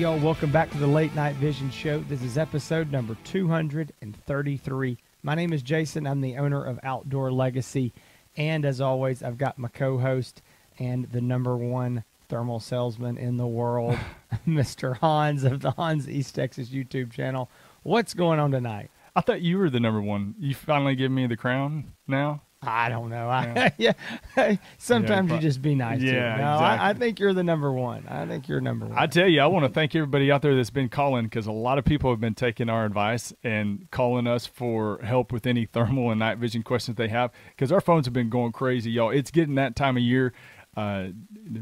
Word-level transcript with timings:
y'all. 0.00 0.18
Welcome 0.18 0.50
back 0.50 0.70
to 0.70 0.78
the 0.78 0.86
Late 0.86 1.14
Night 1.14 1.34
Vision 1.34 1.70
Show. 1.70 1.98
This 2.08 2.22
is 2.22 2.38
episode 2.38 2.90
number 2.90 3.18
233. 3.24 4.96
My 5.22 5.34
name 5.34 5.52
is 5.52 5.60
Jason. 5.60 6.06
I'm 6.06 6.22
the 6.22 6.38
owner 6.38 6.64
of 6.64 6.80
Outdoor 6.82 7.30
Legacy. 7.30 7.92
And 8.34 8.64
as 8.64 8.80
always, 8.80 9.22
I've 9.22 9.36
got 9.36 9.58
my 9.58 9.68
co 9.68 9.98
host 9.98 10.40
and 10.78 11.04
the 11.12 11.20
number 11.20 11.54
one 11.54 12.04
thermal 12.30 12.60
salesman 12.60 13.18
in 13.18 13.36
the 13.36 13.46
world, 13.46 13.98
Mr. 14.48 14.96
Hans 14.96 15.44
of 15.44 15.60
the 15.60 15.72
Hans 15.72 16.08
East 16.08 16.34
Texas 16.34 16.70
YouTube 16.70 17.12
channel. 17.12 17.50
What's 17.82 18.14
going 18.14 18.38
on 18.40 18.52
tonight? 18.52 18.90
I 19.14 19.20
thought 19.20 19.42
you 19.42 19.58
were 19.58 19.68
the 19.68 19.80
number 19.80 20.00
one. 20.00 20.34
You 20.38 20.54
finally 20.54 20.94
give 20.94 21.12
me 21.12 21.26
the 21.26 21.36
crown 21.36 21.92
now? 22.08 22.40
I 22.62 22.90
don't 22.90 23.08
know. 23.08 23.28
I, 23.28 23.72
yeah. 23.78 23.92
Sometimes 24.78 25.30
Yeah, 25.30 25.36
you 25.36 25.40
just 25.40 25.62
be 25.62 25.74
nice. 25.74 26.00
to 26.00 26.06
Yeah. 26.06 26.36
No, 26.36 26.44
I, 26.44 26.90
I 26.90 26.94
think 26.94 27.18
you're 27.18 27.32
the 27.32 27.42
number 27.42 27.72
one. 27.72 28.06
I 28.06 28.26
think 28.26 28.48
you're 28.48 28.60
number 28.60 28.86
one. 28.86 28.98
I 28.98 29.06
tell 29.06 29.26
you, 29.26 29.40
I 29.40 29.46
want 29.46 29.64
to 29.64 29.70
thank 29.70 29.94
everybody 29.94 30.30
out 30.30 30.42
there 30.42 30.54
that's 30.54 30.68
been 30.68 30.90
calling 30.90 31.24
because 31.24 31.46
a 31.46 31.52
lot 31.52 31.78
of 31.78 31.86
people 31.86 32.10
have 32.10 32.20
been 32.20 32.34
taking 32.34 32.68
our 32.68 32.84
advice 32.84 33.32
and 33.42 33.90
calling 33.90 34.26
us 34.26 34.46
for 34.46 35.00
help 35.02 35.32
with 35.32 35.46
any 35.46 35.64
thermal 35.64 36.10
and 36.10 36.18
night 36.18 36.36
vision 36.36 36.62
questions 36.62 36.98
they 36.98 37.08
have 37.08 37.30
because 37.48 37.72
our 37.72 37.80
phones 37.80 38.06
have 38.06 38.12
been 38.12 38.28
going 38.28 38.52
crazy, 38.52 38.90
y'all. 38.90 39.10
It's 39.10 39.30
getting 39.30 39.54
that 39.54 39.74
time 39.74 39.96
of 39.96 40.02
year. 40.02 40.32
Uh, 40.76 41.08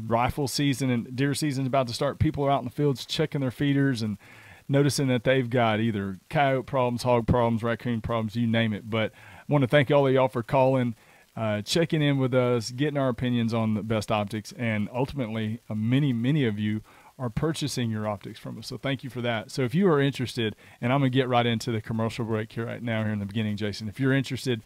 rifle 0.05 0.47
season 0.47 0.89
and 0.91 1.15
deer 1.15 1.33
season 1.33 1.63
is 1.63 1.67
about 1.67 1.87
to 1.87 1.93
start. 1.93 2.19
People 2.19 2.45
are 2.45 2.51
out 2.51 2.59
in 2.59 2.65
the 2.65 2.71
fields 2.71 3.05
checking 3.05 3.41
their 3.41 3.51
feeders 3.51 4.03
and 4.03 4.17
noticing 4.67 5.07
that 5.07 5.23
they've 5.23 5.49
got 5.49 5.79
either 5.79 6.19
coyote 6.29 6.67
problems, 6.67 7.03
hog 7.03 7.25
problems, 7.25 7.63
raccoon 7.63 8.01
problems, 8.01 8.35
you 8.35 8.45
name 8.45 8.71
it. 8.71 8.89
But 8.89 9.11
want 9.49 9.63
to 9.63 9.67
thank 9.67 9.91
all 9.91 10.07
of 10.07 10.13
y'all 10.13 10.29
for 10.29 10.43
calling, 10.43 10.95
uh, 11.35 11.61
checking 11.63 12.01
in 12.01 12.17
with 12.17 12.33
us, 12.33 12.71
getting 12.71 12.97
our 12.97 13.09
opinions 13.09 13.53
on 13.53 13.73
the 13.73 13.83
best 13.83 14.09
optics, 14.11 14.53
and 14.53 14.87
ultimately, 14.93 15.59
uh, 15.69 15.75
many, 15.75 16.13
many 16.13 16.45
of 16.45 16.57
you 16.57 16.81
are 17.17 17.29
purchasing 17.29 17.91
your 17.91 18.07
optics 18.07 18.39
from 18.39 18.57
us. 18.57 18.67
So 18.67 18.77
thank 18.77 19.03
you 19.03 19.09
for 19.09 19.19
that. 19.21 19.51
So 19.51 19.63
if 19.63 19.75
you 19.75 19.89
are 19.89 19.99
interested, 19.99 20.55
and 20.79 20.93
I'm 20.93 21.01
going 21.01 21.11
to 21.11 21.17
get 21.17 21.27
right 21.27 21.45
into 21.45 21.69
the 21.71 21.81
commercial 21.81 22.23
break 22.23 22.53
here 22.53 22.65
right 22.65 22.81
now, 22.81 23.03
here 23.03 23.11
in 23.11 23.19
the 23.19 23.25
beginning, 23.25 23.57
Jason. 23.57 23.89
If 23.89 23.99
you're 23.99 24.13
interested 24.13 24.61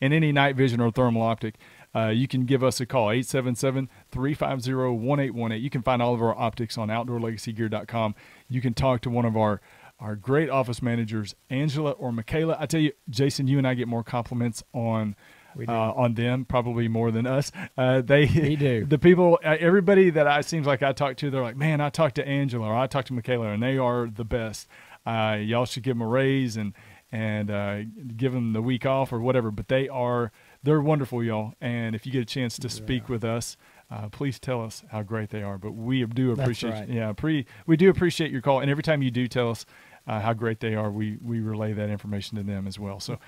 in 0.00 0.14
any 0.14 0.32
night 0.32 0.56
vision 0.56 0.80
or 0.80 0.90
thermal 0.90 1.20
optic, 1.20 1.56
uh, 1.94 2.08
you 2.08 2.26
can 2.26 2.46
give 2.46 2.64
us 2.64 2.80
a 2.80 2.86
call, 2.86 3.08
877-350-1818. 3.08 5.60
You 5.60 5.70
can 5.70 5.82
find 5.82 6.00
all 6.00 6.14
of 6.14 6.22
our 6.22 6.34
optics 6.36 6.78
on 6.78 6.88
outdoorlegacygear.com. 6.88 8.14
You 8.48 8.62
can 8.62 8.72
talk 8.74 9.02
to 9.02 9.10
one 9.10 9.26
of 9.26 9.36
our 9.36 9.60
our 10.00 10.14
great 10.16 10.48
office 10.48 10.80
managers, 10.80 11.34
Angela 11.50 11.92
or 11.92 12.12
Michaela. 12.12 12.56
I 12.58 12.66
tell 12.66 12.80
you, 12.80 12.92
Jason, 13.10 13.48
you 13.48 13.58
and 13.58 13.66
I 13.66 13.74
get 13.74 13.88
more 13.88 14.04
compliments 14.04 14.62
on 14.72 15.16
uh, 15.66 15.72
on 15.72 16.14
them, 16.14 16.44
probably 16.44 16.88
more 16.88 17.10
than 17.10 17.26
us. 17.26 17.50
Uh, 17.76 18.00
they 18.00 18.26
We 18.26 18.56
do. 18.56 18.84
The 18.84 18.98
people, 18.98 19.38
uh, 19.44 19.56
everybody 19.58 20.10
that 20.10 20.26
I 20.26 20.42
seems 20.42 20.66
like 20.66 20.82
I 20.82 20.92
talk 20.92 21.16
to, 21.18 21.30
they're 21.30 21.42
like, 21.42 21.56
man, 21.56 21.80
I 21.80 21.90
talked 21.90 22.16
to 22.16 22.26
Angela 22.26 22.66
or 22.66 22.76
I 22.76 22.86
talked 22.86 23.08
to 23.08 23.12
Michaela, 23.12 23.48
and 23.48 23.62
they 23.62 23.78
are 23.78 24.06
the 24.06 24.24
best. 24.24 24.68
Uh, 25.06 25.38
y'all 25.40 25.64
should 25.64 25.82
give 25.82 25.96
them 25.96 26.02
a 26.02 26.06
raise 26.06 26.56
and 26.56 26.74
and 27.10 27.50
uh, 27.50 27.78
give 28.16 28.32
them 28.32 28.52
the 28.52 28.60
week 28.60 28.84
off 28.84 29.12
or 29.12 29.20
whatever. 29.20 29.50
But 29.50 29.68
they 29.68 29.88
are 29.88 30.30
they're 30.62 30.80
wonderful, 30.80 31.24
y'all. 31.24 31.54
And 31.60 31.94
if 31.94 32.06
you 32.06 32.12
get 32.12 32.22
a 32.22 32.26
chance 32.26 32.58
to 32.58 32.68
speak 32.68 33.08
with 33.08 33.24
us. 33.24 33.56
Uh, 33.90 34.06
please 34.10 34.38
tell 34.38 34.62
us 34.62 34.84
how 34.90 35.02
great 35.02 35.30
they 35.30 35.42
are, 35.42 35.56
but 35.56 35.72
we 35.72 36.04
do 36.04 36.32
appreciate. 36.32 36.72
right. 36.72 36.88
Yeah, 36.90 37.10
pre 37.14 37.46
we 37.66 37.78
do 37.78 37.88
appreciate 37.88 38.30
your 38.30 38.42
call, 38.42 38.60
and 38.60 38.70
every 38.70 38.82
time 38.82 39.00
you 39.00 39.10
do 39.10 39.26
tell 39.26 39.50
us 39.50 39.64
uh, 40.08 40.20
how 40.20 40.32
great 40.32 40.58
they 40.60 40.74
are, 40.74 40.90
we 40.90 41.18
we 41.22 41.38
relay 41.40 41.72
that 41.74 41.90
information 41.90 42.36
to 42.38 42.42
them 42.42 42.66
as 42.66 42.78
well. 42.78 42.98
So 42.98 43.18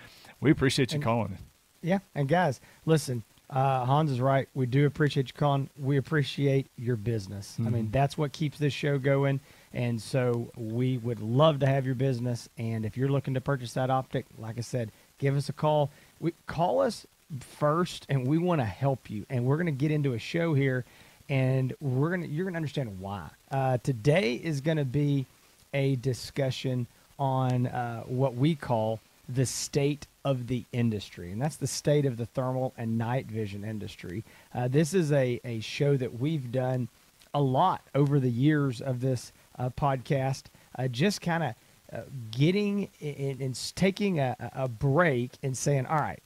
we 0.40 0.50
appreciate 0.50 0.90
you 0.92 0.96
And- 0.96 1.04
calling. 1.04 1.38
Yeah, 1.82 2.00
and 2.14 2.28
guys, 2.28 2.60
listen. 2.86 3.22
Uh, 3.48 3.84
Hans 3.84 4.12
is 4.12 4.20
right. 4.20 4.48
We 4.54 4.66
do 4.66 4.86
appreciate 4.86 5.26
you 5.28 5.34
calling. 5.34 5.70
We 5.76 5.96
appreciate 5.96 6.68
your 6.76 6.94
business. 6.94 7.56
I 7.58 7.68
mean, 7.68 7.88
Mhm. 7.88 7.92
that's 7.92 8.16
what 8.16 8.30
keeps 8.32 8.58
this 8.58 8.72
show 8.72 8.96
going. 8.96 9.40
And 9.72 10.00
so 10.00 10.52
we 10.56 10.98
would 10.98 11.18
love 11.20 11.58
to 11.60 11.66
have 11.66 11.84
your 11.84 11.96
business. 11.96 12.48
And 12.58 12.84
if 12.86 12.96
you're 12.96 13.08
looking 13.08 13.34
to 13.34 13.40
purchase 13.40 13.72
that 13.72 13.90
optic, 13.90 14.26
like 14.38 14.56
I 14.56 14.60
said, 14.60 14.92
give 15.18 15.36
us 15.36 15.48
a 15.48 15.52
call. 15.52 15.90
We 16.20 16.32
call 16.46 16.80
us 16.80 17.06
first, 17.40 18.06
and 18.08 18.24
we 18.24 18.38
want 18.38 18.60
to 18.60 18.64
help 18.66 19.10
you. 19.10 19.26
And 19.28 19.44
we're 19.44 19.56
going 19.56 19.66
to 19.66 19.72
get 19.72 19.90
into 19.90 20.12
a 20.12 20.18
show 20.20 20.54
here, 20.54 20.84
and 21.28 21.72
we're 21.80 22.10
gonna 22.10 22.26
you're 22.26 22.44
gonna 22.44 22.56
understand 22.56 23.00
why. 23.00 23.30
Uh, 23.50 23.78
today 23.78 24.34
is 24.34 24.60
going 24.60 24.76
to 24.76 24.84
be 24.84 25.26
a 25.72 25.96
discussion 25.96 26.86
on 27.18 27.66
uh, 27.66 28.02
what 28.02 28.34
we 28.34 28.54
call 28.54 29.00
the 29.28 29.46
state 29.46 30.06
of 30.24 30.48
the 30.48 30.64
industry, 30.72 31.30
and 31.32 31.40
that's 31.40 31.56
the 31.56 31.66
state 31.66 32.04
of 32.04 32.16
the 32.16 32.26
thermal 32.26 32.74
and 32.76 32.98
night 32.98 33.26
vision 33.26 33.64
industry. 33.64 34.24
Uh, 34.54 34.68
this 34.68 34.92
is 34.92 35.12
a, 35.12 35.40
a 35.44 35.60
show 35.60 35.96
that 35.96 36.18
we've 36.18 36.50
done 36.50 36.88
a 37.32 37.40
lot 37.40 37.82
over 37.94 38.18
the 38.18 38.30
years 38.30 38.80
of 38.80 39.00
this 39.00 39.32
uh, 39.58 39.70
podcast, 39.70 40.44
uh, 40.78 40.88
just 40.88 41.20
kind 41.20 41.42
of 41.42 41.54
uh, 41.92 42.02
getting 42.30 42.88
in, 43.00 43.40
and 43.40 43.72
taking 43.76 44.18
a, 44.18 44.36
a 44.54 44.68
break 44.68 45.32
and 45.42 45.56
saying, 45.56 45.86
all 45.86 45.98
right, 45.98 46.22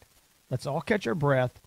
let's 0.50 0.66
all 0.66 0.81
catch 0.81 1.06
our 1.06 1.15
breath. 1.15 1.61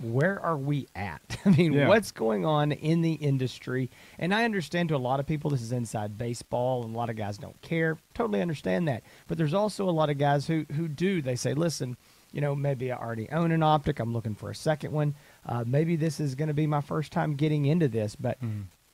Where 0.00 0.40
are 0.40 0.56
we 0.56 0.88
at? 0.94 1.20
I 1.44 1.50
mean, 1.50 1.72
Yeah. 1.72 1.88
what's 1.88 2.10
going 2.10 2.44
on 2.44 2.72
in 2.72 3.02
the 3.02 3.12
industry? 3.12 3.90
And 4.18 4.34
I 4.34 4.44
understand 4.44 4.88
to 4.88 4.96
a 4.96 4.98
lot 4.98 5.20
of 5.20 5.26
people 5.26 5.50
this 5.50 5.62
is 5.62 5.72
inside 5.72 6.18
baseball, 6.18 6.84
and 6.84 6.94
a 6.94 6.98
lot 6.98 7.08
of 7.10 7.16
guys 7.16 7.38
don't 7.38 7.60
care. 7.62 7.96
Totally 8.14 8.42
understand 8.42 8.88
that. 8.88 9.02
But 9.28 9.38
there's 9.38 9.54
also 9.54 9.88
a 9.88 9.92
lot 9.92 10.10
of 10.10 10.18
guys 10.18 10.46
who 10.46 10.66
who 10.72 10.88
do. 10.88 11.22
They 11.22 11.36
say, 11.36 11.54
listen, 11.54 11.96
you 12.32 12.40
know, 12.40 12.54
maybe 12.54 12.90
I 12.90 12.96
already 12.98 13.28
own 13.30 13.52
an 13.52 13.62
optic. 13.62 14.00
I'm 14.00 14.12
looking 14.12 14.34
for 14.34 14.50
a 14.50 14.54
second 14.54 14.92
one. 14.92 15.14
Uh, 15.46 15.64
maybe 15.66 15.94
this 15.96 16.18
is 16.20 16.34
going 16.34 16.48
to 16.48 16.54
be 16.54 16.66
my 16.66 16.80
first 16.80 17.12
time 17.12 17.34
getting 17.34 17.66
into 17.66 17.88
this, 17.88 18.16
but 18.16 18.38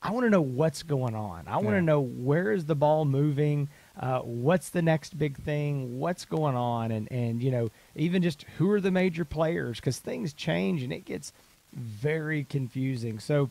I 0.03 0.11
want 0.13 0.25
to 0.27 0.31
know 0.31 0.43
what's 0.43 0.83
going 0.83 1.15
on. 1.15 1.45
I 1.49 1.57
want 1.57 1.69
to 1.71 1.75
Yeah. 1.77 1.81
know 1.81 2.01
where 2.01 2.53
is 2.53 2.67
the 2.67 2.75
ball 2.77 3.05
moving. 3.07 3.69
Uh, 3.99 4.21
what's 4.21 4.69
the 4.69 4.83
next 4.83 5.19
big 5.19 5.39
thing? 5.39 5.99
What's 5.99 6.25
going 6.25 6.57
on? 6.57 6.91
And 6.91 7.11
and 7.11 7.43
you 7.43 7.51
know, 7.51 7.71
even 7.95 8.23
just 8.23 8.45
who 8.59 8.71
are 8.71 8.81
the 8.81 8.91
major 8.91 9.25
players? 9.25 9.81
Because 9.81 9.99
things 9.99 10.33
change 10.33 10.83
and 10.83 10.93
it 10.93 11.05
gets 11.05 11.33
very 11.73 12.45
confusing. 12.45 13.19
So 13.19 13.51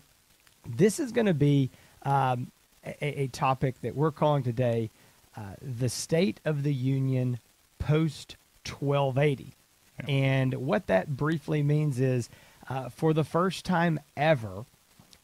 this 0.67 0.99
is 0.99 1.11
going 1.11 1.27
to 1.27 1.33
be 1.33 1.69
um, 2.03 2.51
a, 2.85 3.21
a 3.21 3.27
topic 3.27 3.81
that 3.81 3.95
we're 3.95 4.11
calling 4.11 4.43
today 4.43 4.89
uh, 5.37 5.41
the 5.61 5.89
State 5.89 6.39
of 6.45 6.63
the 6.63 6.73
Union 6.73 7.39
post 7.79 8.35
1280. 8.67 9.53
Yeah. 9.99 10.05
And 10.07 10.53
what 10.55 10.87
that 10.87 11.15
briefly 11.15 11.63
means 11.63 11.99
is 11.99 12.29
uh, 12.69 12.89
for 12.89 13.13
the 13.13 13.23
first 13.23 13.65
time 13.65 13.99
ever, 14.17 14.65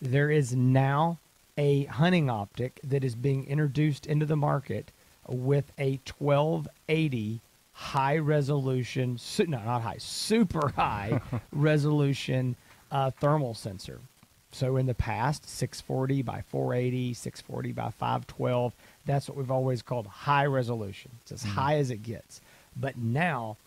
there 0.02 0.30
is 0.30 0.56
now 0.56 1.20
a 1.58 1.86
hunting 1.86 2.30
optic 2.30 2.80
that 2.84 3.04
is 3.04 3.16
being 3.16 3.46
introduced 3.46 4.06
into 4.06 4.26
the 4.26 4.36
market 4.36 4.92
with 5.32 5.72
a 5.80 6.00
1280 6.18 7.40
high 7.74 8.18
resolution, 8.18 9.18
su- 9.18 9.48
no, 9.48 9.60
not 9.64 9.82
high, 9.82 9.98
super 9.98 10.70
high 10.70 11.20
resolution 11.52 12.56
uh, 12.92 13.12
thermal 13.12 13.54
sensor. 13.54 14.00
So 14.52 14.76
in 14.76 14.86
the 14.86 14.94
past, 14.94 15.50
640 15.50 16.22
by 16.24 16.42
480, 16.50 17.14
640 17.14 17.72
by 17.72 17.90
512, 17.90 18.74
that's 19.06 19.30
what 19.30 19.38
we've 19.38 19.52
always 19.52 19.82
called 19.82 20.08
high 20.08 20.46
resolution. 20.46 21.12
It's 21.22 21.32
as 21.32 21.44
high 21.44 21.78
as 21.78 21.90
it 21.90 22.04
gets. 22.04 22.42
But 22.76 22.98
now, 22.98 23.58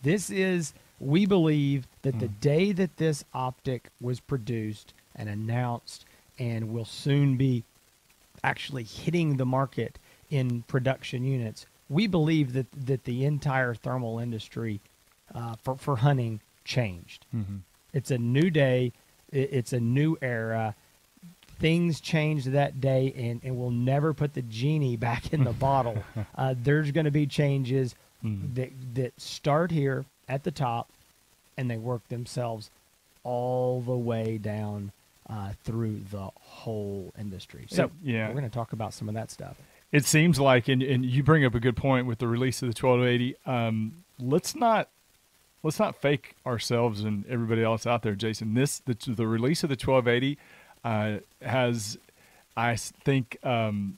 this 0.04 0.30
is, 0.30 0.74
we 1.00 1.25
believe 1.25 1.88
that 2.04 2.19
the 2.19 2.27
day 2.27 2.72
that 2.72 2.98
this 2.98 3.24
optic 3.34 3.89
was 4.00 4.19
produced 4.19 4.94
and 5.16 5.30
announced 5.30 6.06
and 6.39 6.74
will 6.74 6.86
soon 6.86 7.38
be 7.38 7.63
actually 8.44 8.84
hitting 8.84 9.38
the 9.38 9.45
market 9.45 10.00
in 10.30 10.63
production 10.63 11.24
units, 11.24 11.66
we 11.91 12.07
believe 12.07 12.53
that, 12.53 12.67
that 12.85 13.03
the 13.03 13.25
entire 13.25 13.73
thermal 13.75 14.17
industry 14.17 14.79
uh, 15.35 15.55
for, 15.61 15.75
for 15.75 15.97
hunting 15.97 16.39
changed. 16.63 17.25
Mm-hmm. 17.35 17.57
It's 17.93 18.11
a 18.11 18.17
new 18.17 18.49
day, 18.49 18.93
it's 19.31 19.73
a 19.73 19.79
new 19.79 20.17
era. 20.21 20.73
Things 21.59 21.99
changed 21.99 22.47
that 22.53 22.79
day, 22.81 23.13
and, 23.15 23.41
and 23.43 23.57
we'll 23.57 23.69
never 23.71 24.13
put 24.13 24.33
the 24.33 24.41
genie 24.41 24.95
back 24.95 25.33
in 25.33 25.43
the 25.43 25.53
bottle. 25.53 26.03
Uh, 26.35 26.55
there's 26.57 26.91
going 26.91 27.05
to 27.05 27.11
be 27.11 27.27
changes 27.27 27.93
Mhm. 28.23 28.53
that, 28.55 28.71
that 28.93 29.19
start 29.19 29.71
here 29.71 30.05
at 30.29 30.43
the 30.43 30.51
top 30.51 30.88
and 31.57 31.69
they 31.69 31.77
work 31.77 32.07
themselves 32.09 32.69
all 33.23 33.81
the 33.81 33.97
way 33.97 34.38
down 34.38 34.91
uh, 35.29 35.53
through 35.63 35.99
the 36.11 36.29
whole 36.39 37.11
industry. 37.19 37.65
So, 37.69 37.89
Yeah. 38.03 38.27
we're 38.27 38.33
going 38.35 38.43
to 38.49 38.53
talk 38.53 38.73
about 38.73 38.93
some 38.93 39.07
of 39.09 39.15
that 39.15 39.31
stuff. 39.31 39.57
It 39.91 40.05
seems 40.05 40.39
like, 40.39 40.67
and, 40.67 40.81
and 40.81 41.05
you 41.05 41.23
bring 41.23 41.43
up 41.43 41.53
a 41.53 41.59
good 41.59 41.75
point 41.75 42.07
with 42.07 42.19
the 42.19 42.27
release 42.27 42.61
of 42.61 42.73
the 42.73 42.88
1280. 42.88 43.35
Um, 43.45 44.03
let's 44.19 44.55
not 44.55 44.89
let's 45.63 45.79
not 45.79 45.95
fake 45.95 46.35
ourselves 46.45 47.01
and 47.01 47.25
everybody 47.27 47.63
else 47.63 47.85
out 47.85 48.01
there, 48.01 48.15
Jason. 48.15 48.53
This 48.53 48.79
the 48.79 48.97
the 49.07 49.27
release 49.27 49.63
of 49.63 49.69
the 49.69 49.73
1280 49.73 50.38
uh, 50.83 51.19
has, 51.41 51.97
I 52.55 52.75
think, 52.75 53.38
um, 53.43 53.97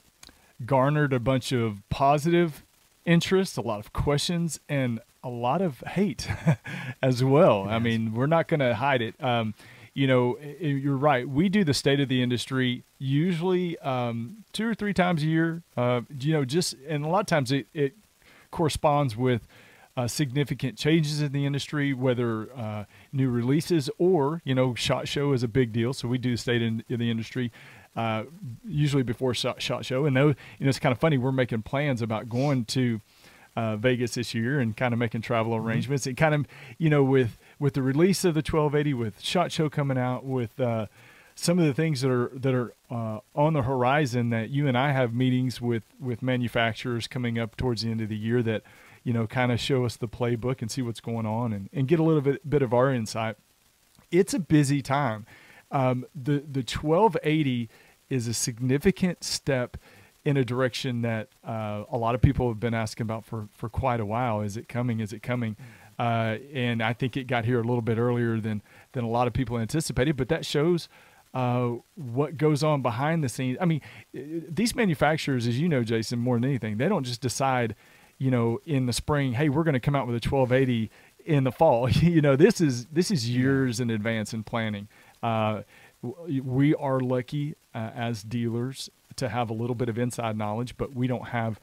garnered 0.64 1.12
a 1.12 1.20
bunch 1.20 1.52
of 1.52 1.82
positive 1.90 2.64
interest, 3.04 3.56
a 3.56 3.62
lot 3.62 3.80
of 3.80 3.92
questions, 3.92 4.60
and 4.68 5.00
a 5.22 5.28
lot 5.28 5.62
of 5.62 5.80
hate 5.80 6.28
as 7.02 7.24
well. 7.24 7.66
I 7.68 7.78
mean, 7.78 8.14
we're 8.14 8.26
not 8.26 8.48
going 8.48 8.60
to 8.60 8.74
hide 8.74 9.00
it. 9.00 9.14
Um, 9.22 9.54
you 9.94 10.06
know, 10.06 10.38
you're 10.60 10.96
right. 10.96 11.28
We 11.28 11.48
do 11.48 11.64
the 11.64 11.72
state 11.72 12.00
of 12.00 12.08
the 12.08 12.22
industry 12.22 12.82
usually 13.04 13.78
um, 13.80 14.44
two 14.52 14.66
or 14.66 14.74
three 14.74 14.94
times 14.94 15.22
a 15.22 15.26
year. 15.26 15.62
Uh, 15.76 16.02
you 16.18 16.32
know, 16.32 16.44
just 16.44 16.74
and 16.88 17.04
a 17.04 17.08
lot 17.08 17.20
of 17.20 17.26
times 17.26 17.52
it, 17.52 17.66
it 17.74 17.94
corresponds 18.50 19.16
with 19.16 19.46
uh, 19.96 20.08
significant 20.08 20.76
changes 20.76 21.20
in 21.20 21.32
the 21.32 21.46
industry, 21.46 21.92
whether 21.92 22.52
uh, 22.56 22.84
new 23.12 23.30
releases 23.30 23.90
or 23.98 24.40
you 24.44 24.54
know, 24.54 24.74
Shot 24.74 25.06
Show 25.06 25.32
is 25.32 25.42
a 25.42 25.48
big 25.48 25.72
deal. 25.72 25.92
So 25.92 26.08
we 26.08 26.18
do 26.18 26.36
state 26.36 26.62
in, 26.62 26.82
in 26.88 26.98
the 26.98 27.10
industry 27.10 27.52
uh, 27.96 28.24
usually 28.66 29.02
before 29.02 29.34
Shot, 29.34 29.62
Shot 29.62 29.84
Show, 29.84 30.04
and 30.06 30.16
though 30.16 30.28
you 30.28 30.34
know 30.60 30.68
it's 30.68 30.78
kind 30.78 30.92
of 30.92 30.98
funny, 30.98 31.18
we're 31.18 31.32
making 31.32 31.62
plans 31.62 32.02
about 32.02 32.28
going 32.28 32.64
to 32.66 33.00
uh, 33.56 33.76
Vegas 33.76 34.14
this 34.14 34.34
year 34.34 34.58
and 34.58 34.76
kind 34.76 34.92
of 34.92 34.98
making 34.98 35.20
travel 35.20 35.52
mm-hmm. 35.52 35.66
arrangements. 35.66 36.04
Mm-hmm. 36.04 36.10
It 36.10 36.16
kind 36.16 36.34
of 36.34 36.46
you 36.78 36.90
know 36.90 37.04
with 37.04 37.38
with 37.58 37.74
the 37.74 37.82
release 37.82 38.24
of 38.24 38.34
the 38.34 38.38
1280, 38.38 38.94
with 38.94 39.20
Shot 39.20 39.52
Show 39.52 39.68
coming 39.68 39.98
out, 39.98 40.24
with 40.24 40.58
uh, 40.58 40.86
some 41.34 41.58
of 41.58 41.66
the 41.66 41.74
things 41.74 42.00
that 42.00 42.10
are 42.10 42.30
that 42.34 42.54
are 42.54 42.74
uh, 42.90 43.20
on 43.34 43.54
the 43.54 43.62
horizon 43.62 44.30
that 44.30 44.50
you 44.50 44.68
and 44.68 44.78
I 44.78 44.92
have 44.92 45.14
meetings 45.14 45.60
with 45.60 45.84
with 46.00 46.22
manufacturers 46.22 47.06
coming 47.06 47.38
up 47.38 47.56
towards 47.56 47.82
the 47.82 47.90
end 47.90 48.00
of 48.00 48.08
the 48.08 48.16
year 48.16 48.42
that 48.42 48.62
you 49.04 49.12
know, 49.12 49.26
kind 49.26 49.52
of 49.52 49.60
show 49.60 49.84
us 49.84 49.96
the 49.96 50.08
playbook 50.08 50.62
and 50.62 50.70
see 50.70 50.82
what's 50.82 51.00
going 51.00 51.26
on 51.26 51.52
and, 51.52 51.68
and 51.72 51.86
get 51.86 52.00
a 52.00 52.02
little 52.02 52.22
bit, 52.22 52.48
bit 52.48 52.62
of 52.62 52.72
our 52.72 52.92
insight. 52.92 53.36
It's 54.10 54.32
a 54.32 54.38
busy 54.38 54.80
time. 54.80 55.26
Um, 55.70 56.06
the, 56.14 56.42
the 56.50 56.60
1280 56.60 57.68
is 58.08 58.26
a 58.26 58.34
significant 58.34 59.22
step 59.22 59.76
in 60.24 60.38
a 60.38 60.44
direction 60.44 61.02
that 61.02 61.28
uh, 61.46 61.84
a 61.90 61.98
lot 61.98 62.14
of 62.14 62.22
people 62.22 62.48
have 62.48 62.58
been 62.58 62.72
asking 62.72 63.04
about 63.04 63.26
for, 63.26 63.48
for 63.52 63.68
quite 63.68 64.00
a 64.00 64.06
while. 64.06 64.40
Is 64.40 64.56
it 64.56 64.68
coming? 64.68 65.00
Is 65.00 65.12
it 65.12 65.22
coming? 65.22 65.56
Uh, 65.98 66.38
and 66.52 66.82
I 66.82 66.94
think 66.94 67.16
it 67.16 67.26
got 67.26 67.44
here 67.44 67.60
a 67.60 67.64
little 67.64 67.82
bit 67.82 67.98
earlier 67.98 68.40
than, 68.40 68.62
than 68.92 69.04
a 69.04 69.08
lot 69.08 69.26
of 69.26 69.34
people 69.34 69.58
anticipated, 69.58 70.16
but 70.16 70.28
that 70.30 70.46
shows 70.46 70.88
uh, 71.34 71.72
what 71.96 72.38
goes 72.38 72.62
on 72.62 72.80
behind 72.80 73.22
the 73.22 73.28
scenes. 73.28 73.58
I 73.60 73.66
mean, 73.66 73.82
these 74.12 74.74
manufacturers, 74.74 75.46
as 75.46 75.60
you 75.60 75.68
know, 75.68 75.84
Jason, 75.84 76.18
more 76.18 76.36
than 76.36 76.44
anything, 76.44 76.78
they 76.78 76.88
don't 76.88 77.04
just 77.04 77.20
decide– 77.20 77.74
you 78.18 78.30
know, 78.30 78.60
in 78.64 78.86
the 78.86 78.92
spring, 78.92 79.32
hey, 79.32 79.48
we're 79.48 79.64
going 79.64 79.74
to 79.74 79.80
come 79.80 79.96
out 79.96 80.06
with 80.06 80.14
a 80.14 80.28
1280 80.28 80.90
in 81.26 81.44
the 81.44 81.52
fall. 81.52 81.88
you 81.90 82.20
know, 82.20 82.36
this 82.36 82.60
is 82.60 82.86
this 82.86 83.10
is 83.10 83.28
years 83.28 83.80
in 83.80 83.90
advance 83.90 84.32
in 84.32 84.42
planning. 84.42 84.88
Uh, 85.22 85.62
we 86.02 86.74
are 86.74 87.00
lucky 87.00 87.54
uh, 87.74 87.90
as 87.94 88.22
dealers 88.22 88.90
to 89.16 89.28
have 89.28 89.48
a 89.48 89.54
little 89.54 89.74
bit 89.74 89.88
of 89.88 89.98
inside 89.98 90.36
knowledge, 90.36 90.76
but 90.76 90.94
we 90.94 91.06
don't 91.06 91.28
have. 91.28 91.58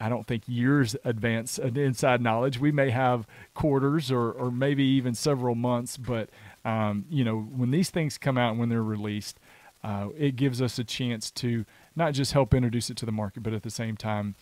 I 0.00 0.08
don't 0.08 0.26
think 0.26 0.44
years 0.46 0.94
advance 1.04 1.58
uh, 1.58 1.66
inside 1.74 2.20
knowledge. 2.20 2.58
We 2.58 2.70
may 2.72 2.90
have 2.90 3.26
quarters 3.54 4.10
or, 4.10 4.30
or 4.30 4.50
maybe 4.50 4.84
even 4.84 5.14
several 5.14 5.54
months, 5.54 5.96
but 5.96 6.30
um, 6.68 7.06
you 7.08 7.24
know 7.24 7.38
when 7.40 7.70
these 7.70 7.90
things 7.90 8.18
come 8.18 8.36
out 8.36 8.50
and 8.50 8.60
when 8.60 8.68
they're 8.68 8.82
released, 8.82 9.40
uh, 9.82 10.08
it 10.16 10.36
gives 10.36 10.60
us 10.60 10.78
a 10.78 10.84
chance 10.84 11.30
to 11.30 11.64
not 11.96 12.12
just 12.12 12.32
help 12.32 12.52
introduce 12.52 12.90
it 12.90 12.96
to 12.98 13.06
the 13.06 13.12
market, 13.12 13.42
but 13.42 13.52
at 13.52 13.62
the 13.62 13.70
same 13.70 13.96
time 13.96 14.34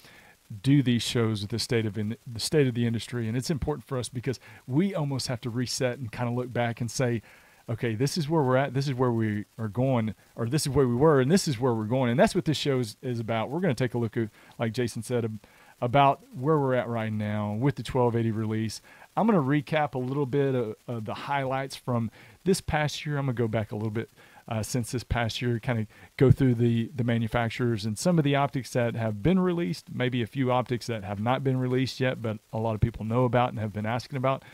do 0.62 0.82
these 0.82 1.02
shows 1.02 1.42
with 1.42 1.50
the 1.50 1.58
state 1.58 1.86
of 1.86 1.98
in, 1.98 2.16
the 2.26 2.40
state 2.40 2.66
of 2.66 2.74
the 2.74 2.86
industry, 2.86 3.28
and 3.28 3.36
it's 3.36 3.50
important 3.50 3.86
for 3.86 3.98
us 3.98 4.08
because 4.08 4.38
we 4.66 4.94
almost 4.94 5.28
have 5.28 5.40
to 5.40 5.50
reset 5.50 5.98
and 5.98 6.12
kind 6.12 6.28
of 6.28 6.34
look 6.34 6.52
back 6.52 6.80
and 6.80 6.90
say, 6.90 7.22
okay, 7.68 7.94
this 7.96 8.16
is 8.16 8.28
where 8.28 8.42
we're 8.42 8.56
at, 8.56 8.74
this 8.74 8.86
is 8.86 8.94
where 8.94 9.10
we 9.10 9.44
are 9.58 9.68
going, 9.68 10.14
or 10.36 10.48
this 10.48 10.62
is 10.62 10.68
where 10.68 10.86
we 10.86 10.94
were, 10.94 11.20
and 11.20 11.30
this 11.30 11.48
is 11.48 11.58
where 11.58 11.74
we're 11.74 11.84
going, 11.84 12.10
and 12.10 12.18
that's 12.18 12.34
what 12.34 12.44
this 12.44 12.56
show 12.56 12.78
is, 12.78 12.96
is 13.02 13.18
about. 13.18 13.50
We're 13.50 13.60
going 13.60 13.74
to 13.74 13.84
take 13.84 13.94
a 13.94 13.98
look 13.98 14.16
at, 14.16 14.28
like 14.58 14.72
Jason 14.72 15.02
said, 15.02 15.38
about 15.80 16.22
where 16.32 16.58
we're 16.58 16.74
at 16.74 16.88
right 16.88 17.12
now 17.12 17.54
with 17.54 17.74
the 17.74 17.82
1280 17.82 18.30
release. 18.30 18.80
I'm 19.16 19.26
going 19.26 19.38
to 19.38 19.72
recap 19.72 19.94
a 19.94 19.98
little 19.98 20.26
bit 20.26 20.54
of, 20.54 20.76
of 20.86 21.04
the 21.04 21.14
highlights 21.14 21.74
from 21.76 22.10
this 22.44 22.60
past 22.60 23.06
year. 23.06 23.18
I'm 23.18 23.26
going 23.26 23.36
to 23.36 23.42
go 23.42 23.48
back 23.48 23.72
a 23.72 23.76
little 23.76 23.90
bit 23.90 24.10
uh, 24.48 24.62
since 24.62 24.92
this 24.92 25.02
past 25.02 25.42
year, 25.42 25.58
kind 25.58 25.80
of 25.80 25.86
go 26.16 26.30
through 26.30 26.54
the, 26.54 26.90
the 26.94 27.02
manufacturers 27.02 27.84
and 27.84 27.98
some 27.98 28.18
of 28.18 28.24
the 28.24 28.36
optics 28.36 28.70
that 28.70 28.94
have 28.94 29.22
been 29.22 29.40
released, 29.40 29.86
maybe 29.92 30.22
a 30.22 30.26
few 30.26 30.52
optics 30.52 30.86
that 30.86 31.02
have 31.02 31.20
not 31.20 31.42
been 31.42 31.56
released 31.56 31.98
yet, 31.98 32.22
but 32.22 32.38
a 32.52 32.58
lot 32.58 32.74
of 32.74 32.80
people 32.80 33.04
know 33.04 33.24
about 33.24 33.50
and 33.50 33.58
have 33.58 33.72
been 33.72 33.86
asking 33.86 34.16
about. 34.16 34.44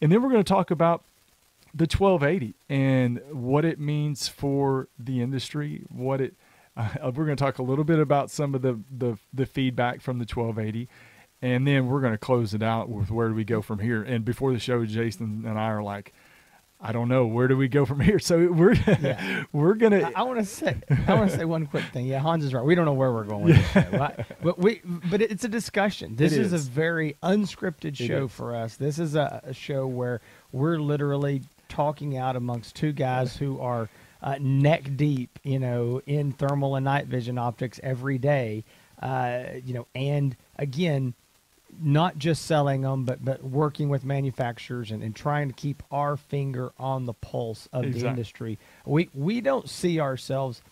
And 0.00 0.12
then 0.12 0.22
we're 0.22 0.30
going 0.30 0.44
to 0.44 0.48
talk 0.48 0.70
about 0.70 1.02
the 1.72 1.84
1280 1.84 2.54
and 2.68 3.20
what 3.32 3.64
it 3.64 3.80
means 3.80 4.28
for 4.28 4.88
the 4.98 5.20
industry, 5.20 5.82
what 5.88 6.20
it 6.20 6.34
uh, 6.76 6.88
we're 7.04 7.24
going 7.24 7.36
to 7.36 7.44
talk 7.44 7.58
a 7.58 7.62
little 7.62 7.84
bit 7.84 8.00
about 8.00 8.30
some 8.30 8.54
of 8.54 8.62
the, 8.62 8.80
the, 8.90 9.16
the 9.32 9.46
feedback 9.46 10.00
from 10.00 10.18
the 10.18 10.24
1280 10.24 10.88
and 11.44 11.66
then 11.66 11.88
we're 11.88 12.00
going 12.00 12.14
to 12.14 12.18
close 12.18 12.54
it 12.54 12.62
out 12.62 12.88
with 12.88 13.10
where 13.10 13.28
do 13.28 13.34
we 13.34 13.44
go 13.44 13.60
from 13.60 13.78
here. 13.78 14.02
And 14.02 14.24
before 14.24 14.54
the 14.54 14.58
show, 14.58 14.82
Jason 14.86 15.44
and 15.46 15.58
I 15.58 15.66
are 15.66 15.82
like, 15.82 16.14
I 16.80 16.92
don't 16.92 17.08
know 17.08 17.26
where 17.26 17.48
do 17.48 17.56
we 17.56 17.68
go 17.68 17.84
from 17.84 18.00
here. 18.00 18.18
So 18.24 18.50
we're 18.50 18.72
yeah. 18.72 19.44
we're 19.52 19.74
gonna. 19.74 20.10
I, 20.16 20.20
I 20.20 20.22
want 20.22 20.38
to 20.38 20.46
say 20.46 20.74
I 21.06 21.14
want 21.14 21.30
to 21.30 21.36
say 21.36 21.44
one 21.44 21.66
quick 21.66 21.84
thing. 21.92 22.06
Yeah, 22.06 22.20
Hans 22.20 22.44
is 22.44 22.54
right. 22.54 22.64
We 22.64 22.74
don't 22.74 22.86
know 22.86 22.94
where 22.94 23.12
we're 23.12 23.24
going. 23.24 23.48
Yeah. 23.48 24.24
But 24.42 24.58
we 24.58 24.80
but 25.10 25.20
it's 25.20 25.44
a 25.44 25.48
discussion. 25.48 26.16
This 26.16 26.32
is. 26.32 26.52
is. 26.52 26.66
a 26.66 26.70
very 26.70 27.16
unscripted 27.22 27.96
show 27.96 28.26
for 28.26 28.56
us. 28.56 28.76
This 28.76 28.98
is 28.98 29.14
a, 29.14 29.42
a, 29.44 29.52
show 29.52 29.86
where 29.86 30.22
we're 30.52 30.78
literally 30.78 31.42
talking 31.68 32.16
out 32.16 32.36
amongst 32.36 32.74
two 32.76 32.92
guys 32.92 33.36
who 33.36 33.60
are 33.60 33.88
uh, 34.22 34.36
neck 34.40 34.96
deep, 34.96 35.38
you 35.42 35.58
know, 35.58 36.00
in 36.06 36.32
thermal 36.32 36.76
and 36.76 36.84
night 36.84 37.06
vision 37.06 37.36
optics 37.36 37.80
every 37.82 38.18
day. 38.18 38.64
Uh, 39.02 39.44
you 39.64 39.74
know, 39.74 39.86
and 39.94 40.36
again, 40.56 41.14
not 41.82 42.18
just 42.18 42.46
selling 42.46 42.82
them, 42.82 43.04
but 43.04 43.24
but 43.24 43.42
working 43.42 43.88
with 43.88 44.04
manufacturers 44.04 44.90
and, 44.90 45.02
and 45.02 45.14
trying 45.14 45.48
to 45.48 45.54
keep 45.54 45.82
our 45.90 46.16
finger 46.16 46.72
on 46.78 47.06
the 47.06 47.14
pulse 47.14 47.68
of 47.72 47.84
exactly. 47.84 48.02
the 48.02 48.08
industry. 48.08 48.58
We 48.84 49.10
we 49.14 49.40
don't 49.40 49.68
see 49.68 50.00
ourselves 50.00 50.62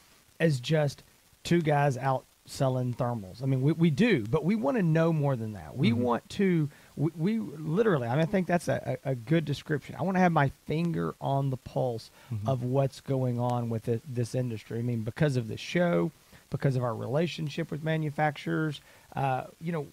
as 0.40 0.60
just 0.60 1.02
two 1.44 1.62
guys 1.62 1.96
out 1.96 2.24
selling 2.44 2.94
thermals. 2.94 3.42
I 3.42 3.46
mean, 3.46 3.62
we, 3.62 3.72
we 3.72 3.90
do, 3.90 4.24
but 4.28 4.44
we 4.44 4.56
want 4.56 4.76
to 4.76 4.82
know 4.82 5.12
more 5.12 5.36
than 5.36 5.52
that. 5.52 5.76
We 5.76 5.90
mm-hmm. 5.90 6.02
want 6.02 6.28
to, 6.30 6.68
we, 6.96 7.10
we, 7.16 7.38
literally, 7.38 8.08
I, 8.08 8.12
mean, 8.12 8.20
I 8.20 8.24
think 8.26 8.46
that's 8.46 8.68
a, 8.68 8.98
a, 9.04 9.14
good 9.14 9.44
description. 9.44 9.94
I 9.98 10.02
want 10.02 10.16
to 10.16 10.20
have 10.20 10.32
my 10.32 10.50
finger 10.66 11.14
on 11.20 11.50
the 11.50 11.56
pulse 11.56 12.10
mm-hmm. 12.32 12.48
of 12.48 12.64
what's 12.64 13.00
going 13.00 13.38
on 13.38 13.68
with 13.68 13.88
it, 13.88 14.02
this 14.08 14.34
industry. 14.34 14.80
I 14.80 14.82
mean, 14.82 15.02
because 15.02 15.36
of 15.36 15.48
the 15.48 15.56
show, 15.56 16.10
because 16.50 16.76
of 16.76 16.82
our 16.82 16.94
relationship 16.94 17.70
with 17.70 17.84
manufacturers, 17.84 18.80
uh, 19.14 19.44
you 19.60 19.72
know, 19.72 19.86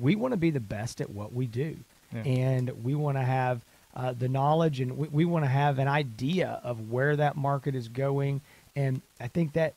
we 0.00 0.16
want 0.16 0.32
to 0.32 0.38
be 0.38 0.50
the 0.50 0.60
best 0.60 1.00
at 1.00 1.10
what 1.10 1.32
we 1.32 1.46
do, 1.46 1.76
yeah. 2.12 2.22
and 2.22 2.84
we 2.84 2.94
want 2.94 3.16
to 3.16 3.22
have 3.22 3.62
uh, 3.94 4.12
the 4.12 4.28
knowledge, 4.28 4.80
and 4.80 4.96
we, 4.96 5.08
we 5.08 5.24
want 5.24 5.44
to 5.44 5.48
have 5.48 5.78
an 5.78 5.88
idea 5.88 6.60
of 6.64 6.90
where 6.90 7.16
that 7.16 7.36
market 7.36 7.74
is 7.74 7.88
going. 7.88 8.40
And 8.76 9.00
I 9.20 9.28
think 9.28 9.52
that 9.52 9.74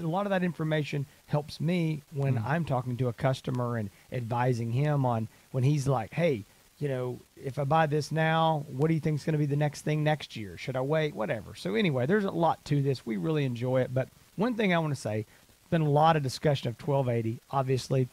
a 0.00 0.06
lot 0.06 0.26
of 0.26 0.30
that 0.30 0.42
information 0.42 1.06
helps 1.26 1.60
me 1.60 2.02
when 2.12 2.36
mm. 2.36 2.44
I'm 2.44 2.64
talking 2.64 2.96
to 2.98 3.08
a 3.08 3.12
customer 3.12 3.76
and 3.76 3.90
advising 4.12 4.72
him 4.72 5.06
on 5.06 5.28
when 5.52 5.64
he's 5.64 5.88
like, 5.88 6.12
"Hey, 6.12 6.44
you 6.78 6.88
know, 6.88 7.18
if 7.42 7.58
I 7.58 7.64
buy 7.64 7.86
this 7.86 8.12
now, 8.12 8.66
what 8.68 8.88
do 8.88 8.94
you 8.94 9.00
think 9.00 9.18
is 9.18 9.24
going 9.24 9.32
to 9.32 9.38
be 9.38 9.46
the 9.46 9.56
next 9.56 9.82
thing 9.82 10.04
next 10.04 10.36
year? 10.36 10.58
Should 10.58 10.76
I 10.76 10.82
wait? 10.82 11.14
Whatever." 11.14 11.54
So 11.54 11.74
anyway, 11.74 12.06
there's 12.06 12.24
a 12.24 12.30
lot 12.30 12.64
to 12.66 12.82
this. 12.82 13.06
We 13.06 13.16
really 13.16 13.44
enjoy 13.44 13.80
it, 13.80 13.94
but 13.94 14.08
one 14.36 14.54
thing 14.54 14.74
I 14.74 14.78
want 14.78 14.94
to 14.94 15.00
say, 15.00 15.24
been 15.70 15.82
a 15.82 15.90
lot 15.90 16.16
of 16.16 16.22
discussion 16.22 16.68
of 16.68 16.80
1280. 16.80 17.40
Obviously, 17.50 18.08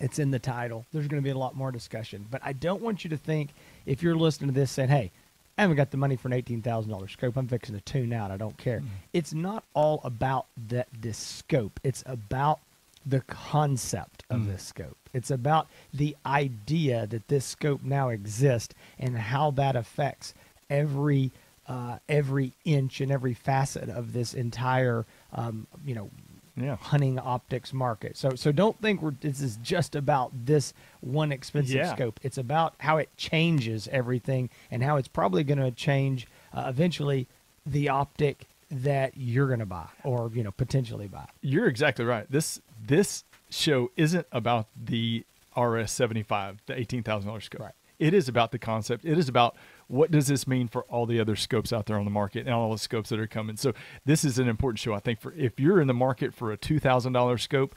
it's 0.00 0.18
in 0.18 0.30
the 0.30 0.38
title. 0.38 0.86
There's 0.92 1.06
going 1.06 1.22
to 1.22 1.24
be 1.24 1.30
a 1.30 1.38
lot 1.38 1.56
more 1.56 1.70
discussion. 1.70 2.26
But 2.30 2.40
I 2.44 2.52
don't 2.52 2.82
want 2.82 3.04
you 3.04 3.10
to 3.10 3.16
think, 3.16 3.50
if 3.86 4.02
you're 4.02 4.16
listening 4.16 4.48
to 4.50 4.54
this, 4.54 4.70
saying, 4.70 4.88
hey, 4.88 5.10
I 5.56 5.62
haven't 5.62 5.76
got 5.76 5.90
the 5.92 5.96
money 5.96 6.16
for 6.16 6.28
an 6.28 6.34
$18,000 6.34 7.10
scope. 7.10 7.36
I'm 7.36 7.46
fixing 7.46 7.76
to 7.76 7.80
tune 7.80 8.12
out. 8.12 8.30
I 8.30 8.36
don't 8.36 8.58
care. 8.58 8.80
Mm. 8.80 8.86
It's 9.12 9.32
not 9.32 9.64
all 9.72 10.00
about 10.02 10.46
that 10.68 10.88
this 10.92 11.16
scope. 11.16 11.78
It's 11.84 12.02
about 12.06 12.58
the 13.06 13.20
concept 13.20 14.24
of 14.30 14.40
mm. 14.40 14.46
this 14.48 14.64
scope. 14.64 14.96
It's 15.12 15.30
about 15.30 15.68
the 15.92 16.16
idea 16.26 17.06
that 17.06 17.28
this 17.28 17.44
scope 17.44 17.82
now 17.84 18.08
exists 18.08 18.74
and 18.98 19.16
how 19.16 19.52
that 19.52 19.76
affects 19.76 20.34
every 20.68 21.30
uh, 21.66 21.98
every 22.10 22.52
inch 22.66 23.00
and 23.00 23.10
every 23.10 23.32
facet 23.32 23.88
of 23.88 24.12
this 24.12 24.34
entire 24.34 25.06
um, 25.32 25.66
you 25.86 25.94
know 25.94 26.10
yeah. 26.56 26.76
hunting 26.76 27.18
optics 27.18 27.72
market. 27.72 28.16
So 28.16 28.30
so 28.34 28.52
don't 28.52 28.80
think 28.80 29.02
we're 29.02 29.12
this 29.20 29.40
is 29.40 29.56
just 29.62 29.94
about 29.94 30.32
this 30.46 30.72
one 31.00 31.32
expensive 31.32 31.76
yeah. 31.76 31.94
scope. 31.94 32.20
It's 32.22 32.38
about 32.38 32.74
how 32.78 32.98
it 32.98 33.08
changes 33.16 33.88
everything 33.90 34.50
and 34.70 34.82
how 34.82 34.96
it's 34.96 35.08
probably 35.08 35.44
going 35.44 35.58
to 35.58 35.70
change 35.70 36.26
uh, 36.52 36.64
eventually 36.68 37.28
the 37.66 37.88
optic 37.88 38.46
that 38.70 39.16
you're 39.16 39.46
going 39.46 39.60
to 39.60 39.66
buy 39.66 39.86
or 40.02 40.30
you 40.34 40.42
know 40.42 40.52
potentially 40.52 41.08
buy. 41.08 41.26
You're 41.40 41.68
exactly 41.68 42.04
right. 42.04 42.30
This 42.30 42.60
this 42.84 43.24
show 43.50 43.90
isn't 43.96 44.26
about 44.32 44.66
the 44.76 45.24
RS75, 45.56 46.58
the 46.66 46.74
$18,000 46.74 47.42
scope. 47.42 47.60
Right. 47.60 47.72
It 47.98 48.12
is 48.12 48.28
about 48.28 48.50
the 48.50 48.58
concept. 48.58 49.04
It 49.04 49.18
is 49.18 49.28
about 49.28 49.56
what 49.88 50.10
does 50.10 50.26
this 50.26 50.46
mean 50.46 50.68
for 50.68 50.82
all 50.84 51.06
the 51.06 51.20
other 51.20 51.36
scopes 51.36 51.72
out 51.72 51.86
there 51.86 51.98
on 51.98 52.04
the 52.04 52.10
market 52.10 52.46
and 52.46 52.54
all 52.54 52.72
the 52.72 52.78
scopes 52.78 53.10
that 53.10 53.18
are 53.20 53.26
coming. 53.26 53.56
So 53.56 53.72
this 54.04 54.24
is 54.24 54.38
an 54.38 54.48
important 54.48 54.78
show, 54.78 54.94
I 54.94 55.00
think, 55.00 55.20
for 55.20 55.32
if 55.34 55.58
you're 55.60 55.80
in 55.80 55.86
the 55.88 55.94
market 55.94 56.34
for 56.34 56.52
a 56.52 56.56
$2,000 56.56 57.40
scope, 57.40 57.74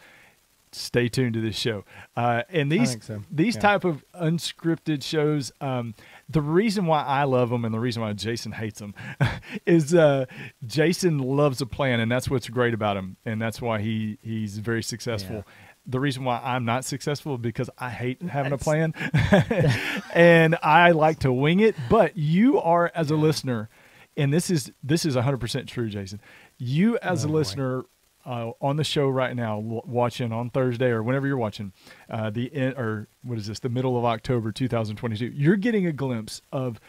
stay 0.73 1.07
tuned 1.07 1.33
to 1.33 1.41
this 1.41 1.55
show. 1.57 1.85
Uh, 2.15 2.43
and 2.49 2.71
these 2.71 2.97
so. 3.03 3.23
these 3.31 3.55
Yeah. 3.55 3.61
type 3.61 3.85
of 3.85 4.03
unscripted 4.13 5.01
shows, 5.03 5.51
um, 5.61 5.95
the 6.29 6.41
reason 6.41 6.85
why 6.85 7.03
I 7.03 7.23
love 7.23 7.49
them 7.49 7.63
and 7.63 7.73
the 7.73 7.79
reason 7.79 8.01
why 8.01 8.13
Jason 8.13 8.51
hates 8.51 8.79
them 8.79 8.93
is 9.65 9.93
uh, 9.95 10.25
Jason 10.65 11.19
loves 11.19 11.61
a 11.61 11.65
plan, 11.65 11.99
and 11.99 12.11
that's 12.11 12.29
what's 12.29 12.49
great 12.49 12.73
about 12.73 12.97
him, 12.97 13.15
and 13.25 13.41
that's 13.41 13.61
why 13.61 13.79
he 13.79 14.17
he's 14.21 14.57
very 14.57 14.83
successful. 14.83 15.45
The 15.87 15.99
reason 15.99 16.25
why 16.25 16.41
I'm 16.43 16.65
not 16.65 16.83
successful 16.83 17.37
because 17.37 17.69
I 17.77 17.89
hate 17.89 18.21
having 18.21 18.51
a 18.51 18.57
plan, 18.57 18.93
and 20.13 20.57
I 20.61 20.91
like 20.91 21.19
to 21.19 21.31
wing 21.31 21.59
it. 21.61 21.75
But 21.89 22.17
you 22.17 22.59
are, 22.59 22.91
as 22.93 23.09
a 23.09 23.15
listener, 23.15 23.69
and 24.17 24.33
this 24.33 24.49
is 24.49 24.71
this 24.83 25.05
is 25.05 25.15
100 25.15 25.37
percent 25.37 25.69
true, 25.69 25.89
Jason. 25.89 26.19
You 26.57 26.97
as 26.97 27.23
Oh, 27.23 27.29
a 27.29 27.31
listener 27.31 27.85
uh, 28.25 28.51
on 28.59 28.75
the 28.75 28.83
show 28.83 29.07
right 29.07 29.33
now, 29.35 29.61
w- 29.61 29.81
watching 29.85 30.33
on 30.33 30.49
Thursday 30.49 30.87
or 30.87 31.01
whenever 31.01 31.25
you're 31.27 31.37
watching, 31.37 31.71
uh, 32.09 32.29
the 32.29 32.45
in, 32.53 32.73
or 32.77 33.07
what 33.23 33.37
is 33.37 33.47
this? 33.47 33.59
The 33.59 33.69
middle 33.69 33.97
of 33.97 34.03
October 34.03 34.51
2022. 34.51 35.27
You're 35.27 35.55
getting 35.55 35.85
a 35.85 35.93
glimpse 35.93 36.41
of 36.51 36.81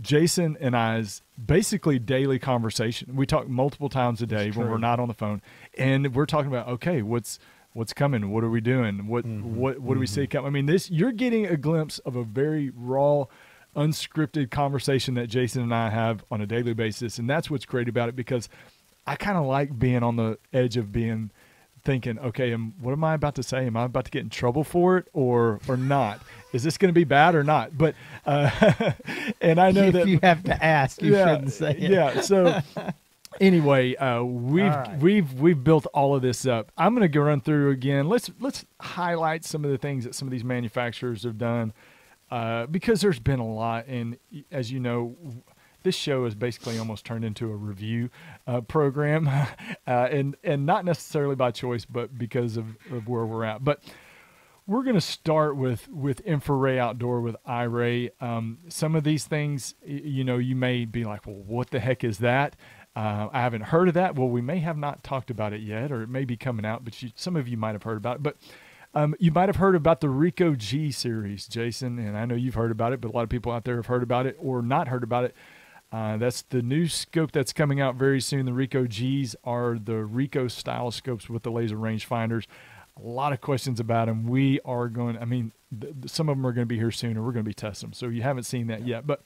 Jason 0.00 0.56
and 0.60 0.76
I's 0.76 1.22
basically 1.42 1.98
daily 2.00 2.38
conversation. 2.38 3.14
We 3.16 3.26
talk 3.26 3.48
multiple 3.48 3.88
times 3.88 4.20
a 4.20 4.26
day 4.26 4.50
when 4.50 4.68
we're 4.68 4.78
not 4.78 4.98
on 4.98 5.08
the 5.08 5.14
phone, 5.14 5.40
and 5.78 6.14
we're 6.14 6.26
talking 6.26 6.48
about 6.48 6.66
okay, 6.68 7.02
what's 7.02 7.38
what's 7.76 7.92
coming? 7.92 8.30
What 8.30 8.42
are 8.42 8.50
we 8.50 8.60
doing? 8.60 9.06
What 9.06 9.24
Mm-hmm. 9.24 9.56
what 9.56 9.78
what 9.78 9.94
do 9.94 10.00
we 10.00 10.06
see 10.06 10.26
coming? 10.26 10.46
I 10.48 10.50
mean, 10.50 10.66
this 10.66 10.90
you're 10.90 11.12
getting 11.12 11.46
a 11.46 11.56
glimpse 11.56 11.98
of 12.00 12.16
a 12.16 12.24
very 12.24 12.70
raw, 12.74 13.24
unscripted 13.76 14.50
conversation 14.50 15.14
that 15.14 15.28
Jason 15.28 15.62
and 15.62 15.74
I 15.74 15.90
have 15.90 16.24
on 16.30 16.40
a 16.40 16.46
daily 16.46 16.74
basis, 16.74 17.18
and 17.18 17.28
that's 17.28 17.50
what's 17.50 17.64
great 17.66 17.88
about 17.88 18.08
it 18.08 18.16
because 18.16 18.48
I 19.06 19.16
kind 19.16 19.36
of 19.36 19.46
like 19.46 19.78
being 19.78 20.02
on 20.02 20.16
the 20.16 20.38
edge 20.52 20.76
of 20.76 20.90
being 20.92 21.30
thinking, 21.84 22.18
okay, 22.18 22.52
am, 22.52 22.74
what 22.80 22.90
am 22.90 23.04
I 23.04 23.14
about 23.14 23.36
to 23.36 23.44
say? 23.44 23.64
Am 23.66 23.76
I 23.76 23.84
about 23.84 24.06
to 24.06 24.10
get 24.10 24.22
in 24.22 24.30
trouble 24.30 24.64
for 24.64 24.96
it 24.98 25.08
or 25.12 25.60
or 25.68 25.76
not? 25.76 26.20
Is 26.52 26.62
this 26.64 26.78
going 26.78 26.88
to 26.88 26.98
be 26.98 27.04
bad 27.04 27.34
or 27.34 27.44
not? 27.44 27.76
But 27.76 27.94
uh, 28.24 28.92
and 29.40 29.60
I 29.60 29.70
know 29.70 29.84
if 29.84 29.92
that 29.92 30.08
you 30.08 30.18
have 30.22 30.42
to 30.44 30.64
ask, 30.64 31.02
you 31.02 31.12
shouldn't 31.12 31.52
say 31.52 31.72
it. 31.72 31.90
yeah. 31.90 32.20
So 32.22 32.60
anyway, 33.40 33.94
uh, 33.96 34.22
we've 34.22 34.64
right. 34.64 34.98
we've 34.98 35.32
we've 35.34 35.62
built 35.62 35.86
all 35.94 36.14
of 36.14 36.22
this 36.22 36.46
up. 36.46 36.72
I'm 36.76 36.94
going 36.94 37.02
to 37.02 37.08
go 37.08 37.22
run 37.22 37.40
through 37.40 37.70
again. 37.70 38.08
Let's 38.08 38.30
let's 38.40 38.64
highlight 38.80 39.44
some 39.44 39.64
of 39.64 39.70
the 39.70 39.78
things 39.78 40.04
that 40.04 40.14
some 40.14 40.28
of 40.28 40.32
these 40.32 40.44
manufacturers 40.44 41.22
have 41.24 41.38
done 41.38 41.72
uh, 42.30 42.66
because 42.66 43.00
there's 43.00 43.18
been 43.18 43.40
a 43.40 43.46
lot, 43.46 43.86
and 43.86 44.18
as 44.50 44.70
you 44.70 44.80
know. 44.80 45.16
This 45.82 45.94
show 45.94 46.24
is 46.24 46.34
basically 46.34 46.78
almost 46.78 47.04
turned 47.04 47.24
into 47.24 47.48
a 47.48 47.54
review 47.54 48.10
uh, 48.48 48.60
program, 48.60 49.28
uh, 49.28 49.46
and 49.86 50.36
and 50.42 50.66
not 50.66 50.84
necessarily 50.84 51.36
by 51.36 51.52
choice, 51.52 51.84
but 51.84 52.18
because 52.18 52.56
of, 52.56 52.76
of 52.90 53.06
where 53.06 53.24
we're 53.24 53.44
at. 53.44 53.62
But 53.62 53.84
we're 54.66 54.82
going 54.82 54.96
to 54.96 55.00
start 55.00 55.56
with 55.56 55.88
with 55.88 56.24
InfiRay 56.24 56.78
outdoor 56.78 57.20
with 57.20 57.36
iRay. 57.46 58.10
Um, 58.20 58.58
some 58.68 58.96
of 58.96 59.04
these 59.04 59.26
things, 59.26 59.74
you 59.84 60.24
know, 60.24 60.38
you 60.38 60.56
may 60.56 60.84
be 60.84 61.04
like, 61.04 61.26
well, 61.26 61.36
what 61.36 61.70
the 61.70 61.78
heck 61.78 62.02
is 62.02 62.18
that? 62.18 62.56
Uh, 62.96 63.28
I 63.30 63.42
haven't 63.42 63.60
heard 63.60 63.88
of 63.88 63.94
that. 63.94 64.14
Well, 64.14 64.28
we 64.28 64.40
may 64.40 64.58
have 64.60 64.78
not 64.78 65.04
talked 65.04 65.30
about 65.30 65.52
it 65.52 65.60
yet, 65.60 65.92
or 65.92 66.02
it 66.02 66.08
may 66.08 66.24
be 66.24 66.36
coming 66.38 66.64
out, 66.64 66.82
but 66.82 67.02
you, 67.02 67.10
some 67.14 67.36
of 67.36 67.46
you 67.46 67.58
might 67.58 67.74
have 67.74 67.82
heard 67.82 67.98
about 67.98 68.16
it. 68.16 68.22
But 68.22 68.36
um, 68.94 69.14
you 69.18 69.30
might 69.30 69.50
have 69.50 69.56
heard 69.56 69.76
about 69.76 70.00
the 70.00 70.08
Rico 70.08 70.54
G 70.54 70.90
series, 70.90 71.46
Jason, 71.46 71.98
and 71.98 72.16
I 72.16 72.24
know 72.24 72.34
you've 72.34 72.54
heard 72.54 72.70
about 72.70 72.94
it, 72.94 73.02
but 73.02 73.08
a 73.08 73.14
lot 73.14 73.22
of 73.22 73.28
people 73.28 73.52
out 73.52 73.64
there 73.64 73.76
have 73.76 73.86
heard 73.86 74.02
about 74.02 74.24
it 74.24 74.38
or 74.40 74.62
not 74.62 74.88
heard 74.88 75.02
about 75.02 75.24
it. 75.24 75.36
Uh, 75.92 76.16
that's 76.16 76.40
the 76.42 76.62
new 76.62 76.88
scope 76.88 77.32
that's 77.32 77.52
coming 77.52 77.80
out 77.80 77.96
very 77.96 78.20
soon. 78.20 78.46
The 78.46 78.54
Rico 78.54 78.86
Gs 78.86 79.36
are 79.44 79.78
the 79.78 80.04
Rico 80.04 80.48
style 80.48 80.90
scopes 80.90 81.28
with 81.28 81.42
the 81.42 81.50
laser 81.50 81.76
rangefinders. 81.76 82.46
A 82.98 83.06
lot 83.06 83.34
of 83.34 83.42
questions 83.42 83.78
about 83.78 84.06
them. 84.06 84.26
We 84.26 84.58
are 84.64 84.88
going. 84.88 85.18
I 85.18 85.26
mean, 85.26 85.52
th- 85.78 85.92
some 86.06 86.30
of 86.30 86.36
them 86.38 86.46
are 86.46 86.52
going 86.52 86.62
to 86.62 86.66
be 86.66 86.78
here 86.78 86.90
soon, 86.90 87.10
and 87.10 87.24
we're 87.24 87.32
going 87.32 87.44
to 87.44 87.48
be 87.48 87.54
testing 87.54 87.90
them. 87.90 87.92
So 87.92 88.08
you 88.08 88.22
haven't 88.22 88.44
seen 88.44 88.68
that 88.68 88.86
yet. 88.86 89.06
But 89.06 89.22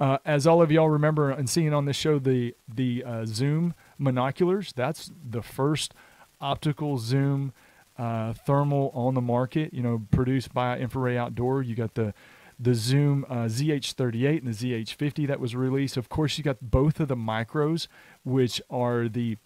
uh, 0.00 0.18
as 0.24 0.46
all 0.46 0.62
of 0.62 0.72
y'all 0.72 0.88
remember 0.88 1.30
and 1.30 1.48
seeing 1.48 1.74
on 1.74 1.84
this 1.84 1.96
show, 1.96 2.18
the 2.18 2.54
the 2.66 3.04
uh, 3.04 3.26
Zoom 3.26 3.74
monoculars. 4.00 4.72
That's 4.72 5.12
the 5.28 5.42
first 5.42 5.92
optical 6.40 6.96
zoom 6.96 7.52
uh, 7.98 8.32
thermal 8.32 8.90
on 8.94 9.14
the 9.14 9.20
market. 9.20 9.74
You 9.74 9.82
know, 9.82 10.02
produced 10.10 10.54
by 10.54 10.78
InfiRay 10.78 11.16
Outdoor. 11.16 11.62
You 11.62 11.74
got 11.74 11.94
the 11.94 12.14
the 12.58 12.74
Zoom 12.74 13.24
uh, 13.28 13.46
ZH38 13.46 14.44
and 14.44 14.54
the 14.54 14.84
ZH50 14.84 15.26
that 15.28 15.40
was 15.40 15.54
released. 15.56 15.96
Of 15.96 16.08
course, 16.08 16.36
you 16.36 16.44
got 16.44 16.58
both 16.60 17.00
of 17.00 17.08
the 17.08 17.16
micros, 17.16 17.86
which 18.22 18.60
are 18.70 19.08
the 19.08 19.38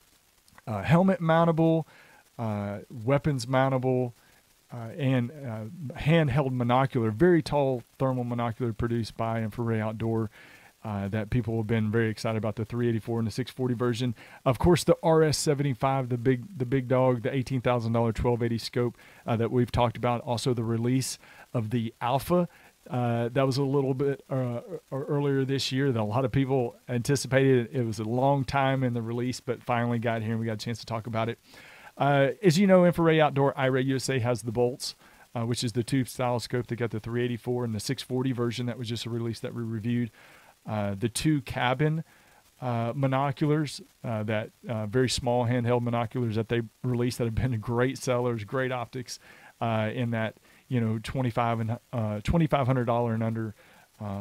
uh, 0.67 0.83
helmet 0.83 1.21
mountable, 1.21 1.85
uh, 2.39 2.79
weapons 2.91 3.47
mountable, 3.47 4.13
uh, 4.73 4.89
and 4.99 5.31
uh, 5.31 5.99
handheld 5.99 6.51
monocular, 6.51 7.13
very 7.13 7.43
tall 7.43 7.83
thermal 7.99 8.25
monocular 8.25 8.77
produced 8.77 9.17
by 9.17 9.41
InfiRay 9.41 9.81
Outdoor. 9.81 10.31
Uh, 10.87 11.09
that 11.09 11.31
people 11.31 11.57
have 11.57 11.67
been 11.67 11.91
very 11.91 12.11
excited 12.11 12.37
about 12.37 12.57
the 12.57 12.65
384 12.67 13.21
and 13.21 13.27
the 13.27 13.31
640 13.31 13.75
version. 13.75 14.15
Of 14.45 14.59
course, 14.59 14.85
the 14.85 14.95
RS75, 15.03 16.11
the 16.11 16.19
big 16.19 16.59
the 16.59 16.67
big 16.67 16.89
dog, 16.89 17.23
the 17.23 17.31
$18,000 17.31 17.63
1280 17.65 18.59
scope 18.59 18.99
uh, 19.27 19.35
that 19.37 19.51
we've 19.51 19.73
talked 19.73 19.97
about. 19.97 20.21
Also, 20.21 20.53
the 20.53 20.63
release 20.63 21.19
of 21.55 21.71
the 21.71 21.95
Alpha 22.03 22.51
uh, 22.91 23.29
that 23.31 23.47
was 23.47 23.57
a 23.57 23.63
little 23.63 23.95
bit 23.95 24.23
uh, 24.29 24.61
earlier 24.93 25.45
this 25.45 25.73
year 25.73 25.91
that 25.91 26.01
a 26.01 26.05
lot 26.05 26.25
of 26.25 26.33
people 26.33 26.77
anticipated. 26.89 27.69
It 27.73 27.85
was 27.85 27.99
a 27.99 28.05
long 28.05 28.45
time 28.45 28.85
in 28.85 28.93
the 28.93 29.03
release, 29.03 29.41
but 29.41 29.63
finally 29.63 29.99
got 29.99 30.23
here 30.23 30.33
and 30.33 30.41
we 30.41 30.47
got 30.47 30.55
a 30.55 30.57
chance 30.57 30.81
to 30.81 30.87
talk 30.87 31.07
about 31.07 31.29
it. 31.29 31.39
Uh, 31.97 32.31
as 32.43 32.59
you 32.59 32.67
know, 32.67 32.83
InfiRay 32.83 33.21
Outdoor 33.21 33.53
iRay 33.55 33.85
USA 33.85 34.19
has 34.19 34.43
the 34.43 34.53
bolts, 34.53 34.95
uh, 35.35 35.43
which 35.43 35.63
is 35.63 35.73
the 35.73 35.83
tube 35.83 36.09
style 36.09 36.41
scope. 36.41 36.67
They 36.67 36.77
got 36.77 36.91
the 36.91 37.01
384 37.01 37.65
and 37.65 37.75
the 37.75 37.81
640 37.81 38.33
version 38.33 38.67
that 38.67 38.79
was 38.79 38.89
just 38.89 39.07
released 39.07 39.43
that 39.43 39.55
we 39.55 39.63
reviewed. 39.63 40.11
Uh, 40.67 40.95
the 40.99 41.09
two 41.09 41.43
cabin 41.43 42.05
uh, 42.61 42.93
monoculars, 42.95 43.83
uh, 44.03 44.23
that 44.23 44.51
uh, 44.69 44.87
very 44.87 45.09
small 45.09 45.45
handheld 45.47 45.83
monoculars 45.83 46.35
that 46.35 46.49
they 46.49 46.63
released 46.83 47.19
that 47.19 47.25
have 47.25 47.35
been 47.35 47.59
great 47.61 47.99
sellers, 47.99 48.45
great 48.45 48.73
optics 48.73 49.19
in 49.61 50.11
that 50.11 50.35
you 50.69 50.81
know 50.81 50.99
twenty 51.03 51.31
five 51.31 51.61
and 51.61 51.79
uh, 51.93 52.21
twenty 52.23 52.47
five 52.47 52.67
hundred 52.67 52.85
dollar 52.85 53.15
and 53.15 53.23
under 53.23 53.55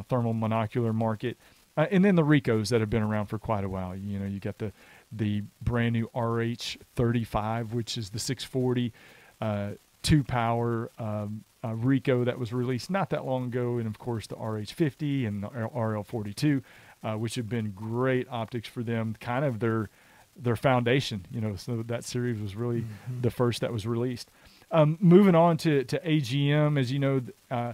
thermal 0.10 0.34
monocular 0.34 0.94
market, 0.94 1.38
and 1.76 2.04
then 2.04 2.16
the 2.16 2.24
Ricos 2.24 2.70
that 2.70 2.80
have 2.82 2.90
been 2.90 3.04
around 3.04 3.28
for 3.28 3.38
quite 3.38 3.64
a 3.64 3.70
while. 3.70 3.96
You 3.96 4.20
know, 4.20 4.26
you 4.26 4.40
got 4.40 4.58
the 4.58 4.72
the 5.16 5.44
brand 5.62 5.94
new 5.94 6.10
RH 6.16 6.78
thirty 6.96 7.24
five, 7.24 7.74
which 7.74 7.98
is 7.98 8.10
the 8.10 8.20
six 8.20 8.44
forty 8.44 8.94
uh, 9.42 9.72
two 10.02 10.24
power 10.24 10.92
um, 11.00 11.44
uh, 11.64 11.74
Rico 11.76 12.24
that 12.24 12.38
was 12.38 12.54
released 12.54 12.90
not 12.90 13.10
that 13.12 13.26
long 13.26 13.46
ago, 13.46 13.78
and 13.78 13.88
of 13.88 13.98
course 13.98 14.28
the 14.28 14.36
RH50 14.36 15.28
and 15.28 15.44
the 15.44 15.48
RL42, 15.48 16.62
uh, 17.04 17.14
which 17.14 17.36
have 17.36 17.50
been 17.50 17.72
great 17.72 18.28
optics 18.30 18.68
for 18.68 18.84
them. 18.84 19.16
Kind 19.20 19.46
of 19.46 19.60
their 19.60 19.90
their 20.36 20.56
foundation, 20.56 21.26
you 21.32 21.40
know. 21.40 21.56
So 21.56 21.84
that 21.88 22.04
series 22.04 22.42
was 22.42 22.56
really 22.56 22.86
the 23.22 23.32
first 23.32 23.62
that 23.62 23.72
was 23.72 23.88
released. 23.88 24.30
Um, 24.72 24.98
moving 25.00 25.36
on 25.36 25.58
to 25.58 25.84
to 25.86 26.00
AGM, 26.00 26.80
as 26.80 26.92
you 26.92 27.00
know, 27.00 27.22
uh, 27.50 27.74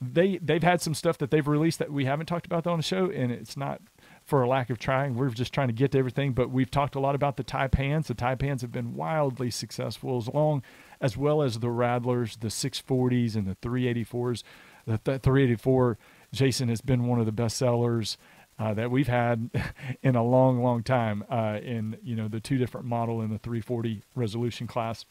they 0.00 0.38
they've 0.38 0.62
had 0.62 0.80
some 0.80 0.94
stuff 0.94 1.18
that 1.18 1.30
they've 1.30 1.46
released 1.46 1.78
that 1.78 1.92
we 1.92 2.06
haven't 2.06 2.26
talked 2.26 2.46
about 2.46 2.66
on 2.66 2.78
the 2.78 2.82
show, 2.82 3.10
and 3.10 3.30
it's 3.30 3.56
not 3.56 3.80
for 4.28 4.42
a 4.42 4.48
lack 4.48 4.68
of 4.68 4.78
trying. 4.78 5.14
We're 5.14 5.30
just 5.30 5.54
trying 5.54 5.68
to 5.68 5.72
get 5.72 5.92
to 5.92 5.98
everything. 5.98 6.34
But 6.34 6.50
we've 6.50 6.70
talked 6.70 6.94
a 6.94 7.00
lot 7.00 7.14
about 7.14 7.38
the 7.38 7.44
Taipans. 7.44 8.08
The 8.08 8.14
Taipans 8.14 8.60
have 8.60 8.70
been 8.70 8.94
wildly 8.94 9.50
successful, 9.50 10.18
as 10.18 10.28
long 10.28 10.62
as 11.00 11.16
well 11.16 11.40
as 11.40 11.60
the 11.60 11.70
Rattlers, 11.70 12.36
the 12.36 12.48
640s, 12.48 13.34
and 13.34 13.46
the 13.46 13.56
384s. 13.66 14.42
The, 14.86 15.00
the 15.02 15.18
384, 15.18 15.96
Jason 16.30 16.68
has 16.68 16.82
been 16.82 17.06
one 17.06 17.18
of 17.18 17.26
the 17.26 17.32
best 17.32 17.56
sellers. 17.56 18.18
Uh, 18.60 18.74
that 18.74 18.90
we've 18.90 19.06
had 19.06 19.50
in 20.02 20.16
a 20.16 20.22
long, 20.22 20.60
long 20.60 20.82
time. 20.82 21.24
Uh, 21.30 21.60
in 21.62 21.96
you 22.02 22.16
know 22.16 22.26
the 22.26 22.40
two 22.40 22.58
different 22.58 22.86
model 22.86 23.22
in 23.22 23.30
the 23.30 23.38
340 23.38 24.02
resolution 24.16 24.66
class, 24.66 25.04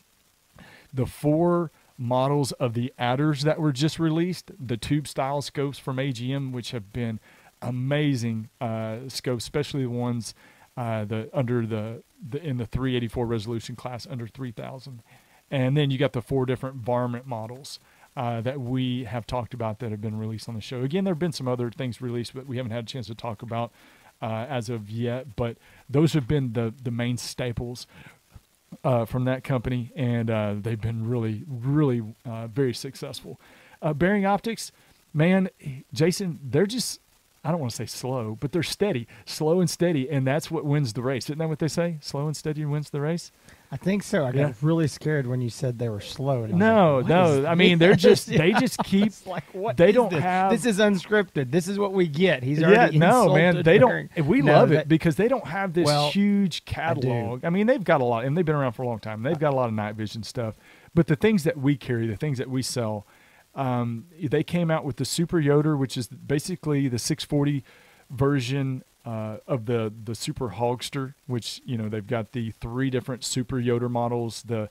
the 0.94 1.06
four 1.06 1.72
models 1.98 2.52
of 2.54 2.74
the 2.74 2.94
adders 3.00 3.44
that 3.44 3.58
were 3.58 3.72
just 3.72 4.00
released, 4.00 4.52
the 4.60 4.76
tube 4.76 5.08
style 5.08 5.42
scopes 5.42 5.80
from 5.80 5.96
AGM, 5.96 6.52
which 6.52 6.72
have 6.72 6.92
been 6.92 7.22
amazing 7.62 8.50
uh, 8.62 8.98
scopes, 9.08 9.44
especially 9.44 9.84
the 9.84 9.90
ones 9.90 10.34
uh, 10.76 11.06
the 11.06 11.30
under 11.34 11.66
the, 11.66 12.04
the 12.30 12.42
in 12.44 12.58
the 12.58 12.66
384 12.66 13.26
resolution 13.26 13.76
class 13.76 14.08
under 14.10 14.28
3000, 14.28 15.02
and 15.50 15.76
then 15.76 15.90
you 15.90 15.98
got 15.98 16.14
the 16.14 16.22
four 16.22 16.46
different 16.46 16.78
varmint 16.78 17.26
models. 17.26 17.80
Uh, 18.16 18.42
that 18.42 18.60
we 18.60 19.04
have 19.04 19.28
talked 19.28 19.54
about 19.54 19.78
that 19.78 19.92
have 19.92 20.02
been 20.02 20.18
released 20.18 20.50
on 20.50 20.56
the 20.56 20.62
show. 20.62 20.82
Again, 20.82 21.04
there 21.04 21.14
have 21.14 21.20
been 21.20 21.32
some 21.32 21.48
other 21.48 21.70
things 21.70 22.02
released, 22.02 22.34
but 22.34 22.48
we 22.48 22.58
haven't 22.58 22.72
had 22.72 22.86
a 22.86 22.88
chance 22.88 23.06
to 23.06 23.14
talk 23.14 23.44
about 23.44 23.72
uh, 24.24 24.48
as 24.50 24.70
of 24.70 24.90
yet. 24.90 25.36
But 25.36 25.58
those 25.88 26.14
have 26.14 26.28
been 26.28 26.54
the 26.54 26.74
the 26.82 26.90
main 26.90 27.18
staples 27.18 27.86
uh, 28.84 29.06
from 29.06 29.26
that 29.26 29.44
company, 29.44 29.92
and 29.96 30.30
uh, 30.30 30.56
they've 30.60 30.82
been 30.82 31.08
really, 31.08 31.44
really 31.48 32.02
uh, 32.26 32.48
very 32.48 32.74
successful. 32.74 33.40
Uh, 33.82 33.94
Bering 33.94 34.26
Optics, 34.26 34.72
man, 35.14 35.50
Jason, 35.94 36.40
they're 36.44 36.66
just. 36.66 37.00
I 37.48 37.52
don't 37.52 37.62
want 37.62 37.72
to 37.72 37.78
say 37.78 37.86
slow, 37.86 38.36
but 38.42 38.52
they're 38.52 38.62
steady, 38.62 39.08
slow 39.26 39.62
and 39.62 39.70
steady, 39.70 40.10
and 40.10 40.28
that's 40.28 40.52
what 40.52 40.66
wins 40.66 40.92
the 40.92 41.02
race. 41.02 41.26
Isn't 41.28 41.38
that 41.38 41.48
what 41.48 41.60
they 41.60 41.70
say? 41.70 41.98
Slow 42.02 42.28
and 42.28 42.36
steady 42.36 42.66
wins 42.66 42.90
the 42.90 43.00
race. 43.00 43.32
I 43.72 43.78
think 43.78 44.04
so. 44.04 44.26
I 44.26 44.34
got 44.34 44.56
really 44.62 44.88
scared 44.90 45.28
when 45.28 45.40
you 45.40 45.50
said 45.50 45.80
they 45.80 45.88
were 45.88 46.02
slow. 46.02 46.44
And 46.44 46.56
No, 46.56 46.98
like, 46.98 47.08
no. 47.08 47.46
I 47.46 47.56
mean, 47.56 47.80
they're 47.80 47.96
just 47.96 48.28
they 48.42 48.52
just 48.52 48.78
keep. 48.84 49.14
Like 49.26 49.46
what? 49.54 49.78
they 49.78 49.94
don't 49.94 50.10
this? 50.10 50.22
have- 50.22 50.52
This 50.52 50.66
is 50.66 50.80
unscripted. 50.80 51.52
This 51.52 51.70
is 51.70 51.80
what 51.80 51.94
we 51.94 52.08
get. 52.08 52.44
He's 52.44 52.60
Yeah, 52.60 52.68
already 52.68 52.98
no, 53.00 53.34
man. 53.34 53.64
They 53.64 53.78
during- 53.78 54.10
don't. 54.16 54.26
We 54.28 54.42
No, 54.42 54.52
love 54.54 54.70
that- 54.70 54.82
it 54.82 54.88
because 54.90 55.16
they 55.16 55.30
don't 55.30 55.48
have 55.48 55.72
this 55.74 55.86
Well, 55.86 56.10
huge 56.12 56.66
catalog. 56.66 57.46
I, 57.46 57.50
mean, 57.50 57.68
they've 57.68 57.84
got 57.84 58.02
a 58.02 58.06
lot, 58.06 58.26
and 58.26 58.36
they've 58.38 58.46
been 58.46 58.56
around 58.56 58.74
for 58.74 58.84
a 58.84 58.88
long 58.88 59.00
time. 59.00 59.24
They've 59.24 59.40
got 59.40 59.54
a 59.54 59.56
lot 59.56 59.68
of 59.70 59.74
night 59.74 59.96
vision 59.96 60.24
stuff. 60.24 60.56
But 60.94 61.08
the 61.08 61.16
things 61.16 61.44
that 61.46 61.58
we 61.58 61.78
carry, 61.78 62.08
the 62.08 62.18
things 62.18 62.40
that 62.40 62.50
we 62.50 62.62
sell, 62.62 63.06
um, 63.58 64.06
they 64.22 64.44
came 64.44 64.70
out 64.70 64.86
with 64.86 64.98
the 64.98 65.06
Super 65.06 65.42
Yoter, 65.42 65.78
which 65.78 65.98
is 65.98 66.08
basically 66.08 66.88
the 66.88 67.00
640 67.00 67.64
version 68.10 68.84
uh, 69.04 69.38
of 69.48 69.66
the 69.66 69.92
the 70.04 70.14
Super 70.14 70.50
Hogster, 70.50 71.16
which 71.26 71.62
you 71.66 71.78
know 71.78 71.90
they've 71.90 72.06
got 72.06 72.34
the 72.34 72.52
three 72.52 72.90
different 72.90 73.24
Super 73.24 73.56
Yoter 73.58 73.90
models, 73.90 74.44
the 74.44 74.70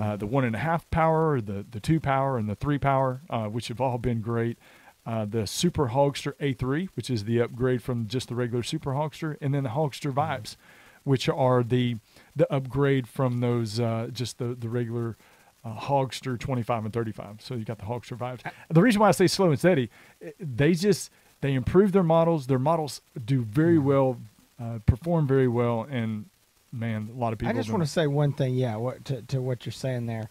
uh, 0.00 0.16
the 0.16 0.26
one 0.26 0.44
and 0.44 0.56
a 0.56 0.60
half 0.60 0.88
power, 0.90 1.40
the 1.40 1.66
the 1.70 1.80
two 1.80 2.00
power, 2.00 2.38
and 2.38 2.48
the 2.48 2.54
three 2.54 2.78
power, 2.78 3.20
uh, 3.28 3.44
which 3.46 3.68
have 3.68 3.80
all 3.80 3.98
been 3.98 4.20
great. 4.20 4.58
Uh, 5.06 5.26
the 5.26 5.46
Super 5.46 5.88
Hogster 5.88 6.32
A3, 6.36 6.88
which 6.94 7.10
is 7.10 7.24
the 7.24 7.42
upgrade 7.42 7.82
from 7.82 8.08
just 8.08 8.28
the 8.28 8.34
regular 8.34 8.62
Super 8.62 8.92
Hogster, 8.92 9.36
and 9.42 9.52
then 9.52 9.64
the 9.64 9.70
Hogster 9.70 10.10
Vibes, 10.10 10.56
which 11.02 11.28
are 11.28 11.62
the 11.62 11.96
the 12.34 12.50
upgrade 12.50 13.06
from 13.06 13.40
those 13.40 13.78
uh, 13.78 14.08
just 14.10 14.38
the 14.38 14.54
the 14.54 14.70
regular 14.70 15.18
uh, 15.64 15.74
Hogster 15.74 16.38
25 16.38 16.84
and 16.84 16.92
35. 16.92 17.36
So 17.40 17.54
you 17.54 17.64
got 17.64 17.78
the 17.78 17.84
Hogster 17.84 18.16
Vibes. 18.16 18.40
The 18.70 18.82
reason 18.82 19.00
why 19.00 19.08
I 19.08 19.12
say 19.12 19.26
slow 19.26 19.50
and 19.50 19.58
steady, 19.58 19.90
eh, 20.22 20.30
they 20.38 20.74
just 20.74 21.10
they 21.40 21.54
improve 21.54 21.92
their 21.92 22.02
models. 22.02 22.46
Their 22.46 22.58
models 22.58 23.00
do 23.24 23.42
very 23.42 23.78
well, 23.78 24.18
uh, 24.60 24.78
perform 24.86 25.26
very 25.26 25.48
well, 25.48 25.86
and 25.90 26.26
man, 26.72 27.10
a 27.14 27.18
lot 27.18 27.32
of 27.32 27.38
people. 27.38 27.54
I 27.54 27.56
just 27.58 27.70
want 27.70 27.82
to 27.82 27.88
say 27.90 28.06
one 28.06 28.32
thing. 28.32 28.54
Yeah, 28.54 28.76
what 28.76 29.04
to, 29.06 29.22
to 29.22 29.40
what 29.40 29.64
you're 29.64 29.72
saying 29.72 30.06
there. 30.06 30.28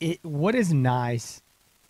It 0.00 0.18
what 0.22 0.54
is 0.54 0.72
nice, 0.72 1.40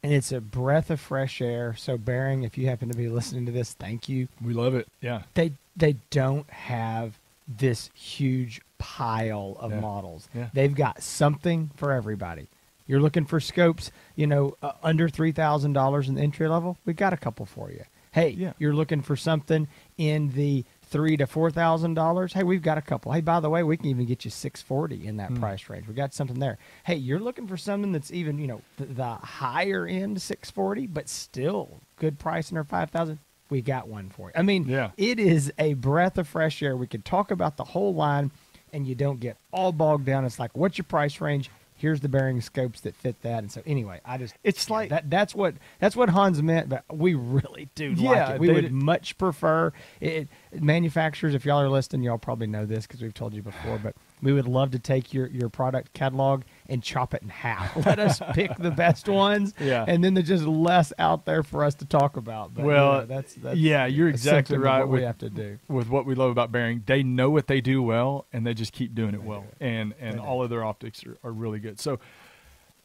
and 0.03 0.13
it's 0.13 0.33
a 0.33 0.41
breath 0.41 0.91
of 0.91 1.01
fresh 1.01 1.41
air. 1.41 1.75
So, 1.79 1.97
Bering, 1.97 2.43
if 2.43 2.59
you 2.59 2.67
happen 2.67 2.89
to 2.91 2.97
be 2.97 3.09
listening 3.09 3.47
to 3.47 3.53
this, 3.53 3.73
thank 3.73 4.09
you. 4.09 4.29
we 4.45 4.53
love 4.53 4.75
it. 4.75 4.89
Yeah. 5.01 5.23
They 5.35 5.53
they 5.77 5.97
don't 6.11 6.49
have 6.51 7.19
this 7.47 7.91
huge 7.95 8.61
pile 8.79 9.57
of 9.61 9.73
Yeah. 9.73 9.81
models. 9.81 10.29
Yeah. 10.35 10.49
They've 10.53 10.75
got 10.75 11.03
something 11.03 11.71
for 11.77 11.93
everybody. 11.93 12.49
You're 12.87 13.01
looking 13.01 13.25
for 13.25 13.41
scopes, 13.41 13.91
you 14.17 14.27
know, 14.27 14.57
uh, 14.63 14.73
under 14.83 15.09
three 15.09 15.33
thousand 15.33 15.73
dollars 15.73 16.09
in 16.09 16.15
the 16.17 16.23
entry 16.23 16.49
level. 16.49 16.77
We've 16.85 16.97
got 16.97 17.13
a 17.13 17.17
couple 17.17 17.47
for 17.47 17.71
you. 17.71 17.85
Hey, 18.13 18.29
Yeah. 18.31 18.53
you're 18.59 18.75
looking 18.75 19.03
for 19.03 19.17
something 19.17 19.67
in 19.99 20.31
the 20.35 20.65
three 20.83 21.17
to 21.17 21.27
four 21.27 21.51
thousand 21.51 21.95
dollars. 21.95 22.35
Hey, 22.35 22.43
we've 22.45 22.63
got 22.63 22.79
a 22.79 22.83
couple. 22.83 23.11
Hey, 23.13 23.21
by 23.23 23.41
the 23.41 23.51
way, 23.51 23.63
we 23.63 23.77
can 23.77 23.87
even 23.87 24.05
get 24.07 24.25
you 24.25 24.31
six 24.31 24.61
forty 24.63 25.07
in 25.07 25.17
that 25.17 25.31
Hmm. 25.31 25.37
price 25.41 25.69
range. 25.69 25.89
We 25.89 25.95
got 25.95 26.13
something 26.15 26.39
there. 26.39 26.59
Hey, 26.85 26.97
you're 26.97 27.19
looking 27.19 27.47
for 27.49 27.57
something 27.57 27.91
that's 27.93 28.13
even 28.13 28.39
you 28.39 28.47
know 28.47 28.61
the, 28.77 28.85
the 28.87 29.15
higher 29.15 29.87
end 29.87 30.21
six 30.23 30.51
forty, 30.51 30.87
but 30.87 31.09
still 31.09 31.81
good 31.97 32.19
price 32.19 32.53
under 32.53 32.65
five 32.65 32.91
thousand. 32.91 33.19
We 33.51 33.61
got 33.63 33.89
one 33.89 34.09
for 34.11 34.29
you. 34.29 34.33
I 34.37 34.43
mean, 34.43 34.69
Yeah. 34.69 34.91
it 34.97 35.19
is 35.19 35.53
a 35.59 35.75
breath 35.75 36.17
of 36.19 36.27
fresh 36.29 36.63
air. 36.63 36.77
We 36.77 36.87
could 36.87 37.05
talk 37.05 37.31
about 37.31 37.57
the 37.57 37.65
whole 37.65 37.95
line, 37.95 38.31
and 38.73 38.87
you 38.87 38.95
don't 38.95 39.21
get 39.21 39.37
all 39.53 39.73
bogged 39.73 40.07
down. 40.07 40.25
It's 40.25 40.39
like, 40.39 40.57
what's 40.57 40.79
your 40.79 40.85
price 40.87 41.21
range? 41.21 41.51
Here's 41.77 42.01
the 42.01 42.09
Bering 42.09 42.41
scopes 42.41 42.81
that 42.83 42.95
fit 42.95 43.21
that. 43.23 43.41
And 43.41 43.51
so, 43.53 43.61
anyway, 43.67 44.01
I 44.05 44.17
just 44.17 44.35
It's 44.45 44.71
like- 44.71 44.91
that. 44.91 45.11
That's 45.11 45.35
what 45.35 45.55
that's 45.81 45.97
what 45.97 46.09
Hans 46.09 46.41
meant. 46.43 46.69
But 46.69 46.85
we 46.93 47.15
really 47.15 47.69
do 47.75 47.93
Yeah, 47.97 48.11
like 48.11 48.35
it. 48.37 48.41
We 48.41 48.53
would 48.53 48.73
much 48.73 49.19
prefer 49.19 49.73
it. 50.01 50.29
Manufacturers, 50.53 51.35
if 51.35 51.45
y'all 51.45 51.61
are 51.61 51.69
listening, 51.69 52.03
y'all 52.03 52.19
probably 52.19 52.47
know 52.47 52.65
this 52.65 52.87
because 52.87 53.03
we've 53.03 53.13
told 53.15 53.35
you 53.35 53.43
before. 53.43 53.79
But 53.83 53.97
we 54.25 54.33
would 54.33 54.49
love 54.49 54.73
to 54.73 54.79
take 54.81 55.13
your 55.15 55.29
your 55.29 55.49
product 55.49 55.93
catalog 55.93 56.43
and 56.69 56.83
chop 56.83 57.15
it 57.15 57.23
in 57.23 57.29
half. 57.29 57.77
Let 57.87 57.99
us 57.99 58.21
pick 58.33 58.57
the 58.59 58.71
best 58.73 59.09
ones. 59.09 59.53
Yeah. 59.61 59.85
and 59.87 60.03
then 60.03 60.15
there's 60.15 60.27
just 60.29 60.45
less 60.45 60.93
out 60.99 61.27
there 61.27 61.43
for 61.43 61.63
us 61.63 61.75
to 61.77 61.85
talk 61.85 62.17
about. 62.17 62.55
But, 62.55 62.65
Well, 62.65 62.93
know, 63.01 63.07
that's, 63.07 63.35
that's 63.35 63.57
yeah, 63.59 63.85
you're 63.87 64.09
exactly 64.09 64.57
right 64.59 64.81
What 64.81 64.89
we 64.89 64.95
with- 64.95 65.05
have 65.05 65.19
to 65.19 65.31
do. 65.31 65.59
with 65.69 65.89
what 65.91 66.07
we 66.07 66.15
love 66.15 66.31
about 66.31 66.51
Bering, 66.51 66.83
they 66.87 67.03
know 67.03 67.29
what 67.31 67.47
they 67.47 67.61
do 67.61 67.83
well, 67.83 68.27
and 68.33 68.47
they 68.47 68.55
just 68.55 68.73
keep 68.73 68.95
doing 68.95 69.15
it 69.15 69.21
They 69.21 69.29
well. 69.29 69.43
do 69.61 69.65
And 69.67 69.95
and 70.01 70.15
They 70.15 70.19
do. 70.19 70.25
all 70.25 70.43
of 70.43 70.49
their 70.51 70.65
optics 70.65 71.05
are, 71.05 71.19
are 71.23 71.33
really 71.33 71.59
good. 71.61 71.79
So, 71.79 72.01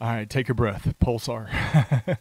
all 0.02 0.10
right, 0.10 0.30
take 0.30 0.49
a 0.49 0.54
breath. 0.54 0.93
Pulsar, 1.02 1.49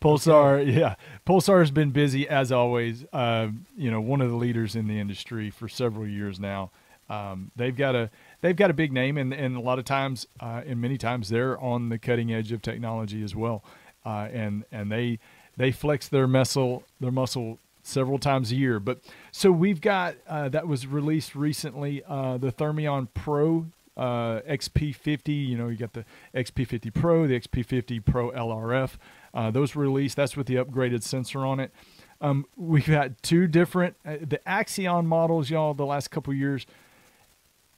Pulsar, 0.00 0.64
yeah, 0.74 0.94
Pulsar 1.26 1.60
has 1.60 1.70
been 1.70 1.90
busy 1.90 2.28
as 2.28 2.50
always. 2.52 3.04
Uh, 3.12 3.48
you 3.76 3.90
know, 3.90 4.00
one 4.00 4.20
of 4.20 4.30
the 4.30 4.36
leaders 4.36 4.76
in 4.76 4.86
the 4.88 4.98
industry 4.98 5.50
for 5.50 5.68
several 5.68 6.06
years 6.06 6.38
now. 6.40 6.70
Um, 7.08 7.50
they've 7.56 7.74
got 7.76 7.96
a 7.96 8.08
they've 8.40 8.56
got 8.56 8.70
a 8.70 8.74
big 8.74 8.92
name, 8.92 9.16
and 9.16 9.32
and 9.32 9.56
a 9.56 9.60
lot 9.60 9.78
of 9.78 9.84
times, 9.84 10.26
uh, 10.40 10.62
and 10.66 10.80
many 10.80 10.98
times, 10.98 11.28
they're 11.28 11.58
on 11.60 11.88
the 11.88 11.98
cutting 11.98 12.32
edge 12.32 12.52
of 12.52 12.62
technology 12.62 13.22
as 13.22 13.34
well. 13.34 13.64
Uh, 14.04 14.28
and 14.32 14.64
and 14.72 14.90
they 14.90 15.18
they 15.56 15.70
flex 15.70 16.08
their 16.08 16.26
muscle 16.26 16.84
their 17.00 17.10
muscle 17.10 17.58
several 17.82 18.18
times 18.18 18.52
a 18.52 18.56
year. 18.56 18.80
But 18.80 19.00
so 19.32 19.50
we've 19.50 19.80
got 19.80 20.16
uh, 20.28 20.48
that 20.50 20.66
was 20.66 20.86
released 20.86 21.34
recently, 21.34 22.02
uh, 22.06 22.38
the 22.38 22.50
Thermion 22.52 23.08
Pro 23.14 23.66
uh, 23.96 24.40
XP50. 24.48 25.48
You 25.48 25.58
know, 25.58 25.68
you 25.68 25.76
got 25.76 25.92
the 25.92 26.04
XP50 26.34 26.92
Pro, 26.94 27.26
the 27.26 27.38
XP50 27.38 28.04
Pro 28.04 28.30
LRF. 28.30 28.92
Uh, 29.32 29.50
those 29.50 29.74
were 29.74 29.82
released. 29.82 30.16
That's 30.16 30.36
with 30.36 30.46
the 30.46 30.56
upgraded 30.56 31.02
sensor 31.02 31.40
on 31.40 31.60
it. 31.60 31.72
Um, 32.20 32.46
we've 32.56 32.86
got 32.86 33.22
two 33.22 33.46
different 33.46 33.96
uh, 34.04 34.16
the 34.20 34.40
Axion 34.46 35.06
models, 35.06 35.50
y'all. 35.50 35.74
The 35.74 35.86
last 35.86 36.10
couple 36.10 36.34
years. 36.34 36.66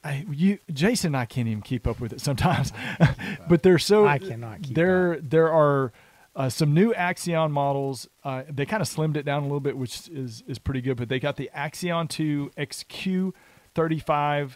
I, 0.04 0.26
you, 0.30 0.58
Jason, 0.72 1.08
and 1.08 1.16
I 1.16 1.26
can't 1.26 1.46
even 1.46 1.62
keep 1.62 1.86
up 1.86 2.00
with 2.00 2.12
it 2.12 2.20
sometimes, 2.20 2.72
but 3.48 3.62
they're 3.62 3.78
so. 3.78 4.06
I 4.06 4.18
cannot 4.18 4.62
keep 4.62 4.74
There, 4.74 5.18
there 5.20 5.52
are 5.52 5.92
uh, 6.34 6.48
some 6.48 6.74
new 6.74 6.92
Axion 6.94 7.50
models. 7.50 8.08
Uh, 8.24 8.42
they 8.48 8.66
kind 8.66 8.82
of 8.82 8.88
slimmed 8.88 9.16
it 9.16 9.24
down 9.24 9.42
a 9.42 9.46
little 9.46 9.60
bit, 9.60 9.76
which 9.76 10.08
is 10.08 10.42
is 10.46 10.58
pretty 10.58 10.80
good. 10.80 10.96
But 10.96 11.08
they 11.08 11.20
got 11.20 11.36
the 11.36 11.50
Axion 11.54 12.08
2 12.08 12.52
XQ35 12.56 14.52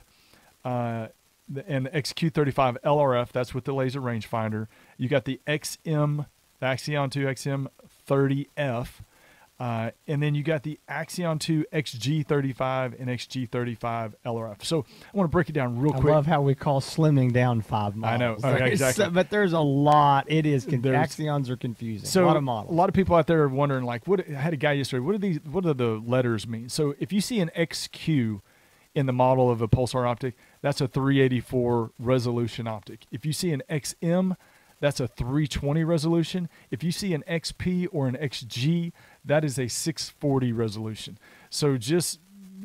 uh, 0.64 1.09
and 1.66 1.87
the 1.87 1.90
XQ35 1.90 2.78
LRF. 2.82 3.30
That's 3.30 3.54
with 3.54 3.64
the 3.64 3.74
laser 3.74 4.00
rangefinder. 4.00 4.66
You 4.96 5.09
got 5.09 5.26
the 5.26 5.40
XM, 5.46 6.26
the 6.61 6.66
Axion 6.66 7.11
2 7.11 7.26
XM30F. 7.26 8.88
Uh, 9.59 9.90
and 10.07 10.23
then 10.23 10.35
you 10.35 10.42
got 10.42 10.62
the 10.64 10.79
Axion 10.88 11.40
2 11.40 11.64
XG35 11.73 13.01
and 13.01 13.09
XG35 13.09 14.12
LRF. 14.25 14.62
So 14.62 14.85
I 15.03 15.16
want 15.16 15.31
to 15.31 15.33
break 15.33 15.49
it 15.49 15.53
down 15.53 15.79
real 15.79 15.95
I 15.95 15.99
quick. 15.99 16.12
I 16.12 16.16
love 16.16 16.27
how 16.27 16.42
we 16.42 16.55
call 16.55 16.83
slimming 16.83 17.33
down 17.33 17.62
five 17.62 17.95
I 18.05 18.19
know. 18.19 18.37
Oh, 18.42 18.53
There's 18.53 18.73
exactly. 18.73 19.05
so- 19.07 19.11
but 19.11 19.31
there's 19.31 19.55
a 19.55 19.61
lot. 19.61 20.27
It 20.29 20.45
is. 20.45 20.66
Con- 20.66 20.83
Axions 20.83 21.49
are 21.49 21.57
confusing. 21.57 22.07
So 22.07 22.25
a 22.25 22.27
lot 22.27 22.37
of 22.37 22.42
models. 22.42 22.73
A 22.73 22.77
lot 22.77 22.90
of 22.90 22.95
people 22.95 23.16
out 23.16 23.27
there 23.27 23.42
are 23.42 23.49
wondering, 23.49 23.85
like, 23.85 24.07
what? 24.07 24.29
I 24.29 24.33
had 24.35 24.53
a 24.53 24.59
guy 24.59 24.73
yesterday. 24.73 25.01
What 25.01 25.12
do 25.12 25.19
these? 25.19 25.40
What 25.45 25.64
do 25.64 25.73
the 25.73 26.03
letters 26.05 26.47
mean? 26.47 26.69
So 26.69 26.95
if 27.01 27.11
you 27.12 27.23
see 27.23 27.40
an 27.40 27.51
XQ 27.57 28.42
in 28.95 29.07
the 29.07 29.12
model 29.12 29.51
of 29.51 29.62
a 29.62 29.69
pulsar 29.69 30.07
optic, 30.07 30.35
that's 30.61 30.81
a 30.83 30.88
384 30.88 31.92
resolution 31.99 32.66
optic. 32.66 33.07
If 33.11 33.25
you 33.25 33.33
see 33.33 33.53
an 33.53 33.62
XM, 33.71 34.37
that's 34.81 35.01
a 35.01 35.09
320 35.09 35.85
resolution. 35.85 36.49
If 36.71 36.85
you 36.85 36.93
see 36.93 37.15
an 37.15 37.25
XP 37.29 37.89
or 37.93 38.09
an 38.09 38.17
XG, 38.17 38.93
that 39.25 39.45
is 39.45 39.59
a 39.59 39.69
640 39.69 40.53
resolution. 40.53 41.19
So 41.51 41.77
just, 41.77 42.21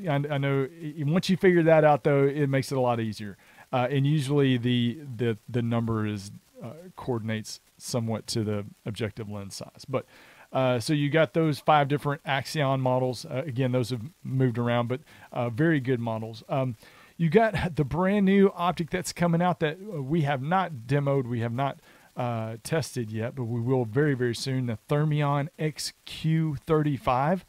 I, 0.08 0.16
I 0.16 0.38
know 0.38 0.68
once 1.00 1.30
you 1.30 1.38
figure 1.38 1.64
that 1.64 1.84
out, 1.84 2.04
though, 2.04 2.24
it 2.24 2.48
makes 2.48 2.72
it 2.72 2.78
a 2.78 2.82
lot 2.82 3.00
easier. 3.00 3.38
Uh, 3.74 3.88
and 3.90 4.06
usually 4.06 4.58
the 4.58 5.00
the 5.16 5.38
the 5.48 5.62
number 5.62 6.06
is 6.06 6.32
uh, 6.62 6.74
coordinates 6.98 7.62
somewhat 7.78 8.28
to 8.28 8.44
the 8.44 8.66
objective 8.86 9.30
lens 9.30 9.56
size. 9.56 9.86
But 9.88 10.06
uh, 10.52 10.80
so 10.80 10.94
you 10.94 11.10
got 11.10 11.34
those 11.34 11.60
five 11.60 11.88
different 11.88 12.24
Axion 12.24 12.82
models. 12.82 13.26
Uh, 13.26 13.44
again, 13.46 13.72
those 13.72 13.90
have 13.92 14.02
moved 14.24 14.58
around, 14.58 14.88
but 14.88 15.00
uh, 15.32 15.50
very 15.50 15.80
good 15.80 16.00
models. 16.00 16.44
Um, 16.50 16.76
you 17.18 17.30
got 17.30 17.76
the 17.76 17.86
brand 17.86 18.26
new 18.26 18.52
optic 18.56 18.90
that's 18.90 19.14
coming 19.14 19.42
out 19.42 19.60
that 19.62 19.78
uh, 19.78 20.02
we 20.02 20.22
have 20.22 20.42
not 20.42 20.74
demoed, 20.88 21.28
we 21.28 21.40
have 21.40 21.54
not 21.54 21.80
uh, 22.16 22.58
tested 22.64 23.12
yet, 23.12 23.36
but 23.36 23.44
we 23.46 23.60
will 23.60 23.86
very, 23.86 24.14
very 24.14 24.36
soon. 24.36 24.66
The 24.66 24.78
Thermion 24.90 25.50
XQ35. 25.60 27.42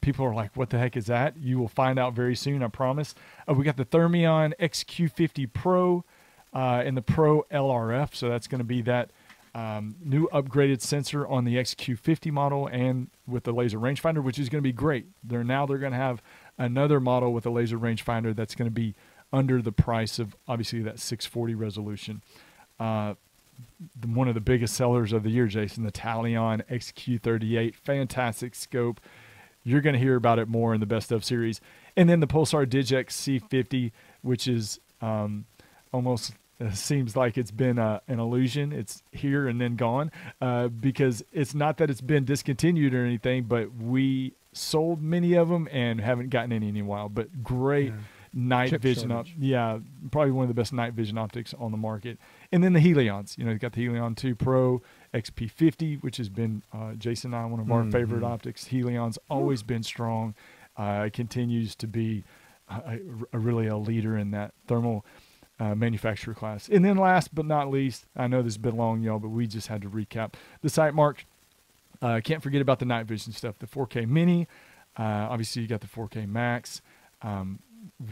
People 0.00 0.24
are 0.24 0.34
like, 0.34 0.56
what 0.56 0.70
the 0.70 0.78
heck 0.78 0.96
is 0.96 1.06
that? 1.06 1.36
You 1.36 1.58
will 1.58 1.68
find 1.68 1.98
out 1.98 2.14
very 2.14 2.34
soon, 2.34 2.62
I 2.62 2.68
promise. 2.68 3.14
Uh, 3.48 3.54
we 3.54 3.64
got 3.64 3.76
the 3.76 3.84
Thermion 3.84 4.54
XQ50 4.58 5.52
Pro 5.52 6.04
uh, 6.54 6.82
and 6.84 6.96
the 6.96 7.02
Pro 7.02 7.42
LRF. 7.50 8.14
So 8.14 8.28
that's 8.28 8.46
going 8.46 8.60
to 8.60 8.64
be 8.64 8.80
that 8.82 9.10
um, 9.54 9.96
new 10.02 10.28
upgraded 10.32 10.80
sensor 10.80 11.26
on 11.26 11.44
the 11.44 11.56
XQ50 11.56 12.32
model 12.32 12.66
and 12.68 13.08
with 13.26 13.44
the 13.44 13.52
laser 13.52 13.78
rangefinder, 13.78 14.22
which 14.22 14.38
is 14.38 14.48
going 14.48 14.62
to 14.62 14.66
be 14.66 14.72
great. 14.72 15.06
They're 15.22 15.44
now 15.44 15.66
they're 15.66 15.78
going 15.78 15.92
to 15.92 15.98
have 15.98 16.22
another 16.56 17.00
model 17.00 17.32
with 17.32 17.46
a 17.46 17.50
laser 17.50 17.78
rangefinder 17.78 18.34
that's 18.34 18.54
going 18.54 18.68
to 18.68 18.74
be 18.74 18.94
under 19.32 19.60
the 19.62 19.72
price 19.72 20.18
of 20.18 20.36
obviously 20.48 20.82
that 20.82 20.98
640 20.98 21.54
resolution. 21.54 22.22
Uh, 22.78 23.14
one 24.04 24.28
of 24.28 24.34
the 24.34 24.40
biggest 24.40 24.74
sellers 24.74 25.12
of 25.12 25.22
the 25.22 25.30
year, 25.30 25.46
Jason, 25.46 25.84
the 25.84 25.92
Talion 25.92 26.62
XQ38, 26.68 27.74
fantastic 27.74 28.54
scope. 28.54 29.00
You're 29.62 29.80
going 29.80 29.94
to 29.94 30.00
hear 30.00 30.16
about 30.16 30.38
it 30.38 30.48
more 30.48 30.72
in 30.74 30.80
the 30.80 30.86
best 30.86 31.12
of 31.12 31.24
series, 31.24 31.60
and 31.96 32.08
then 32.08 32.20
the 32.20 32.26
Pulsar 32.26 32.66
Digex 32.66 33.08
C50, 33.08 33.92
which 34.22 34.48
is 34.48 34.80
um, 35.02 35.44
almost 35.92 36.32
uh, 36.60 36.70
seems 36.72 37.16
like 37.16 37.38
it's 37.38 37.50
been 37.50 37.78
uh, 37.78 38.00
an 38.08 38.18
illusion. 38.18 38.72
It's 38.72 39.02
here 39.12 39.48
and 39.48 39.60
then 39.60 39.76
gone 39.76 40.10
uh, 40.40 40.68
because 40.68 41.22
it's 41.32 41.54
not 41.54 41.78
that 41.78 41.90
it's 41.90 42.00
been 42.00 42.24
discontinued 42.24 42.94
or 42.94 43.04
anything, 43.04 43.44
but 43.44 43.74
we 43.74 44.34
sold 44.52 45.02
many 45.02 45.34
of 45.34 45.48
them 45.48 45.68
and 45.70 46.00
haven't 46.00 46.30
gotten 46.30 46.52
any 46.52 46.68
in 46.68 46.76
a 46.76 46.82
while. 46.82 47.08
But 47.08 47.42
great 47.42 47.88
Yeah. 47.88 48.00
Night 48.32 48.70
Chip 48.70 48.82
vision 48.82 49.10
op- 49.10 49.26
Yeah, 49.38 49.78
probably 50.12 50.30
one 50.30 50.44
of 50.44 50.48
the 50.48 50.54
best 50.54 50.72
night 50.72 50.92
vision 50.94 51.18
optics 51.18 51.52
on 51.58 51.70
the 51.72 51.76
market. 51.76 52.18
And 52.52 52.62
then 52.62 52.72
the 52.74 52.80
Helions. 52.80 53.36
You 53.36 53.44
know, 53.44 53.50
you've 53.50 53.60
got 53.60 53.72
the 53.72 53.86
Helion 53.86 54.14
2 54.16 54.34
Pro 54.36 54.82
XP50, 55.12 56.02
which 56.02 56.16
has 56.16 56.28
been 56.28 56.62
uh, 56.72 56.92
Jason 56.94 57.34
and 57.34 57.42
I 57.42 57.46
one 57.46 57.60
of 57.60 57.70
our 57.70 57.82
Mhm. 57.82 57.92
favorite 57.92 58.22
optics. 58.22 58.66
Helion's 58.68 59.18
always 59.28 59.62
been 59.62 59.82
strong. 59.82 60.34
Uh, 60.76 61.04
it 61.06 61.12
continues 61.12 61.74
to 61.76 61.86
be 61.86 62.24
a, 62.68 62.98
a- 63.32 63.38
really 63.38 63.66
a 63.66 63.76
leader 63.76 64.16
in 64.16 64.30
that 64.30 64.54
thermal 64.66 65.04
uh, 65.58 65.74
manufacturer 65.74 66.32
class. 66.32 66.68
And 66.68 66.84
then 66.84 66.96
last 66.96 67.34
but 67.34 67.44
not 67.44 67.70
least, 67.70 68.06
I 68.16 68.28
know 68.28 68.40
this 68.42 68.52
has 68.54 68.58
been 68.58 68.76
long, 68.76 69.02
y'all, 69.02 69.18
but 69.18 69.28
we 69.28 69.46
just 69.46 69.66
had 69.68 69.82
to 69.82 69.90
recap 69.90 70.34
the 70.62 70.68
Sightmark. 70.68 71.24
Uh, 72.00 72.20
can't 72.24 72.42
forget 72.42 72.62
about 72.62 72.78
the 72.78 72.86
night 72.86 73.04
vision 73.06 73.32
stuff. 73.34 73.58
The 73.58 73.66
4K 73.66 74.06
Mini, 74.08 74.48
uh, 74.98 75.02
obviously 75.28 75.60
you 75.62 75.68
got 75.68 75.80
the 75.82 75.86
4K 75.86 76.26
Max. 76.26 76.80
Um, 77.20 77.58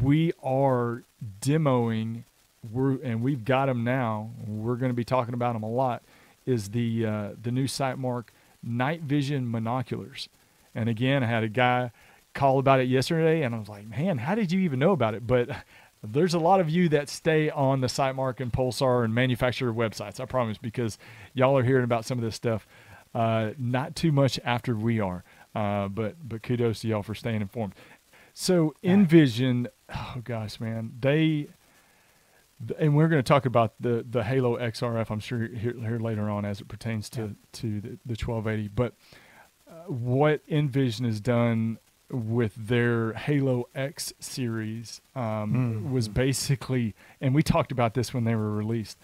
we 0.02 0.32
are 0.42 1.02
demoing, 1.40 2.24
we're 2.70 3.00
and 3.02 3.22
we've 3.22 3.44
got 3.44 3.66
them 3.66 3.84
now. 3.84 4.30
We're 4.46 4.76
going 4.76 4.90
to 4.90 4.96
be 4.96 5.04
talking 5.04 5.34
about 5.34 5.54
them 5.54 5.62
a 5.62 5.70
lot. 5.70 6.02
Is 6.46 6.70
the 6.70 7.06
uh, 7.06 7.28
the 7.40 7.50
new 7.50 7.66
Sightmark 7.66 8.24
night 8.62 9.02
vision 9.02 9.46
monoculars? 9.46 10.28
And 10.74 10.88
again, 10.88 11.22
I 11.22 11.26
had 11.26 11.42
a 11.42 11.48
guy 11.48 11.90
call 12.34 12.58
about 12.58 12.80
it 12.80 12.88
yesterday, 12.88 13.42
and 13.42 13.54
I 13.54 13.58
was 13.58 13.68
like, 13.68 13.86
man, 13.86 14.18
how 14.18 14.34
did 14.34 14.52
you 14.52 14.60
even 14.60 14.78
know 14.78 14.92
about 14.92 15.14
it? 15.14 15.26
But 15.26 15.48
there's 16.02 16.34
a 16.34 16.38
lot 16.38 16.60
of 16.60 16.70
you 16.70 16.88
that 16.90 17.08
stay 17.08 17.50
on 17.50 17.80
the 17.80 17.86
Sightmark 17.88 18.40
and 18.40 18.52
Pulsar 18.52 19.04
and 19.04 19.14
manufacturer 19.14 19.72
websites. 19.72 20.20
I 20.20 20.24
promise, 20.24 20.58
because 20.58 20.98
y'all 21.34 21.56
are 21.58 21.64
hearing 21.64 21.84
about 21.84 22.04
some 22.04 22.18
of 22.18 22.24
this 22.24 22.36
stuff. 22.36 22.66
Uh, 23.14 23.50
not 23.58 23.96
too 23.96 24.12
much 24.12 24.38
after 24.44 24.76
we 24.76 25.00
are, 25.00 25.24
uh, 25.54 25.88
but 25.88 26.14
but 26.28 26.42
kudos 26.42 26.80
to 26.80 26.88
y'all 26.88 27.02
for 27.02 27.14
staying 27.14 27.40
informed. 27.40 27.74
So 28.40 28.72
N-Vision, 28.84 29.66
oh 29.92 30.14
gosh, 30.22 30.60
man, 30.60 30.92
they 31.00 31.48
and 32.78 32.94
we're 32.96 33.08
going 33.08 33.18
to 33.18 33.26
talk 33.28 33.46
about 33.46 33.72
the 33.80 34.06
the 34.08 34.22
Halo 34.22 34.56
XRF. 34.56 35.10
I'm 35.10 35.18
sure 35.18 35.48
here, 35.48 35.74
here 35.74 35.98
later 35.98 36.30
on 36.30 36.44
as 36.44 36.60
it 36.60 36.68
pertains 36.68 37.10
to 37.10 37.20
Yeah. 37.20 37.28
to 37.54 37.80
the, 37.80 37.88
the 38.06 38.14
1280. 38.16 38.68
But 38.68 38.94
uh, 39.68 39.72
what 39.90 40.40
N-Vision 40.48 41.04
has 41.04 41.20
done 41.20 41.78
with 42.12 42.54
their 42.54 43.12
Halo 43.14 43.68
X 43.74 44.12
series 44.20 45.00
um, 45.16 45.82
Mhm. 45.84 45.90
was 45.90 46.06
basically, 46.06 46.94
and 47.20 47.34
we 47.34 47.42
talked 47.42 47.72
about 47.72 47.94
this 47.94 48.14
when 48.14 48.22
they 48.22 48.36
were 48.36 48.52
released. 48.52 48.98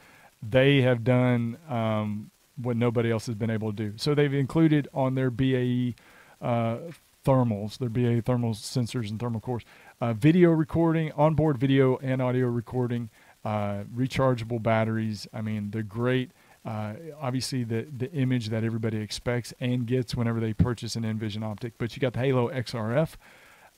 They 0.49 0.83
have 0.83 1.03
done 1.03 1.59
um, 1.69 2.31
what 2.57 2.77
nobody 2.77 3.11
else 3.11 3.27
has 3.27 3.35
been 3.35 3.51
able 3.51 3.73
to 3.73 3.77
do. 3.91 3.95
So 3.97 4.15
they've 4.15 4.33
included 4.33 4.87
on 4.95 5.17
their 5.17 5.31
BAE 5.33 5.97
uh, 6.41 6.77
thermals, 7.25 7.79
their 7.79 7.89
BAE 7.89 8.21
thermal 8.21 8.53
sensors 8.53 9.11
and 9.11 9.19
thermal 9.19 9.41
cores, 9.41 9.65
uh, 10.01 10.13
video 10.13 10.51
recording, 10.51 11.13
onboard 11.13 11.59
video 11.59 11.97
and 11.99 12.21
audio 12.21 12.47
recording, 12.47 13.11
uh, 13.45 13.85
rechargeable 13.95 14.63
batteries. 14.63 15.27
I 15.33 15.41
mean, 15.41 15.71
they're 15.71 15.83
great. 15.83 16.31
Uh, 16.65 16.95
obviously, 17.21 17.63
the 17.63 17.87
the 17.95 18.11
image 18.13 18.49
that 18.49 18.65
everybody 18.65 18.99
expects 18.99 19.53
and 19.61 19.87
gets 19.87 20.15
whenever 20.15 20.41
they 20.41 20.55
purchase 20.55 20.97
an 20.97 21.05
N-Vision 21.05 21.43
optic. 21.43 21.75
But 21.77 21.95
you 21.95 22.01
got 22.01 22.15
the 22.15 22.21
Halo 22.21 22.49
XRF. 22.51 23.17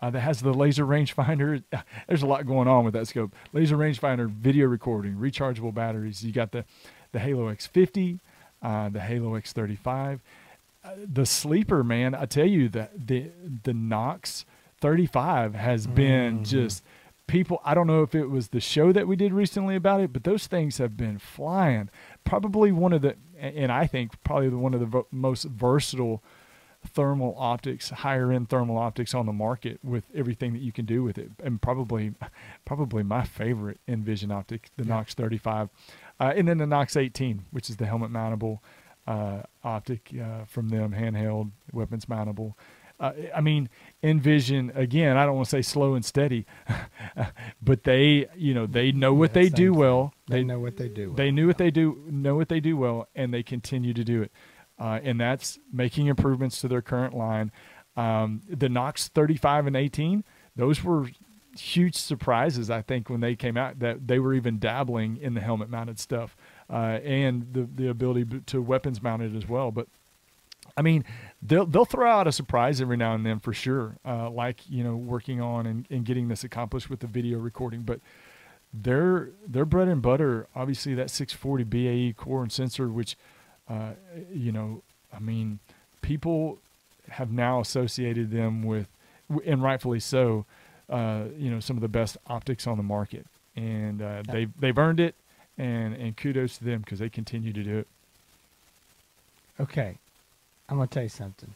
Uh, 0.01 0.11
that 0.11 0.21
has 0.21 0.41
the 0.41 0.53
laser 0.53 0.85
rangefinder. 0.85 1.63
There's 2.09 2.23
a 2.23 2.27
lot 2.27 2.47
going 2.47 2.69
on 2.69 2.85
with 2.85 2.93
that 2.95 3.09
scope. 3.09 3.35
Laser 3.53 3.77
rangefinder, 3.77 4.29
video 4.29 4.67
recording, 4.67 5.15
rechargeable 5.15 5.73
batteries. 5.73 6.23
You 6.23 6.33
got 6.33 6.53
the, 6.53 6.67
the 7.13 7.19
Halo 7.19 7.51
X50, 7.53 8.21
uh, 8.63 8.91
the 8.91 9.01
Halo 9.01 9.41
X35, 9.41 10.15
uh, 10.15 10.19
the 10.97 11.27
sleeper. 11.27 11.83
Man, 11.85 12.15
I 12.15 12.27
tell 12.27 12.47
you 12.47 12.69
that 12.71 13.07
the 13.09 13.31
the 13.65 13.75
NOX 13.75 14.45
35 14.81 15.55
has 15.55 15.87
been 15.87 16.41
Mhm. 16.41 16.47
just 16.47 16.85
people. 17.27 17.61
I 17.65 17.75
don't 17.75 17.87
know 17.87 18.03
if 18.03 18.15
it 18.15 18.27
was 18.27 18.49
the 18.49 18.61
show 18.61 18.93
that 18.93 19.09
we 19.09 19.17
did 19.17 19.33
recently 19.33 19.75
about 19.77 20.01
it, 20.01 20.13
but 20.13 20.25
those 20.25 20.47
things 20.47 20.79
have 20.79 20.97
been 20.97 21.19
flying. 21.19 21.89
Probably 22.25 22.71
one 22.73 22.93
of 22.93 23.03
the, 23.03 23.17
and 23.39 23.73
I 23.73 23.87
think 23.87 24.23
probably 24.23 24.49
the- 24.49 24.59
one 24.59 24.75
of 24.75 24.81
the 24.91 25.03
most 25.11 25.45
versatile 25.45 26.23
thermal 26.87 27.35
optics, 27.37 27.91
higher 27.91 28.31
end 28.31 28.49
thermal 28.49 28.79
optics 28.79 29.13
on 29.13 29.27
the 29.27 29.33
market 29.33 29.81
with 29.83 30.05
everything 30.15 30.53
that 30.53 30.61
you 30.63 30.71
can 30.71 30.85
do 30.85 31.03
with 31.03 31.19
it, 31.19 31.33
and 31.43 31.61
probably, 31.61 32.15
probably 32.65 33.03
my 33.03 33.25
favorite 33.25 33.81
N-Vision 33.89 34.31
optic, 34.31 34.71
the 34.77 34.85
Yeah. 34.85 34.91
NOX 34.95 35.15
35, 35.15 35.69
uh, 36.21 36.33
and 36.37 36.47
then 36.47 36.59
the 36.59 36.67
NOX 36.67 36.95
18, 36.97 37.45
which 37.51 37.69
is 37.69 37.79
the 37.79 37.87
helmet 37.87 38.13
mountable 38.13 38.61
optic 39.07 40.11
uh, 40.21 40.45
from 40.47 40.69
them, 40.69 40.93
handheld 40.93 41.53
weapons 41.73 42.07
mountable. 42.07 42.55
Uh, 42.99 43.13
I 43.35 43.41
mean, 43.43 43.69
N-Vision 44.03 44.73
again. 44.75 45.17
I 45.19 45.27
don't 45.27 45.37
want 45.37 45.47
to 45.47 45.51
say 45.51 45.63
slow 45.63 45.95
and 45.95 46.05
steady, 46.05 46.47
but 47.63 47.85
they, 47.85 48.27
you 48.35 48.55
know, 48.55 48.67
they 48.67 48.91
know 48.93 49.13
what 49.13 49.31
Yeah, 49.31 49.43
they 49.43 49.49
do 49.51 49.71
thing. 49.73 49.79
well. 49.79 50.15
They 50.29 50.43
know 50.43 50.61
what 50.61 50.77
they 50.77 50.89
do. 50.89 51.13
They 51.15 51.31
knew 51.31 51.47
what 51.47 51.59
they 51.59 51.71
do, 51.71 52.03
know 52.09 52.37
what 52.37 52.49
they 52.49 52.61
do 52.61 52.77
well, 52.77 53.09
and 53.15 53.35
they 53.35 53.43
continue 53.43 53.93
to 53.93 54.03
do 54.05 54.23
it. 54.23 54.33
Uh, 54.79 54.99
and 55.03 55.21
that's 55.21 55.59
making 55.73 56.07
improvements 56.07 56.61
to 56.63 56.69
their 56.69 56.83
current 56.83 57.15
line. 57.15 57.53
Um, 57.97 58.43
the 58.49 58.69
NOX 58.69 59.09
35 59.09 59.67
and 59.67 59.77
18, 59.77 60.25
those 60.55 60.83
were 60.83 61.09
huge 61.59 61.97
surprises, 61.97 62.71
I 62.71 62.83
think, 62.83 63.09
when 63.09 63.21
they 63.21 63.37
came 63.37 63.57
out 63.57 63.79
that 63.79 64.07
they 64.07 64.19
were 64.19 64.35
even 64.35 64.59
dabbling 64.59 65.17
in 65.17 65.35
the 65.35 65.41
helmet 65.41 65.71
mounted 65.71 65.99
stuff 65.99 66.37
uh, 66.71 66.99
and 67.05 67.47
the, 67.53 67.69
the 67.75 67.89
ability 67.89 68.41
to 68.47 68.61
weapons 68.63 69.03
mount 69.03 69.23
it 69.23 69.35
as 69.37 69.49
well. 69.49 69.71
But 69.71 69.87
I 70.77 70.83
mean, 70.83 71.05
they'll 71.43 71.67
they'll 71.67 71.85
throw 71.85 72.11
out 72.11 72.27
a 72.27 72.33
surprise 72.33 72.81
every 72.81 72.97
now 72.97 73.15
and 73.15 73.25
then 73.25 73.39
for 73.39 73.53
sure, 73.53 73.97
uh, 74.05 74.29
like 74.31 74.69
you 74.69 74.83
know 74.85 74.97
working 74.97 75.41
on 75.41 75.67
and, 75.67 75.87
and 75.91 76.05
getting 76.05 76.29
this 76.29 76.45
accomplished 76.45 76.91
with 76.91 77.01
the 77.01 77.07
video 77.07 77.39
recording. 77.39 77.83
But 77.83 78.01
their 78.75 79.31
their 79.47 79.65
bread 79.65 79.89
and 79.89 80.03
butter, 80.03 80.49
obviously 80.55 80.95
that 80.95 81.11
640 81.11 81.65
BAE 81.65 82.13
core 82.17 82.43
and 82.43 82.53
sensor, 82.53 82.89
which 82.89 83.17
uh, 83.69 83.93
you 84.33 84.53
know, 84.53 84.83
I 85.15 85.19
mean, 85.19 85.61
people 86.03 86.59
have 87.11 87.33
now 87.33 87.61
associated 87.61 88.31
them 88.31 88.63
with, 88.63 88.89
and 89.45 89.63
rightfully 89.63 90.01
so, 90.01 90.45
uh, 90.91 91.25
you 91.39 91.51
know, 91.51 91.61
some 91.61 91.77
of 91.77 91.81
the 91.81 91.89
best 91.89 92.17
optics 92.27 92.67
on 92.67 92.77
the 92.77 92.83
market, 92.83 93.27
and 93.55 94.03
uh, 94.03 94.23
Yeah. 94.27 94.33
they've 94.33 94.51
they've 94.61 94.79
earned 94.79 95.01
it, 95.01 95.15
and 95.59 95.95
and 95.95 96.17
kudos 96.17 96.59
to 96.59 96.65
them 96.65 96.81
because 96.81 96.99
they 96.99 97.09
continue 97.09 97.53
to 97.53 97.63
do 97.63 97.79
it. 97.79 97.87
Okay, 99.61 99.97
I'm 100.69 100.77
gonna 100.77 100.87
tell 100.87 101.03
you 101.03 101.09
something. 101.09 101.55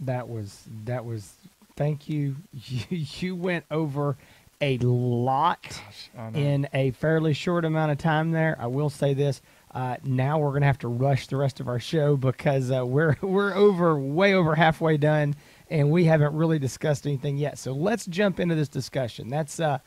That 0.00 0.28
was 0.28 0.64
that 0.84 1.04
was. 1.04 1.34
Thank 1.76 2.08
you. 2.08 2.36
You, 2.68 2.84
you 2.90 3.34
went 3.34 3.64
over 3.70 4.16
a 4.60 4.78
lot 4.78 5.62
Gosh, 5.62 6.34
in 6.34 6.68
a 6.72 6.92
fairly 6.92 7.34
short 7.34 7.64
amount 7.64 7.92
of 7.92 7.98
time. 7.98 8.30
There, 8.30 8.56
I 8.60 8.66
will 8.66 8.90
say 8.90 9.12
this. 9.14 9.42
Uh, 9.74 9.96
now 10.04 10.38
we're 10.38 10.52
gonna 10.52 10.66
have 10.66 10.78
to 10.80 10.88
rush 10.88 11.26
the 11.26 11.36
rest 11.36 11.60
of 11.60 11.68
our 11.68 11.80
show 11.80 12.16
because 12.16 12.70
uh, 12.70 12.86
we're 12.86 13.16
we're 13.22 13.54
over 13.54 13.98
way 13.98 14.34
over 14.34 14.54
halfway 14.54 14.96
done, 14.96 15.34
and 15.70 15.90
we 15.90 16.04
haven't 16.04 16.34
really 16.34 16.58
discussed 16.58 17.06
anything 17.06 17.36
yet. 17.36 17.58
So 17.58 17.72
let's 17.72 18.06
jump 18.06 18.38
into 18.38 18.54
this 18.54 18.68
discussion. 18.68 19.28
That's 19.28 19.58
uh, 19.58 19.64
uh, 19.64 19.78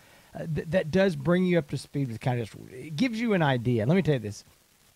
th- 0.53 0.67
that 0.69 0.91
does 0.91 1.15
bring 1.15 1.45
you 1.45 1.57
up 1.57 1.69
to 1.69 1.77
speed 1.77 2.07
with 2.09 2.19
kind 2.19 2.39
of 2.39 2.47
just, 2.49 2.71
it 2.71 2.95
gives 2.95 3.19
you 3.19 3.33
an 3.33 3.41
idea. 3.41 3.85
Let 3.85 3.95
me 3.95 4.01
tell 4.01 4.15
you 4.15 4.19
this. 4.19 4.43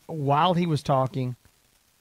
While 0.07 0.53
he 0.55 0.65
was 0.65 0.81
talking, 0.83 1.35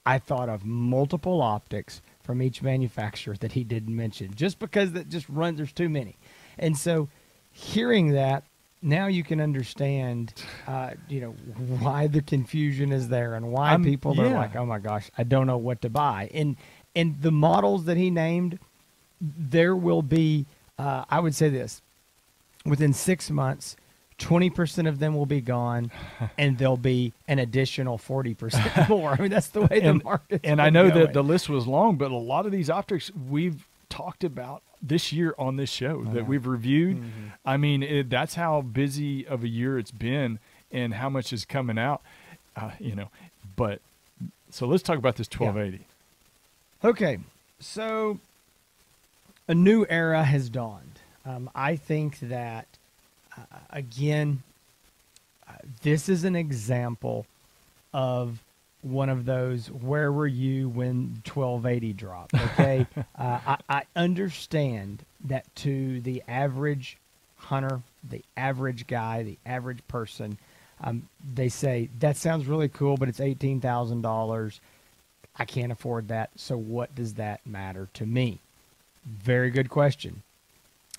I 0.07 0.18
thought 0.18 0.48
of 0.48 0.64
multiple 0.64 1.42
optics 1.42 2.01
from 2.22 2.40
each 2.42 2.62
manufacturer 2.62 3.37
that 3.40 3.53
he 3.53 3.64
didn't 3.64 3.94
mention, 3.94 4.35
just 4.35 4.59
because 4.59 4.92
that 4.92 5.09
just 5.09 5.29
runs. 5.29 5.59
There's 5.59 5.72
too 5.72 5.88
many, 5.88 6.16
and 6.59 6.77
so 6.77 7.09
hearing 7.53 8.12
that 8.12 8.44
now 8.81 9.07
you 9.09 9.24
can 9.24 9.40
understand, 9.40 10.33
uh, 10.66 10.90
you 11.09 11.20
know, 11.20 11.31
why 11.81 12.07
the 12.07 12.22
confusion 12.22 12.92
is 12.92 13.09
there 13.09 13.35
and 13.35 13.51
why 13.51 13.70
I'm- 13.70 13.83
people 13.85 14.18
are 14.20 14.29
like, 14.35 14.55
oh 14.57 14.64
my 14.64 14.79
gosh, 14.79 15.11
I 15.18 15.24
don't 15.24 15.46
know 15.46 15.59
what 15.59 15.83
to 15.83 15.90
buy. 15.90 16.31
And 16.33 16.57
and 16.96 17.20
the 17.20 17.33
models 17.33 17.85
that 17.85 17.96
he 17.96 18.11
named, 18.11 18.59
there 19.20 19.74
will 19.77 20.03
be, 20.03 20.46
uh, 20.79 21.05
I 21.11 21.20
would 21.20 21.35
say 21.35 21.48
this, 21.48 21.83
within 22.64 22.92
six 22.92 23.31
months. 23.31 23.77
20% 24.18 24.88
of 24.88 24.99
them 24.99 25.14
will 25.14 25.27
be 25.27 25.40
gone 25.40 25.92
and 26.38 26.59
there'll 26.59 26.77
be 26.77 27.12
an 27.29 27.38
additional 27.38 27.99
40% 27.99 28.88
more. 28.88 29.12
I 29.12 29.21
mean, 29.21 29.31
that's 29.31 29.47
the 29.49 29.61
way 29.62 29.79
the 29.81 29.90
And- 29.90 30.03
market 30.05 30.40
and 30.42 30.61
I 30.61 30.71
know 30.71 30.90
that 30.90 31.12
the 31.12 31.23
list 31.23 31.49
was 31.49 31.66
long, 31.68 31.97
but 31.97 32.11
a 32.11 32.16
lot 32.16 32.44
of 32.44 32.51
these 32.53 32.68
optics 32.68 33.12
we've 33.14 33.64
talked 33.88 34.25
about 34.25 34.62
this 34.83 35.12
year 35.12 35.35
on 35.38 35.57
this 35.57 35.71
show 35.71 36.05
that 36.12 36.27
we've 36.27 36.47
reviewed. 36.47 36.97
Mm-hmm. 36.99 37.27
I 37.44 37.57
mean, 37.57 37.83
it, 37.83 38.11
that's 38.11 38.35
how 38.35 38.61
busy 38.61 39.27
of 39.27 39.42
a 39.44 39.49
year 39.49 39.79
it's 39.79 39.90
been 39.92 40.38
and 40.71 40.94
how 40.94 41.09
much 41.09 41.33
is 41.33 41.44
coming 41.44 41.79
out, 41.79 42.03
uh, 42.57 42.73
you 42.79 42.94
know. 42.94 43.09
But 43.57 43.81
so 44.51 44.66
let's 44.66 44.83
talk 44.83 44.99
about 44.99 45.16
this 45.16 45.29
1280. 45.29 45.85
Okay, 46.85 47.18
so 47.61 48.18
a 49.49 49.55
new 49.55 49.85
era 49.88 50.25
has 50.25 50.49
dawned. 50.49 51.01
Um, 51.29 51.51
I 51.55 51.77
think 51.77 52.19
that, 52.21 52.67
uh, 53.37 53.43
again, 53.69 54.43
uh, 55.47 55.53
this 55.83 56.09
is 56.09 56.25
an 56.25 56.35
example 56.35 57.27
of 57.93 58.41
one 58.81 59.11
of 59.11 59.27
those 59.27 59.67
where 59.71 60.11
were 60.11 60.27
you 60.27 60.69
when 60.71 61.23
1280 61.27 61.93
dropped? 61.93 62.35
Okay? 62.59 62.87
Uh, 62.97 63.38
I, 63.47 63.59
I 63.69 63.83
understand 63.95 65.05
that 65.25 65.45
to 65.57 66.01
the 66.01 66.23
average 66.27 66.97
hunter 67.37 67.83
the 68.09 68.23
average 68.37 68.87
guy 68.87 69.23
the 69.23 69.38
average 69.47 69.79
person 69.87 70.38
um, 70.83 71.09
they 71.35 71.49
say 71.49 71.88
that 72.01 72.17
sounds 72.17 72.47
really 72.47 72.69
cool 72.69 72.97
but 72.97 73.09
it's 73.09 73.21
$18000 73.21 74.61
i 75.37 75.45
can't 75.45 75.73
afford 75.73 76.09
that 76.09 76.31
so 76.37 76.57
what 76.57 76.95
does 76.95 77.14
that 77.14 77.47
matter 77.47 77.88
to 77.95 78.07
me? 78.07 78.41
Very 79.07 79.51
good 79.51 79.71
question 79.71 80.23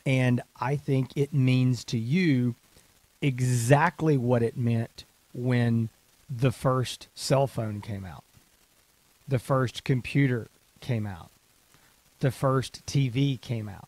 and 0.05 0.41
i 0.59 0.75
think 0.75 1.11
it 1.15 1.33
means 1.33 1.83
to 1.83 1.97
you 1.97 2.55
exactly 3.21 4.17
what 4.17 4.41
it 4.41 4.57
meant 4.57 5.03
when 5.33 5.89
the 6.29 6.51
first 6.51 7.07
cell 7.15 7.47
phone 7.47 7.81
came 7.81 8.05
out, 8.05 8.23
the 9.27 9.39
first 9.39 9.83
computer 9.83 10.47
came 10.79 11.07
out, 11.07 11.29
the 12.19 12.31
first 12.31 12.85
TV 12.85 13.39
came 13.39 13.69
out. 13.69 13.87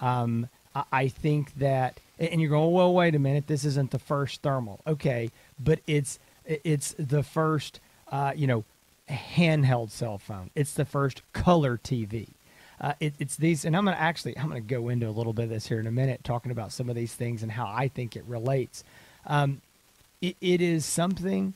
Um, 0.00 0.48
I, 0.92 1.08
think 1.08 1.54
that, 1.54 2.00
and 2.18 2.40
you're 2.40 2.50
going, 2.50 2.72
well, 2.72 2.92
wait 2.92 3.14
a 3.14 3.18
minute, 3.18 3.46
this 3.46 3.64
isn't 3.64 3.92
the 3.92 3.98
first 3.98 4.42
thermal, 4.42 4.80
okay, 4.86 5.30
but 5.58 5.80
it's 5.86 6.18
it's 6.44 6.94
the 6.96 7.24
first, 7.24 7.80
uh, 8.12 8.32
you 8.36 8.46
know, 8.46 8.64
handheld 9.08 9.90
cell 9.90 10.18
phone. 10.18 10.50
It's 10.54 10.74
the 10.74 10.84
first 10.84 11.22
color 11.32 11.76
TV. 11.82 12.28
Uh, 12.80 12.92
it, 13.00 13.14
it's 13.18 13.36
these, 13.36 13.64
and 13.64 13.76
I'm 13.76 13.84
going 13.84 13.96
to 13.96 14.02
actually, 14.02 14.36
I'm 14.38 14.48
going 14.48 14.62
to 14.62 14.68
go 14.68 14.88
into 14.88 15.08
a 15.08 15.10
little 15.10 15.32
bit 15.32 15.44
of 15.44 15.50
this 15.50 15.66
here 15.66 15.80
in 15.80 15.86
a 15.86 15.92
minute, 15.92 16.22
talking 16.24 16.52
about 16.52 16.72
some 16.72 16.88
of 16.88 16.96
these 16.96 17.14
things 17.14 17.42
and 17.42 17.52
how 17.52 17.66
I 17.66 17.88
think 17.88 18.16
it 18.16 18.24
relates. 18.26 18.84
Um, 19.26 19.62
it, 20.20 20.36
it 20.40 20.60
is 20.60 20.84
something 20.84 21.54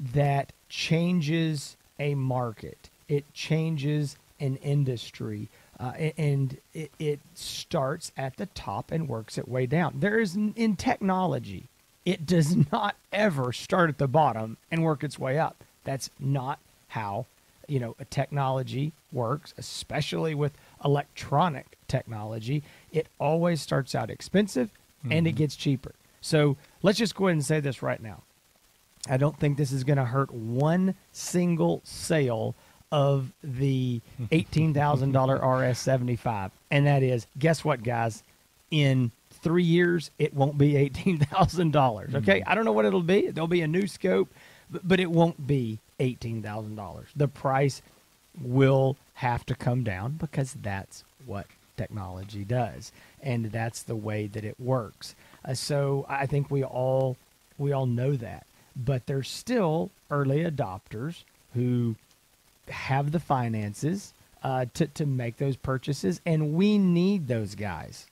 that 0.00 0.52
changes 0.68 1.76
a 1.98 2.14
market. 2.14 2.90
It 3.08 3.32
changes 3.32 4.16
an 4.40 4.56
industry. 4.56 5.48
Uh, 5.80 5.92
and 6.16 6.58
it, 6.74 6.90
it 6.98 7.20
starts 7.34 8.10
at 8.16 8.36
the 8.36 8.46
top 8.46 8.90
and 8.90 9.08
works 9.08 9.38
its 9.38 9.46
way 9.46 9.66
down. 9.66 10.00
There 10.00 10.18
is 10.18 10.34
in 10.34 10.76
technology, 10.76 11.68
it 12.04 12.26
does 12.26 12.56
not 12.72 12.96
ever 13.12 13.52
start 13.52 13.88
at 13.88 13.98
the 13.98 14.08
bottom 14.08 14.56
and 14.70 14.82
work 14.82 15.04
its 15.04 15.18
way 15.18 15.38
up. 15.38 15.62
That's 15.84 16.10
not 16.18 16.58
how 16.88 17.26
you 17.68 17.78
know 17.78 17.94
a 18.00 18.04
technology 18.04 18.92
works, 19.12 19.54
especially 19.58 20.34
with 20.34 20.52
electronic 20.84 21.76
technology. 21.86 22.62
It 22.92 23.08
always 23.18 23.60
starts 23.60 23.94
out 23.94 24.10
expensive 24.10 24.70
and 25.04 25.26
it 25.26 25.30
mm-hmm. 25.30 25.38
gets 25.38 25.56
cheaper. 25.56 25.94
So 26.20 26.56
let's 26.82 26.98
just 26.98 27.14
go 27.14 27.26
ahead 27.26 27.36
and 27.36 27.44
say 27.44 27.60
this 27.60 27.82
right 27.82 28.02
now. 28.02 28.22
I 29.08 29.16
don't 29.16 29.38
think 29.38 29.56
this 29.56 29.72
is 29.72 29.84
going 29.84 29.96
to 29.96 30.04
hurt 30.04 30.32
one 30.32 30.94
single 31.12 31.80
sale 31.84 32.54
of 32.90 33.32
the 33.42 34.00
$18,000 34.32 34.74
RS75. 35.12 36.50
And 36.70 36.86
that 36.86 37.02
is, 37.02 37.26
guess 37.38 37.64
what, 37.64 37.82
guys? 37.82 38.22
In 38.70 39.12
three 39.30 39.62
years, 39.62 40.10
it 40.18 40.34
won't 40.34 40.58
be 40.58 40.72
$18,000. 40.72 41.72
Mm-hmm. 41.72 42.16
Okay. 42.16 42.42
I 42.46 42.54
don't 42.54 42.64
know 42.64 42.72
what 42.72 42.84
it'll 42.84 43.02
be. 43.02 43.30
There'll 43.30 43.48
be 43.48 43.62
a 43.62 43.68
new 43.68 43.86
scope, 43.86 44.28
but, 44.70 44.86
but 44.86 45.00
it 45.00 45.10
won't 45.10 45.46
be 45.46 45.78
$18,000. 45.98 47.04
The 47.16 47.28
price 47.28 47.82
will 48.40 48.96
have 49.14 49.44
to 49.46 49.54
come 49.54 49.82
down 49.82 50.12
because 50.12 50.54
that's 50.62 51.04
what 51.26 51.46
technology 51.76 52.44
does. 52.44 52.92
And 53.22 53.46
that's 53.46 53.82
the 53.82 53.96
way 53.96 54.26
that 54.28 54.44
it 54.44 54.58
works. 54.60 55.14
Uh, 55.44 55.54
so 55.54 56.06
I 56.08 56.26
think 56.26 56.50
we 56.50 56.64
all 56.64 57.16
we 57.58 57.72
all 57.72 57.86
know 57.86 58.14
that 58.14 58.46
but 58.78 59.06
there's 59.06 59.28
still 59.28 59.90
early 60.10 60.44
adopters 60.44 61.24
who 61.54 61.96
have 62.68 63.10
the 63.10 63.20
finances 63.20 64.12
uh, 64.42 64.66
to, 64.74 64.86
to 64.86 65.04
make 65.04 65.38
those 65.38 65.56
purchases, 65.56 66.20
and 66.24 66.54
we 66.54 66.78
need 66.78 67.26
those 67.26 67.54
guys. 67.56 68.06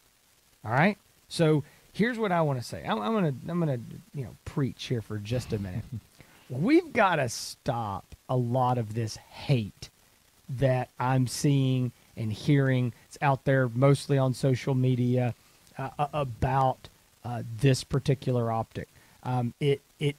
All 0.65 0.73
right. 0.73 0.99
So 1.29 1.63
here's 1.93 2.19
what 2.19 2.33
I 2.33 2.43
want 2.43 2.59
to 2.59 2.65
say. 2.65 2.85
I'm, 2.85 3.01
I'm 3.01 3.13
gonna 3.13 3.35
I'm 3.49 3.61
gonna 3.61 3.79
you 4.15 4.25
know 4.25 4.37
preach 4.45 4.85
here 4.87 5.01
for 5.01 5.19
just 5.19 5.53
a 5.53 5.59
minute. 5.59 5.85
We've 6.51 6.93
got 6.93 7.17
to 7.17 7.29
stop 7.29 8.15
a 8.29 8.37
lot 8.37 8.79
of 8.79 8.95
this 8.95 9.17
hate 9.17 9.91
that 10.49 10.89
I'm 10.99 11.27
seeing 11.27 11.93
and 12.17 12.33
hearing. 12.33 12.93
It's 13.09 13.19
out 13.21 13.45
there 13.45 13.69
mostly 13.75 14.17
on 14.19 14.33
social 14.35 14.75
media 14.75 15.35
uh, 15.79 15.91
about 16.13 16.89
uh, 17.25 17.43
this 17.61 17.83
particular 17.85 18.53
optic. 18.53 18.89
Um, 19.25 19.55
it 19.61 19.81
it 19.99 20.15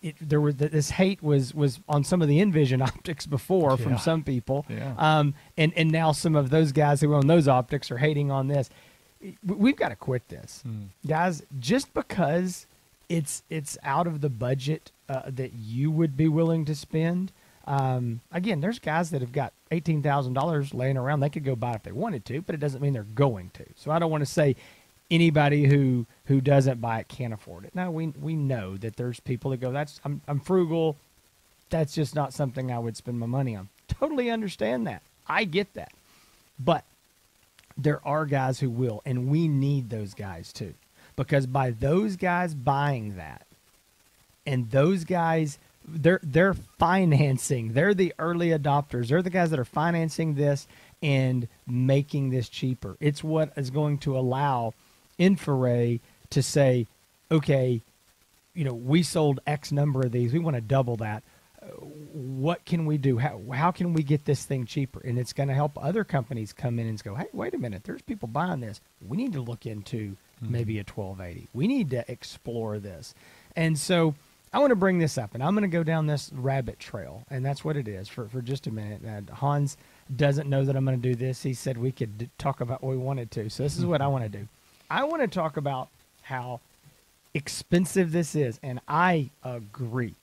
it, 0.00 0.14
there 0.20 0.40
was 0.40 0.54
this 0.56 0.90
hate 0.90 1.20
was 1.22 1.52
was 1.52 1.80
on 1.88 2.04
some 2.04 2.22
of 2.22 2.28
the 2.28 2.40
N-Vision 2.40 2.80
optics 2.90 3.26
before 3.26 3.76
from 3.76 3.98
some 3.98 4.22
people, 4.22 4.64
Yeah. 4.68 4.94
um, 4.96 5.34
and 5.56 5.72
and 5.76 5.90
now 5.90 6.12
some 6.12 6.36
of 6.36 6.50
those 6.50 6.70
guys 6.70 7.00
who 7.00 7.12
own 7.14 7.26
those 7.26 7.48
optics 7.48 7.90
are 7.90 7.98
hating 7.98 8.30
on 8.30 8.46
this. 8.46 8.70
We- 9.20 9.36
We've 9.44 9.76
got 9.76 9.88
to 9.88 9.96
quit 9.96 10.28
this, 10.28 10.62
guys. 11.04 11.42
Just 11.58 11.92
because 11.92 12.66
it's 13.08 13.42
it's 13.50 13.76
out 13.82 14.06
of 14.06 14.20
the 14.20 14.28
budget 14.30 14.92
uh, 15.08 15.22
that 15.26 15.52
you 15.54 15.90
would 15.90 16.16
be 16.16 16.28
willing 16.28 16.64
to 16.66 16.74
spend. 16.74 17.32
Um, 17.66 18.20
again, 18.32 18.60
there's 18.60 18.78
guys 18.78 19.10
that 19.10 19.20
have 19.20 19.32
got 19.32 19.52
eighteen 19.70 20.02
thousand 20.02 20.32
dollars 20.34 20.72
laying 20.72 20.96
around. 20.96 21.20
They 21.20 21.30
could 21.30 21.44
go 21.44 21.56
buy 21.56 21.72
it 21.72 21.76
if 21.76 21.82
they 21.82 21.92
wanted 21.92 22.24
to, 22.26 22.40
but 22.42 22.54
it 22.54 22.60
doesn't 22.60 22.80
mean 22.80 22.92
they're 22.94 23.02
going 23.02 23.50
to. 23.54 23.64
So 23.76 23.90
I 23.90 23.98
don't 23.98 24.10
want 24.10 24.22
to 24.22 24.30
say 24.30 24.56
anybody 25.10 25.66
who 25.66 26.06
who 26.26 26.40
doesn't 26.40 26.80
buy 26.80 27.00
it 27.00 27.08
can't 27.08 27.34
afford 27.34 27.64
it. 27.64 27.74
No, 27.74 27.90
we 27.90 28.08
we 28.08 28.36
know 28.36 28.76
that 28.78 28.96
there's 28.96 29.20
people 29.20 29.50
that 29.50 29.58
go, 29.60 29.70
"That's 29.70 30.00
I'm 30.04 30.22
I'm 30.26 30.40
frugal. 30.40 30.96
That's 31.70 31.94
just 31.94 32.14
not 32.14 32.32
something 32.32 32.72
I 32.72 32.78
would 32.78 32.96
spend 32.96 33.18
my 33.18 33.26
money 33.26 33.54
on." 33.54 33.68
Totally 33.86 34.30
understand 34.30 34.86
that. 34.86 35.02
I 35.26 35.44
get 35.44 35.74
that, 35.74 35.92
but 36.58 36.84
there 37.76 38.00
are 38.06 38.26
guys 38.26 38.60
who 38.60 38.70
will, 38.70 39.02
and 39.04 39.28
we 39.28 39.46
need 39.46 39.90
those 39.90 40.14
guys 40.14 40.52
too, 40.52 40.74
because 41.16 41.46
by 41.46 41.70
those 41.70 42.16
guys 42.16 42.54
buying 42.54 43.16
that, 43.16 43.46
and 44.48 44.70
those 44.70 45.04
guys 45.04 45.58
they're 45.86 46.20
they're 46.22 46.54
financing. 46.54 47.72
They're 47.72 47.94
the 47.94 48.14
early 48.18 48.48
adopters. 48.48 49.08
They're 49.08 49.22
the 49.22 49.30
guys 49.30 49.50
that 49.50 49.58
are 49.58 49.64
financing 49.64 50.34
this 50.34 50.66
and 51.02 51.48
making 51.66 52.30
this 52.30 52.48
cheaper. 52.48 52.96
It's 53.00 53.22
what 53.24 53.52
is 53.56 53.70
going 53.70 53.98
to 53.98 54.18
allow 54.18 54.74
infrared 55.18 56.00
to 56.30 56.42
say 56.42 56.86
okay 57.30 57.82
you 58.54 58.64
know 58.64 58.72
we 58.72 59.02
sold 59.02 59.40
x 59.46 59.72
number 59.72 60.02
of 60.02 60.12
these. 60.12 60.32
We 60.32 60.38
want 60.38 60.56
to 60.56 60.62
double 60.62 60.96
that. 60.96 61.22
What 62.12 62.64
can 62.64 62.86
we 62.86 62.98
do? 62.98 63.18
How, 63.18 63.40
how 63.52 63.72
can 63.72 63.92
we 63.92 64.02
get 64.02 64.24
this 64.24 64.44
thing 64.44 64.64
cheaper? 64.64 65.02
And 65.04 65.18
it's 65.18 65.32
going 65.32 65.48
to 65.48 65.54
help 65.54 65.76
other 65.82 66.04
companies 66.04 66.52
come 66.52 66.78
in 66.78 66.86
and 66.86 67.02
go 67.02 67.14
hey 67.14 67.28
wait 67.32 67.54
a 67.54 67.58
minute. 67.58 67.84
There's 67.84 68.02
people 68.02 68.28
buying 68.28 68.60
this. 68.60 68.80
We 69.06 69.16
need 69.16 69.32
to 69.34 69.40
look 69.40 69.66
into 69.66 70.16
maybe 70.40 70.74
mm-hmm. 70.74 71.00
a 71.00 71.02
1280 71.02 71.48
we 71.52 71.66
need 71.66 71.90
to 71.90 72.10
explore 72.10 72.78
this. 72.78 73.14
And 73.56 73.76
so 73.76 74.14
i 74.52 74.58
want 74.58 74.70
to 74.70 74.76
bring 74.76 74.98
this 74.98 75.18
up 75.18 75.34
and 75.34 75.42
i'm 75.42 75.54
going 75.54 75.68
to 75.68 75.76
go 75.76 75.82
down 75.82 76.06
this 76.06 76.30
rabbit 76.34 76.78
trail 76.78 77.24
and 77.30 77.44
that's 77.44 77.64
what 77.64 77.76
it 77.76 77.88
is 77.88 78.08
for, 78.08 78.26
for 78.28 78.42
just 78.42 78.66
a 78.66 78.70
minute 78.70 79.00
hans 79.30 79.76
doesn't 80.16 80.48
know 80.48 80.64
that 80.64 80.76
i'm 80.76 80.84
going 80.84 81.00
to 81.00 81.08
do 81.08 81.14
this 81.14 81.42
he 81.42 81.54
said 81.54 81.76
we 81.76 81.92
could 81.92 82.18
d- 82.18 82.30
talk 82.38 82.60
about 82.60 82.82
what 82.82 82.90
we 82.90 82.96
wanted 82.96 83.30
to 83.30 83.48
so 83.50 83.62
this 83.62 83.76
is 83.76 83.84
what 83.86 84.00
i 84.00 84.06
want 84.06 84.24
to 84.24 84.30
do 84.30 84.48
i 84.90 85.04
want 85.04 85.22
to 85.22 85.28
talk 85.28 85.56
about 85.56 85.88
how 86.22 86.60
expensive 87.34 88.12
this 88.12 88.34
is 88.34 88.58
and 88.62 88.80
i 88.88 89.28
agree 89.44 90.14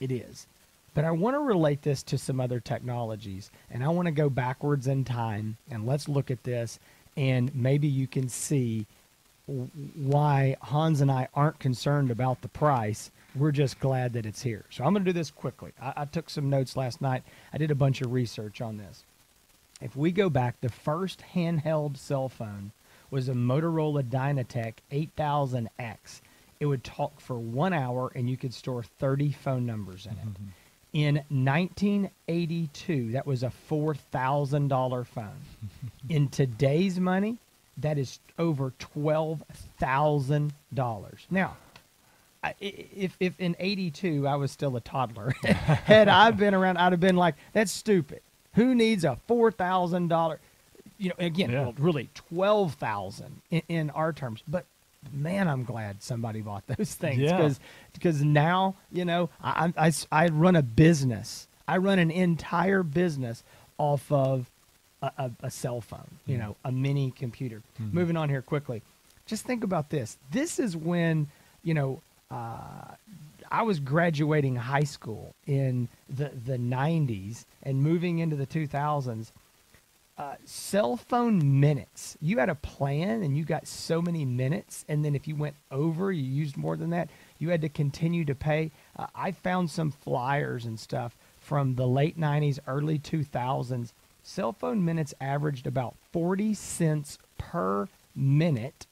it 0.00 0.12
is. 0.12 0.46
But 0.94 1.04
I 1.04 1.10
want 1.10 1.34
to 1.34 1.40
relate 1.40 1.82
this 1.82 2.02
to 2.04 2.18
some 2.18 2.40
other 2.40 2.60
technologies, 2.60 3.50
and 3.70 3.84
I 3.84 3.88
want 3.88 4.06
to 4.06 4.12
go 4.12 4.30
backwards 4.30 4.86
in 4.86 5.04
time 5.04 5.56
and 5.70 5.86
let's 5.86 6.08
look 6.08 6.30
at 6.30 6.44
this, 6.44 6.78
and 7.16 7.54
maybe 7.54 7.86
you 7.86 8.06
can 8.06 8.28
see 8.28 8.86
why 9.46 10.56
Hans 10.62 11.00
and 11.00 11.10
I 11.10 11.28
aren't 11.34 11.58
concerned 11.58 12.10
about 12.10 12.40
the 12.40 12.48
price. 12.48 13.10
We're 13.36 13.52
just 13.52 13.78
glad 13.80 14.14
that 14.14 14.26
it's 14.26 14.42
here. 14.42 14.64
So 14.70 14.84
I'm 14.84 14.92
going 14.92 15.04
to 15.04 15.12
do 15.12 15.18
this 15.18 15.30
quickly. 15.30 15.72
I, 15.80 15.92
I 15.96 16.04
took 16.06 16.30
some 16.30 16.48
notes 16.48 16.76
last 16.76 17.00
night. 17.00 17.22
I 17.52 17.58
did 17.58 17.70
a 17.70 17.74
bunch 17.74 18.00
of 18.00 18.12
research 18.12 18.60
on 18.60 18.76
this. 18.76 19.04
If 19.80 19.94
we 19.94 20.10
go 20.10 20.30
back, 20.30 20.60
the 20.60 20.70
first 20.70 21.22
handheld 21.34 21.98
cell 21.98 22.28
phone 22.28 22.72
was 23.10 23.28
a 23.28 23.34
Motorola 23.34 24.02
DynaTAC 24.02 24.74
8000X. 24.90 26.22
It 26.58 26.66
would 26.66 26.82
talk 26.82 27.20
for 27.20 27.38
one 27.38 27.74
hour 27.74 28.10
and 28.14 28.30
you 28.30 28.36
could 28.36 28.54
store 28.54 28.82
30 28.82 29.32
phone 29.32 29.66
numbers 29.66 30.06
in 30.06 30.12
it. 30.12 30.18
Mm-hmm. 30.24 30.46
In 30.92 31.16
1982, 31.28 33.12
that 33.12 33.26
was 33.26 33.42
a 33.42 33.52
$4,000 33.68 35.06
phone. 35.06 35.40
In 36.08 36.28
today's 36.28 36.98
money, 36.98 37.36
that 37.76 37.98
is 37.98 38.18
over 38.38 38.72
$12,000. 38.96 40.52
Now, 41.30 41.58
if, 42.60 43.16
if 43.20 43.38
in 43.38 43.56
82 43.58 44.26
I 44.26 44.36
was 44.36 44.50
still 44.50 44.76
a 44.76 44.80
toddler, 44.80 45.34
had 45.44 46.08
I 46.08 46.30
been 46.30 46.54
around, 46.54 46.78
I'd 46.78 46.92
have 46.92 47.00
been 47.00 47.16
like, 47.16 47.34
that's 47.52 47.72
stupid. 47.72 48.20
Who 48.54 48.74
needs 48.74 49.04
a 49.04 49.18
$4,000? 49.28 50.38
You 50.98 51.10
know, 51.10 51.14
again, 51.18 51.50
Yeah. 51.50 51.62
well, 51.62 51.74
really 51.78 52.08
12,000 52.14 53.42
in, 53.50 53.62
in 53.68 53.90
our 53.90 54.12
terms. 54.12 54.42
But 54.48 54.64
man, 55.12 55.46
I'm 55.48 55.64
glad 55.64 56.02
somebody 56.02 56.40
bought 56.40 56.66
those 56.78 56.94
things 56.94 57.20
Yeah. 57.20 57.36
because 57.36 57.60
because 57.92 58.22
now, 58.22 58.76
you 58.90 59.04
know, 59.04 59.30
I, 59.42 59.72
I, 59.76 59.92
I- 60.10 60.28
run 60.28 60.56
a 60.56 60.62
business. 60.62 61.48
I 61.68 61.78
run 61.78 61.98
an 61.98 62.10
entire 62.10 62.82
business 62.82 63.42
off 63.78 64.10
of 64.10 64.48
a, 65.02 65.10
a, 65.18 65.30
a 65.44 65.50
cell 65.50 65.80
phone, 65.80 66.18
you 66.26 66.36
mm. 66.36 66.40
know, 66.40 66.56
a 66.64 66.72
mini 66.72 67.10
computer. 67.10 67.62
Mm-hmm. 67.80 67.94
Moving 67.94 68.16
on 68.16 68.28
here 68.28 68.42
quickly. 68.42 68.82
Just 69.26 69.44
think 69.44 69.64
about 69.64 69.90
this. 69.90 70.16
This 70.30 70.58
is 70.58 70.76
when, 70.76 71.28
you 71.64 71.74
know, 71.74 72.00
uh, 72.30 72.94
I 73.50 73.62
was 73.62 73.80
graduating 73.80 74.56
high 74.56 74.84
school 74.84 75.34
in 75.46 75.88
the, 76.08 76.30
the 76.44 76.58
90s 76.58 77.44
and 77.62 77.82
moving 77.82 78.18
into 78.18 78.36
the 78.36 78.46
2000s. 78.46 79.30
Uh, 80.18 80.34
cell 80.46 80.96
phone 80.96 81.60
minutes. 81.60 82.16
You 82.22 82.38
had 82.38 82.48
a 82.48 82.54
plan 82.54 83.22
and 83.22 83.36
you 83.36 83.44
got 83.44 83.66
so 83.66 84.00
many 84.00 84.24
minutes, 84.24 84.84
and 84.88 85.04
then 85.04 85.14
if 85.14 85.28
you 85.28 85.36
went 85.36 85.56
over, 85.70 86.10
you 86.10 86.22
used 86.22 86.56
more 86.56 86.74
than 86.76 86.88
that, 86.90 87.10
you 87.38 87.50
had 87.50 87.60
to 87.60 87.68
continue 87.68 88.24
to 88.24 88.34
pay. 88.34 88.70
Uh, 88.98 89.08
I 89.14 89.32
found 89.32 89.70
some 89.70 89.90
flyers 89.90 90.64
and 90.64 90.80
stuff 90.80 91.18
from 91.38 91.74
the 91.74 91.86
late 91.86 92.18
90s, 92.18 92.58
early 92.66 92.98
2000s. 92.98 93.92
Cell 94.22 94.52
phone 94.52 94.82
minutes 94.84 95.12
averaged 95.20 95.66
about 95.66 95.94
40 96.12 96.54
cents 96.54 97.18
per 97.36 97.86
minute 98.16 98.86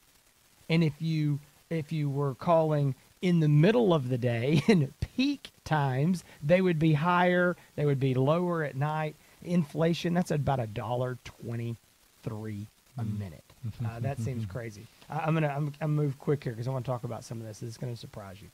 and 0.69 0.85
if 0.85 1.01
you 1.01 1.41
if 1.71 1.93
you 1.93 2.09
were 2.09 2.35
calling 2.35 2.95
in 3.25 3.41
the 3.41 3.49
middle 3.49 3.95
of 3.95 4.09
the 4.09 4.19
day 4.19 4.63
in 4.69 4.93
peak 5.17 5.51
times 5.65 6.23
they 6.43 6.61
would 6.61 6.79
be 6.79 6.93
higher 6.93 7.57
they 7.77 7.85
would 7.87 8.01
be 8.01 8.15
lower 8.15 8.63
at 8.63 8.77
night 8.77 9.15
inflation 9.43 10.13
that's 10.15 10.31
about 10.31 10.61
a 10.61 10.67
dollar 10.67 11.17
23 11.43 12.67
a 12.99 13.05
minute 13.05 13.45
uh, 13.87 13.99
that 14.01 14.19
seems 14.19 14.45
crazy 14.47 14.87
I, 15.09 15.21
i'm 15.21 15.35
gonna 15.35 15.49
i'm, 15.49 15.67
I'm 15.81 15.97
gonna 15.97 16.03
move 16.03 16.19
quick 16.19 16.45
here 16.45 16.53
because 16.53 16.69
i 16.69 16.71
want 16.71 16.85
to 16.85 16.91
talk 16.91 17.05
about 17.05 17.25
some 17.25 17.41
of 17.41 17.47
this 17.47 17.63
it's 17.63 17.79
gonna 17.79 17.97
surprise 17.97 18.37
you 18.43 18.49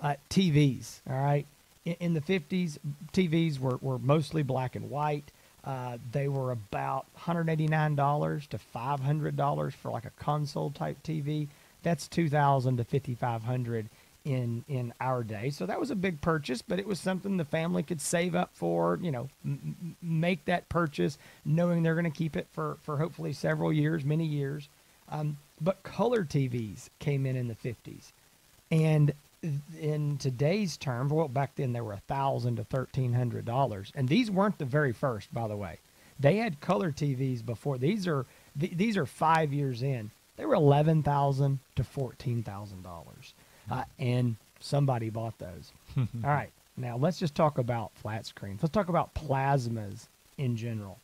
uh, 0.00 0.14
TVs. 0.30 1.00
All 1.08 1.16
right, 1.16 1.46
in, 1.84 1.96
in 2.00 2.14
the 2.14 2.20
fifties, 2.20 2.78
TVs 3.12 3.58
were, 3.58 3.78
were 3.80 3.98
mostly 3.98 4.42
black 4.42 4.76
and 4.76 4.90
white. 4.90 5.30
Uh, 5.64 5.98
they 6.12 6.28
were 6.28 6.50
about 6.50 7.06
hundred 7.14 7.48
eighty 7.48 7.66
nine 7.68 7.94
dollars 7.94 8.46
to 8.48 8.58
five 8.58 9.00
hundred 9.00 9.36
dollars 9.36 9.74
for 9.74 9.90
like 9.90 10.04
a 10.04 10.10
console 10.18 10.70
type 10.70 10.98
TV. 11.02 11.48
That's 11.84 12.08
two 12.08 12.28
thousand 12.28 12.78
to 12.78 12.84
fifty 12.84 13.14
five 13.14 13.44
hundred 13.44 13.88
in 14.24 14.64
in 14.68 14.92
our 15.00 15.22
day. 15.22 15.50
So 15.50 15.66
that 15.66 15.78
was 15.78 15.90
a 15.92 15.96
big 15.96 16.20
purchase, 16.20 16.62
but 16.62 16.78
it 16.80 16.86
was 16.86 16.98
something 16.98 17.36
the 17.36 17.44
family 17.44 17.82
could 17.84 18.00
save 18.00 18.34
up 18.34 18.50
for. 18.54 18.98
You 19.00 19.12
know, 19.12 19.28
m- 19.44 19.96
make 20.02 20.44
that 20.46 20.68
purchase, 20.68 21.18
knowing 21.44 21.82
they're 21.82 21.94
going 21.94 22.04
to 22.04 22.18
keep 22.18 22.36
it 22.36 22.48
for 22.52 22.78
for 22.82 22.96
hopefully 22.96 23.32
several 23.32 23.72
years, 23.72 24.04
many 24.04 24.24
years. 24.26 24.68
Um, 25.10 25.36
but 25.60 25.82
color 25.82 26.24
TVs 26.24 26.88
came 26.98 27.26
in 27.26 27.36
in 27.36 27.48
the 27.48 27.54
fifties, 27.54 28.12
and 28.70 29.12
in 29.78 30.16
today's 30.16 30.78
terms, 30.78 31.12
well, 31.12 31.28
back 31.28 31.54
then 31.56 31.74
they 31.74 31.82
were 31.82 31.92
a 31.92 32.02
thousand 32.08 32.56
to 32.56 32.64
thirteen 32.64 33.12
hundred 33.12 33.44
dollars, 33.44 33.92
and 33.94 34.08
these 34.08 34.30
weren't 34.30 34.58
the 34.58 34.64
very 34.64 34.92
first, 34.92 35.32
by 35.34 35.46
the 35.46 35.56
way. 35.56 35.78
They 36.18 36.36
had 36.36 36.60
color 36.60 36.92
TVs 36.92 37.44
before. 37.44 37.76
These 37.76 38.08
are 38.08 38.24
th- 38.58 38.72
these 38.76 38.96
are 38.96 39.06
five 39.06 39.52
years 39.52 39.82
in. 39.82 40.10
They 40.36 40.44
were 40.46 40.54
eleven 40.54 41.02
thousand 41.02 41.60
to 41.76 41.84
fourteen 41.84 42.42
thousand 42.42 42.82
dollars, 42.82 43.34
uh, 43.70 43.84
and 43.98 44.36
somebody 44.60 45.10
bought 45.10 45.38
those. 45.38 45.72
All 45.96 46.06
right, 46.22 46.50
now 46.76 46.96
let's 46.96 47.18
just 47.18 47.34
talk 47.34 47.58
about 47.58 47.92
flat 47.94 48.26
screens. 48.26 48.62
Let's 48.62 48.72
talk 48.72 48.88
about 48.88 49.14
plasmas 49.14 50.08
in 50.38 50.56
general. 50.56 50.98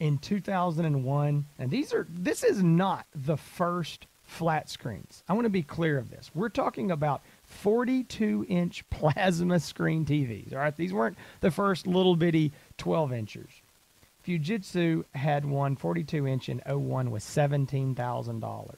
In 0.00 0.18
2001, 0.18 1.46
and 1.58 1.70
these 1.70 1.94
are 1.94 2.06
this 2.10 2.42
is 2.42 2.62
not 2.62 3.06
the 3.14 3.36
first 3.36 4.06
flat 4.24 4.68
screens. 4.68 5.22
I 5.28 5.34
want 5.34 5.44
to 5.44 5.50
be 5.50 5.62
clear 5.62 5.98
of 5.98 6.10
this. 6.10 6.30
We're 6.34 6.48
talking 6.48 6.90
about 6.90 7.22
42 7.44 8.46
inch 8.48 8.84
plasma 8.90 9.60
screen 9.60 10.04
TVs. 10.04 10.52
All 10.52 10.58
right, 10.58 10.76
these 10.76 10.92
weren't 10.92 11.16
the 11.40 11.50
first 11.50 11.86
little 11.86 12.16
bitty 12.16 12.52
12 12.78 13.12
inchers. 13.12 13.62
Fujitsu 14.26 15.04
had 15.14 15.44
one 15.44 15.76
42 15.76 16.26
inch 16.26 16.48
in 16.48 16.62
01 16.66 17.10
with 17.10 17.22
$17,000. 17.22 18.74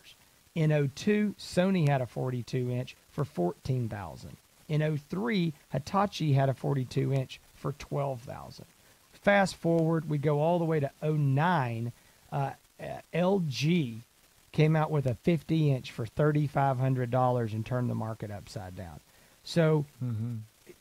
In 0.54 0.90
02, 0.94 1.34
Sony 1.38 1.88
had 1.88 2.00
a 2.00 2.06
42 2.06 2.70
inch 2.70 2.96
for 3.10 3.24
14,000. 3.24 4.36
In 4.68 4.98
03, 4.98 5.52
Hitachi 5.70 6.32
had 6.32 6.48
a 6.48 6.54
42 6.54 7.12
inch 7.12 7.40
for 7.54 7.72
12,000. 7.72 8.64
Fast 9.12 9.56
forward, 9.56 10.08
we 10.08 10.18
go 10.18 10.40
all 10.40 10.58
the 10.58 10.64
way 10.64 10.80
to 10.80 10.90
09. 11.02 11.92
Uh, 12.32 12.50
uh, 12.80 12.84
LG 13.14 14.00
came 14.52 14.74
out 14.74 14.90
with 14.90 15.06
a 15.06 15.14
50 15.14 15.72
inch 15.72 15.92
for 15.92 16.06
$3,500 16.06 17.52
and 17.52 17.66
turned 17.66 17.90
the 17.90 17.94
market 17.94 18.30
upside 18.30 18.74
down. 18.74 19.00
So, 19.44 19.84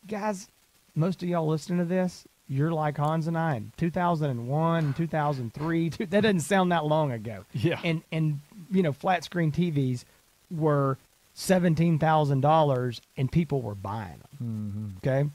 guys, 0.08 0.48
most 0.96 1.22
of 1.22 1.30
y'all 1.30 1.48
listening 1.48 1.80
to 1.80 1.86
this, 1.86 2.26
you're 2.48 2.72
like 2.72 2.98
Hans 2.98 3.28
and 3.28 3.38
I 3.38 3.56
in 3.56 3.72
2001, 3.78 4.94
2003. 4.94 5.90
Two, 5.90 6.06
that 6.06 6.22
doesn't 6.22 6.42
sound 6.42 6.72
that 6.72 6.86
long 6.86 7.12
ago. 7.12 7.46
Yeah. 7.54 7.80
And, 7.84 8.04
and 8.12 8.40
you 8.72 8.84
know, 8.84 8.92
flat 8.92 9.24
screen 9.24 9.52
TVs 9.52 10.06
were 10.52 10.98
$17,000 11.36 13.00
and 13.18 13.32
people 13.32 13.62
were 13.62 13.76
buying 13.76 14.20
them. 14.40 14.98
Okay. 14.98 15.30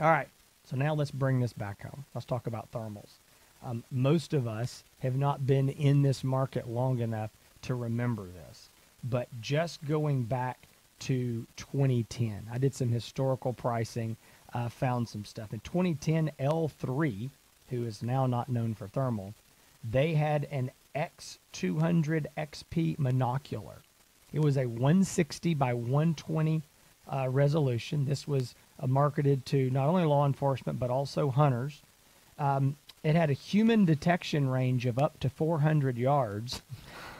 All 0.00 0.10
right. 0.10 0.28
So 0.64 0.76
now 0.76 0.94
let's 0.94 1.10
bring 1.10 1.40
this 1.40 1.52
back 1.52 1.82
home. 1.82 2.04
Let's 2.14 2.24
talk 2.24 2.46
about 2.46 2.70
thermals. 2.72 3.18
Um, 3.64 3.84
most 3.90 4.34
of 4.34 4.48
us 4.48 4.84
have 5.00 5.16
not 5.16 5.46
been 5.46 5.68
in 5.68 6.02
this 6.02 6.24
market 6.24 6.68
long 6.68 6.98
enough 7.00 7.30
to 7.62 7.74
remember 7.74 8.26
this. 8.26 8.68
But 9.04 9.28
just 9.40 9.84
going 9.84 10.24
back 10.24 10.66
to 11.00 11.46
2010, 11.56 12.48
I 12.52 12.58
did 12.58 12.74
some 12.74 12.90
historical 12.90 13.52
pricing, 13.52 14.16
uh, 14.54 14.68
found 14.68 15.08
some 15.08 15.24
stuff. 15.24 15.52
In 15.52 15.60
2010, 15.60 16.32
L3, 16.38 17.30
who 17.70 17.84
is 17.84 18.02
now 18.02 18.26
not 18.26 18.48
known 18.48 18.74
for 18.74 18.88
thermal, 18.88 19.34
they 19.88 20.14
had 20.14 20.46
an 20.50 20.70
X200 20.94 22.26
XP 22.36 22.98
monocular. 22.98 23.76
It 24.32 24.40
was 24.40 24.56
a 24.56 24.66
160 24.66 25.54
by 25.54 25.74
120 25.74 26.62
uh, 27.12 27.28
resolution. 27.28 28.04
This 28.04 28.26
was 28.26 28.54
uh, 28.80 28.86
marketed 28.86 29.44
to 29.46 29.70
not 29.70 29.88
only 29.88 30.04
law 30.04 30.26
enforcement 30.26 30.78
but 30.78 30.90
also 30.90 31.30
hunters. 31.30 31.82
Um, 32.38 32.76
it 33.02 33.16
had 33.16 33.30
a 33.30 33.34
human 33.34 33.84
detection 33.84 34.48
range 34.48 34.86
of 34.86 34.98
up 34.98 35.18
to 35.20 35.28
400 35.28 35.98
yards, 35.98 36.62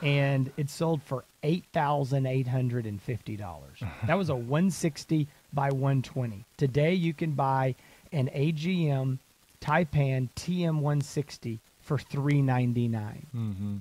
and 0.01 0.53
it 0.57 0.71
sold 0.71 1.03
for 1.03 1.25
eight 1.43 1.65
thousand 1.73 2.25
eight 2.27 2.47
hundred 2.47 2.87
and 2.87 3.03
fifty 3.03 3.37
dollars. 3.37 3.83
That 4.07 4.17
was 4.17 4.29
a 4.29 4.37
160 4.37 5.27
by 5.53 5.71
120. 5.71 6.45
Today, 6.57 6.95
you 6.95 7.13
can 7.13 7.33
buy 7.33 7.75
an 8.13 8.31
AGM 8.35 9.19
Taipan 9.61 10.29
TM160 10.37 11.59
for 11.81 11.99
399. 11.99 13.27
Mm-hmm. 13.35 13.77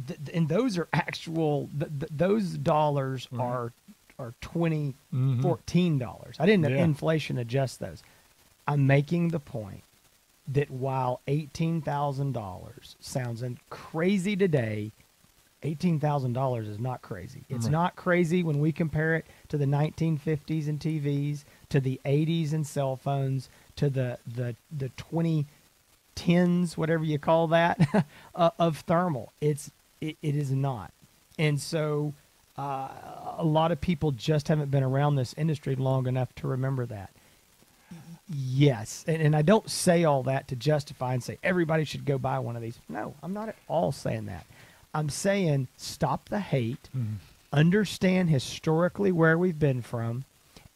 th- 0.07 0.19
and 0.33 0.47
those 0.49 0.77
are 0.77 0.87
actual, 0.93 1.69
th- 1.77 1.91
th- 1.99 2.11
those 2.15 2.57
dollars 2.57 3.27
Right. 3.31 3.43
are 3.45 3.73
are 4.19 4.33
20 4.41 4.93
Mhm.14 5.11 5.97
dollars. 5.99 6.35
I 6.39 6.45
didn't 6.45 6.69
Yeah. 6.69 6.83
inflation 6.83 7.39
adjust 7.39 7.79
those. 7.79 8.03
I'm 8.67 8.85
making 8.85 9.29
the 9.29 9.39
point 9.39 9.83
that 10.47 10.69
while 10.69 11.21
eighteen 11.27 11.81
thousand 11.81 12.33
dollars 12.33 12.95
sounds 12.99 13.41
in- 13.43 13.59
crazy 13.69 14.35
today, 14.35 14.91
eighteen 15.63 15.99
thousand 15.99 16.33
dollars 16.33 16.67
is 16.67 16.79
not 16.79 17.01
crazy. 17.01 17.43
It's 17.49 17.65
Right. 17.65 17.71
not 17.71 17.95
crazy 17.95 18.43
when 18.43 18.59
we 18.59 18.71
compare 18.71 19.15
it 19.15 19.25
to 19.49 19.57
the 19.57 19.65
1950s 19.65 20.67
and 20.67 20.79
TVs, 20.79 21.43
to 21.69 21.79
the 21.79 22.01
80s 22.05 22.51
and 22.53 22.67
cell 22.67 22.95
phones, 22.97 23.49
to 23.77 23.89
the 23.89 24.19
the 24.27 24.55
the 24.71 24.89
2010s, 26.15 26.77
whatever 26.77 27.03
you 27.03 27.17
call 27.19 27.47
that, 27.47 28.05
uh, 28.35 28.49
of 28.59 28.79
thermal. 28.79 29.31
It's 29.41 29.71
it, 30.01 30.17
it 30.21 30.35
is 30.35 30.51
not, 30.51 30.91
and 31.39 31.59
so 31.59 32.13
uh, 32.57 32.89
a 33.37 33.43
lot 33.45 33.71
of 33.71 33.79
people 33.81 34.11
just 34.11 34.47
haven't 34.49 34.69
been 34.69 34.83
around 34.83 35.15
this 35.15 35.33
industry 35.37 35.75
long 35.75 36.07
enough 36.07 36.33
to 36.35 36.47
remember 36.47 36.85
that. 36.85 37.09
Yes, 38.30 39.03
and, 39.07 39.21
and 39.21 39.36
I 39.36 39.41
don't 39.41 39.69
say 39.69 40.03
all 40.05 40.24
that 40.24 40.47
to 40.47 40.55
justify 40.55 41.13
and 41.13 41.24
say 41.24 41.38
everybody 41.43 41.84
should 41.84 42.05
go 42.05 42.17
buy 42.17 42.39
one 42.39 42.55
of 42.55 42.61
these. 42.61 42.80
No, 42.88 43.15
I'm 43.21 43.34
not 43.34 43.49
at 43.49 43.55
all 43.67 43.91
saying 43.91 44.26
that. 44.28 44.45
I'm 44.93 45.09
saying 45.09 45.67
stop 45.78 46.30
the 46.30 46.39
hate, 46.39 46.89
Mhm. 46.95 47.15
understand 47.51 48.30
historically 48.30 49.11
where 49.11 49.38
we've 49.38 49.59
been 49.59 49.82
from, 49.82 50.24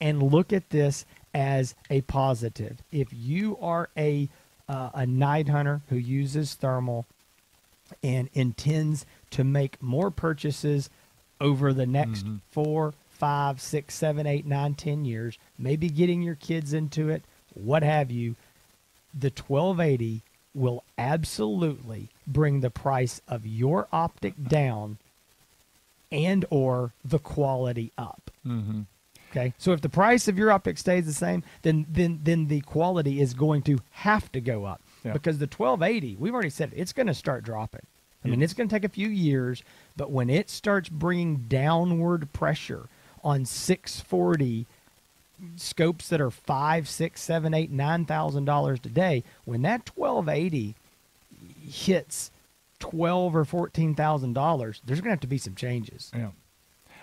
and 0.02 0.22
look 0.22 0.52
at 0.52 0.70
this 0.72 1.06
as 1.34 1.74
a 1.90 2.02
positive. 2.02 2.78
If 2.92 3.10
you 3.14 3.58
are 3.62 3.90
a 3.98 4.30
uh, 4.70 4.90
a 4.94 5.06
night 5.06 5.48
hunter 5.48 5.80
who 5.88 5.96
uses 5.96 6.54
thermal 6.56 7.06
and 8.04 8.30
intends 8.34 9.06
to 9.32 9.46
make 9.46 9.82
more 9.82 10.12
purchases 10.12 10.90
over 11.40 11.72
the 11.72 11.86
next 11.86 12.26
Mhm. 12.26 12.42
four, 12.52 12.94
five, 13.08 13.62
six, 13.62 13.96
seven, 13.96 14.28
eight, 14.28 14.46
nine, 14.46 14.74
ten 14.74 15.06
years, 15.06 15.38
maybe 15.58 15.90
getting 15.90 16.22
your 16.22 16.36
kids 16.36 16.74
into 16.74 17.08
it, 17.08 17.24
what 17.60 17.84
have 17.84 18.12
you, 18.12 18.36
the 19.14 19.30
1280 19.30 20.22
will 20.54 20.84
absolutely 20.98 22.10
bring 22.26 22.62
the 22.62 22.70
price 22.70 23.22
of 23.28 23.46
your 23.46 23.88
optic 23.92 24.34
down 24.48 24.98
and 26.12 26.46
or 26.50 26.94
the 27.04 27.20
quality 27.20 27.92
up. 27.98 28.32
Mhm. 28.46 28.86
Okay. 29.30 29.54
So 29.58 29.72
if 29.74 29.82
the 29.82 29.90
price 29.90 30.28
of 30.28 30.38
your 30.38 30.52
optic 30.52 30.78
stays 30.78 31.06
the 31.06 31.14
same, 31.14 31.44
then 31.62 31.86
then 31.90 32.22
then 32.24 32.48
the 32.48 32.62
quality 32.62 33.20
is 33.20 33.34
going 33.34 33.62
to 33.64 33.80
have 33.92 34.32
to 34.32 34.40
go 34.42 34.64
up 34.66 34.82
Yeah. 35.04 35.14
because 35.14 35.38
the 35.38 35.48
1280, 35.48 36.16
we've 36.16 36.34
already 36.34 36.50
said 36.50 36.72
it, 36.74 36.80
it's 36.80 36.94
going 36.94 37.08
to 37.08 37.14
start 37.14 37.44
dropping. 37.44 37.86
I 38.26 38.30
mean, 38.30 38.42
it's 38.42 38.54
going 38.54 38.68
to 38.68 38.76
take 38.76 38.84
a 38.84 38.90
few 38.90 39.08
years, 39.08 39.64
but 39.96 40.12
when 40.12 40.30
it 40.30 40.50
starts 40.50 40.90
bringing 40.90 41.46
downward 41.48 42.34
pressure 42.34 42.90
on 43.24 43.46
640 43.46 44.66
scopes 45.56 46.10
that 46.10 46.20
are 46.22 46.32
five, 46.32 46.88
six, 46.90 47.22
seven, 47.22 47.54
eight, 47.54 47.72
nine 47.72 48.06
thousand 48.06 48.46
dollars 48.46 48.80
today, 48.80 49.24
when 49.46 49.62
that 49.64 49.90
1280 49.96 50.76
hits 51.62 52.32
twelve 52.80 53.36
or 53.36 53.46
fourteen 53.46 53.96
thousand 53.96 54.34
dollars, 54.34 54.82
there's 54.86 55.00
going 55.02 55.10
to 55.10 55.14
have 55.14 55.20
to 55.22 55.28
be 55.28 55.38
some 55.38 55.56
changes 55.56 56.12
Yeah. 56.16 56.30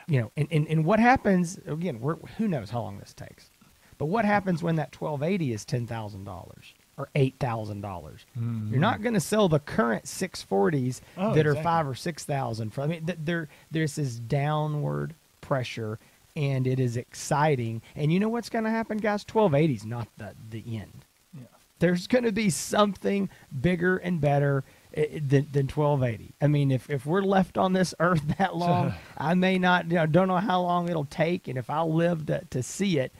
you 0.06 0.20
know, 0.20 0.30
and, 0.36 0.48
and, 0.50 0.66
and 0.68 0.84
what 0.84 1.00
happens 1.00 1.58
again? 1.66 2.00
We're, 2.00 2.16
who 2.38 2.48
knows 2.48 2.70
how 2.70 2.80
long 2.82 2.98
this 2.98 3.12
takes, 3.12 3.50
but 3.98 4.06
what 4.06 4.24
happens 4.24 4.62
when 4.62 4.76
that 4.76 4.92
twelve 4.92 5.22
eighty 5.22 5.52
is 5.52 5.64
ten 5.64 5.86
thousand 5.86 6.24
dollars 6.24 6.74
or 6.96 7.08
eight 7.16 7.34
thousand 7.40 7.80
dollars? 7.80 8.24
Mhm. 8.38 8.70
You're 8.70 8.80
not 8.80 9.02
going 9.02 9.14
to 9.14 9.20
sell 9.20 9.48
the 9.48 9.58
current 9.60 10.06
six 10.06 10.42
forties 10.42 11.02
Oh, 11.16 11.34
that 11.34 11.46
are 11.46 11.56
five 11.56 11.86
or 11.88 11.94
six 11.94 12.24
thousand. 12.24 12.70
For 12.72 12.82
I 12.82 12.86
mean, 12.86 13.04
th- 13.06 13.18
there 13.22 13.48
there's 13.70 13.96
this 13.96 14.16
downward 14.16 15.14
pressure, 15.40 15.98
and 16.36 16.66
it 16.66 16.80
is 16.80 16.96
exciting. 16.96 17.82
And 17.94 18.12
you 18.12 18.18
know 18.20 18.28
what's 18.28 18.48
going 18.48 18.64
to 18.64 18.70
happen, 18.70 18.98
guys? 18.98 19.24
Twelve 19.24 19.54
eighty 19.54 19.74
is 19.74 19.84
not 19.86 20.08
the 20.16 20.34
the 20.50 20.62
end 20.76 21.04
Yeah. 21.36 21.46
there's 21.78 22.06
going 22.06 22.24
to 22.24 22.32
be 22.32 22.50
something 22.50 23.28
bigger 23.60 23.96
and 23.98 24.20
better 24.20 24.64
eh, 24.94 25.06
than, 25.14 25.48
than 25.52 25.66
1280. 25.68 26.34
I 26.40 26.46
mean, 26.46 26.70
if, 26.70 26.88
if 26.90 27.06
we're 27.06 27.22
left 27.22 27.58
on 27.58 27.72
this 27.72 27.94
earth 28.00 28.22
that 28.38 28.56
long, 28.64 28.94
I 29.18 29.34
may 29.34 29.58
not, 29.58 29.86
you 29.88 29.94
know, 29.96 30.06
don't 30.06 30.28
know 30.28 30.38
how 30.38 30.60
long 30.62 30.88
it'll 30.88 31.04
take. 31.06 31.48
And 31.48 31.58
if 31.58 31.70
I'll 31.70 31.92
live 31.92 32.26
to, 32.26 32.42
to 32.50 32.62
see 32.62 32.98
it, 32.98 33.12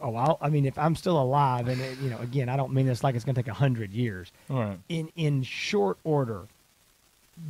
oh, 0.00 0.14
I'll, 0.16 0.38
I 0.40 0.48
mean, 0.48 0.64
if 0.64 0.78
I'm 0.78 0.96
still 0.96 1.20
alive 1.20 1.68
and, 1.68 1.80
it, 1.80 1.98
you 2.00 2.10
know, 2.10 2.18
again, 2.18 2.48
I 2.48 2.56
don't 2.56 2.72
mean 2.72 2.86
this 2.86 3.04
like 3.04 3.14
it's 3.14 3.24
going 3.24 3.34
to 3.34 3.42
take 3.42 3.50
a 3.50 3.54
hundred 3.54 3.92
years 3.92 4.32
right. 4.48 4.78
in, 4.88 5.10
in 5.16 5.42
short 5.42 5.98
order, 6.04 6.46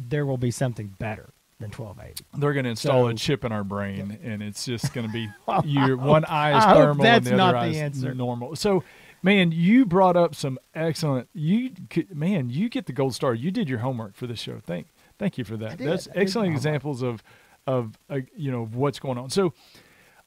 there 0.09 0.27
will 0.27 0.37
be 0.39 0.51
something 0.51 0.95
better 0.99 1.31
than 1.61 1.71
1280. 1.71 2.25
They're 2.41 2.53
going 2.53 2.65
to 2.65 2.71
install 2.71 3.05
So- 3.05 3.09
a 3.09 3.15
chip 3.15 3.45
in 3.45 3.53
our 3.53 3.65
brain, 3.65 4.19
and 4.23 4.43
it's 4.43 4.65
just 4.65 4.93
going 4.95 5.07
to 5.07 5.13
be 5.13 5.29
your 5.69 5.97
one 5.97 6.25
eye 6.25 6.57
is 6.57 6.65
thermal 6.65 6.91
and 6.91 7.01
that's 7.01 7.29
the 7.29 7.37
not 7.37 7.49
other 7.55 7.59
eye 7.59 7.69
the 7.69 7.75
is 7.75 7.81
answer. 7.81 8.15
normal. 8.15 8.55
So, 8.57 8.85
man, 9.23 9.51
you 9.53 9.85
brought 9.85 10.17
up 10.17 10.35
some 10.35 10.59
excellent. 10.75 11.29
You 11.35 11.71
could, 11.91 12.17
man, 12.17 12.49
you 12.51 12.69
get 12.69 12.87
the 12.87 12.93
gold 12.93 13.15
star. 13.15 13.35
You 13.35 13.51
did 13.51 13.69
your 13.69 13.81
homework 13.81 14.15
for 14.15 14.27
this 14.29 14.39
show. 14.41 14.61
Thank, 14.65 14.87
thank 15.19 15.37
you 15.39 15.45
for 15.45 15.57
that. 15.57 15.79
That's 15.79 16.07
excellent 16.15 16.53
examples 16.53 17.03
of, 17.03 17.23
of 17.67 17.99
uh, 18.09 18.21
you 18.37 18.53
know 18.53 18.67
what's 18.67 19.01
going 19.01 19.19
on. 19.19 19.31
So, 19.31 19.53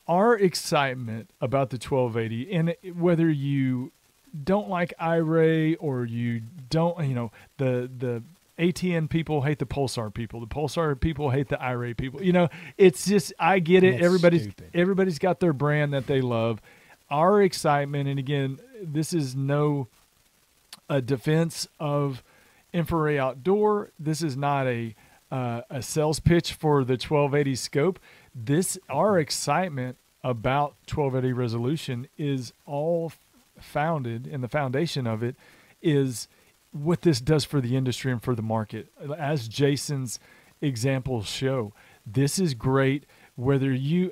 our 0.08 0.38
excitement 0.38 1.30
about 1.40 1.70
the 1.70 1.78
1280, 1.78 2.52
and 2.54 2.76
whether 3.00 3.30
you 3.30 3.92
don't 4.44 4.70
like 4.70 4.94
iRay 5.00 5.76
or 5.80 6.06
you 6.06 6.42
don't, 6.70 7.08
you 7.08 7.16
know, 7.16 7.32
the 7.58 7.90
the 7.98 8.22
ATN 8.62 9.10
people 9.10 9.42
hate 9.42 9.58
the 9.58 9.66
Pulsar 9.66 10.14
people. 10.14 10.40
The 10.40 10.48
Pulsar 10.48 11.00
people 11.00 11.32
hate 11.32 11.50
the 11.50 11.58
iRay 11.58 11.98
people. 11.98 12.24
You 12.24 12.32
know, 12.32 12.50
it's 12.78 13.08
just 13.08 13.34
I 13.40 13.58
get 13.58 13.84
it. 13.84 13.94
That's 13.94 14.06
everybody's 14.06 14.44
stupid. 14.44 14.70
everybody's 14.76 15.18
got 15.18 15.40
their 15.40 15.52
brand 15.52 15.94
that 15.94 16.06
they 16.06 16.22
love. 16.22 16.62
Our 17.10 17.42
excitement, 17.42 18.08
and 18.08 18.20
again, 18.20 18.60
this 18.82 19.14
is 19.14 19.36
no 19.36 19.88
a 20.88 21.02
defense 21.02 21.68
of 21.80 22.24
InfiRay 22.74 23.18
Outdoor. 23.18 23.90
This 24.00 24.22
is 24.22 24.38
not 24.38 24.68
a 24.68 24.96
uh, 25.32 25.62
a 25.70 25.82
sales 25.82 26.20
pitch 26.20 26.54
for 26.54 26.84
the 26.84 26.94
1280 26.94 27.56
scope. 27.56 28.00
This 28.36 28.78
our 28.90 29.18
excitement 29.18 29.98
about 30.24 30.76
1280 30.88 31.34
resolution 31.34 32.08
is 32.16 32.54
all 32.68 33.12
founded, 33.60 34.28
and 34.28 34.44
the 34.44 34.48
foundation 34.48 35.08
of 35.08 35.24
it 35.24 35.36
is 35.82 36.28
what 36.72 37.02
this 37.02 37.20
does 37.20 37.44
for 37.44 37.62
the 37.62 37.76
industry 37.76 38.12
and 38.12 38.22
for 38.22 38.36
the 38.36 38.42
market. 38.42 38.88
As 39.18 39.48
Jason's 39.48 40.20
examples 40.62 41.28
show, 41.28 41.74
this 42.06 42.40
is 42.40 42.54
great. 42.54 43.06
Whether 43.36 43.72
you 43.74 44.12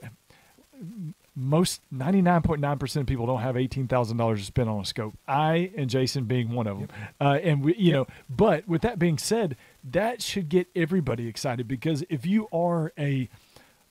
most 1.36 1.82
99.9% 1.94 2.96
of 2.98 3.06
people 3.06 3.26
don't 3.26 3.40
have 3.42 3.56
$18,000 3.56 4.38
to 4.38 4.44
spend 4.44 4.70
on 4.70 4.82
a 4.82 4.86
scope. 4.86 5.14
I 5.28 5.72
and 5.78 5.90
Jason 5.90 6.26
being 6.26 6.52
one 6.52 6.68
of 6.68 6.80
them. 6.80 6.90
Uh, 7.20 7.40
and 7.42 7.64
we, 7.64 7.76
you 7.76 7.94
know, 7.94 8.08
but 8.30 8.68
with 8.68 8.82
that 8.82 9.00
being 9.00 9.18
said, 9.18 9.56
that 9.84 10.22
should 10.22 10.50
get 10.50 10.68
everybody 10.76 11.28
excited 11.28 11.68
because 11.68 12.04
if 12.10 12.26
you 12.26 12.48
are 12.52 12.92
a 12.98 13.30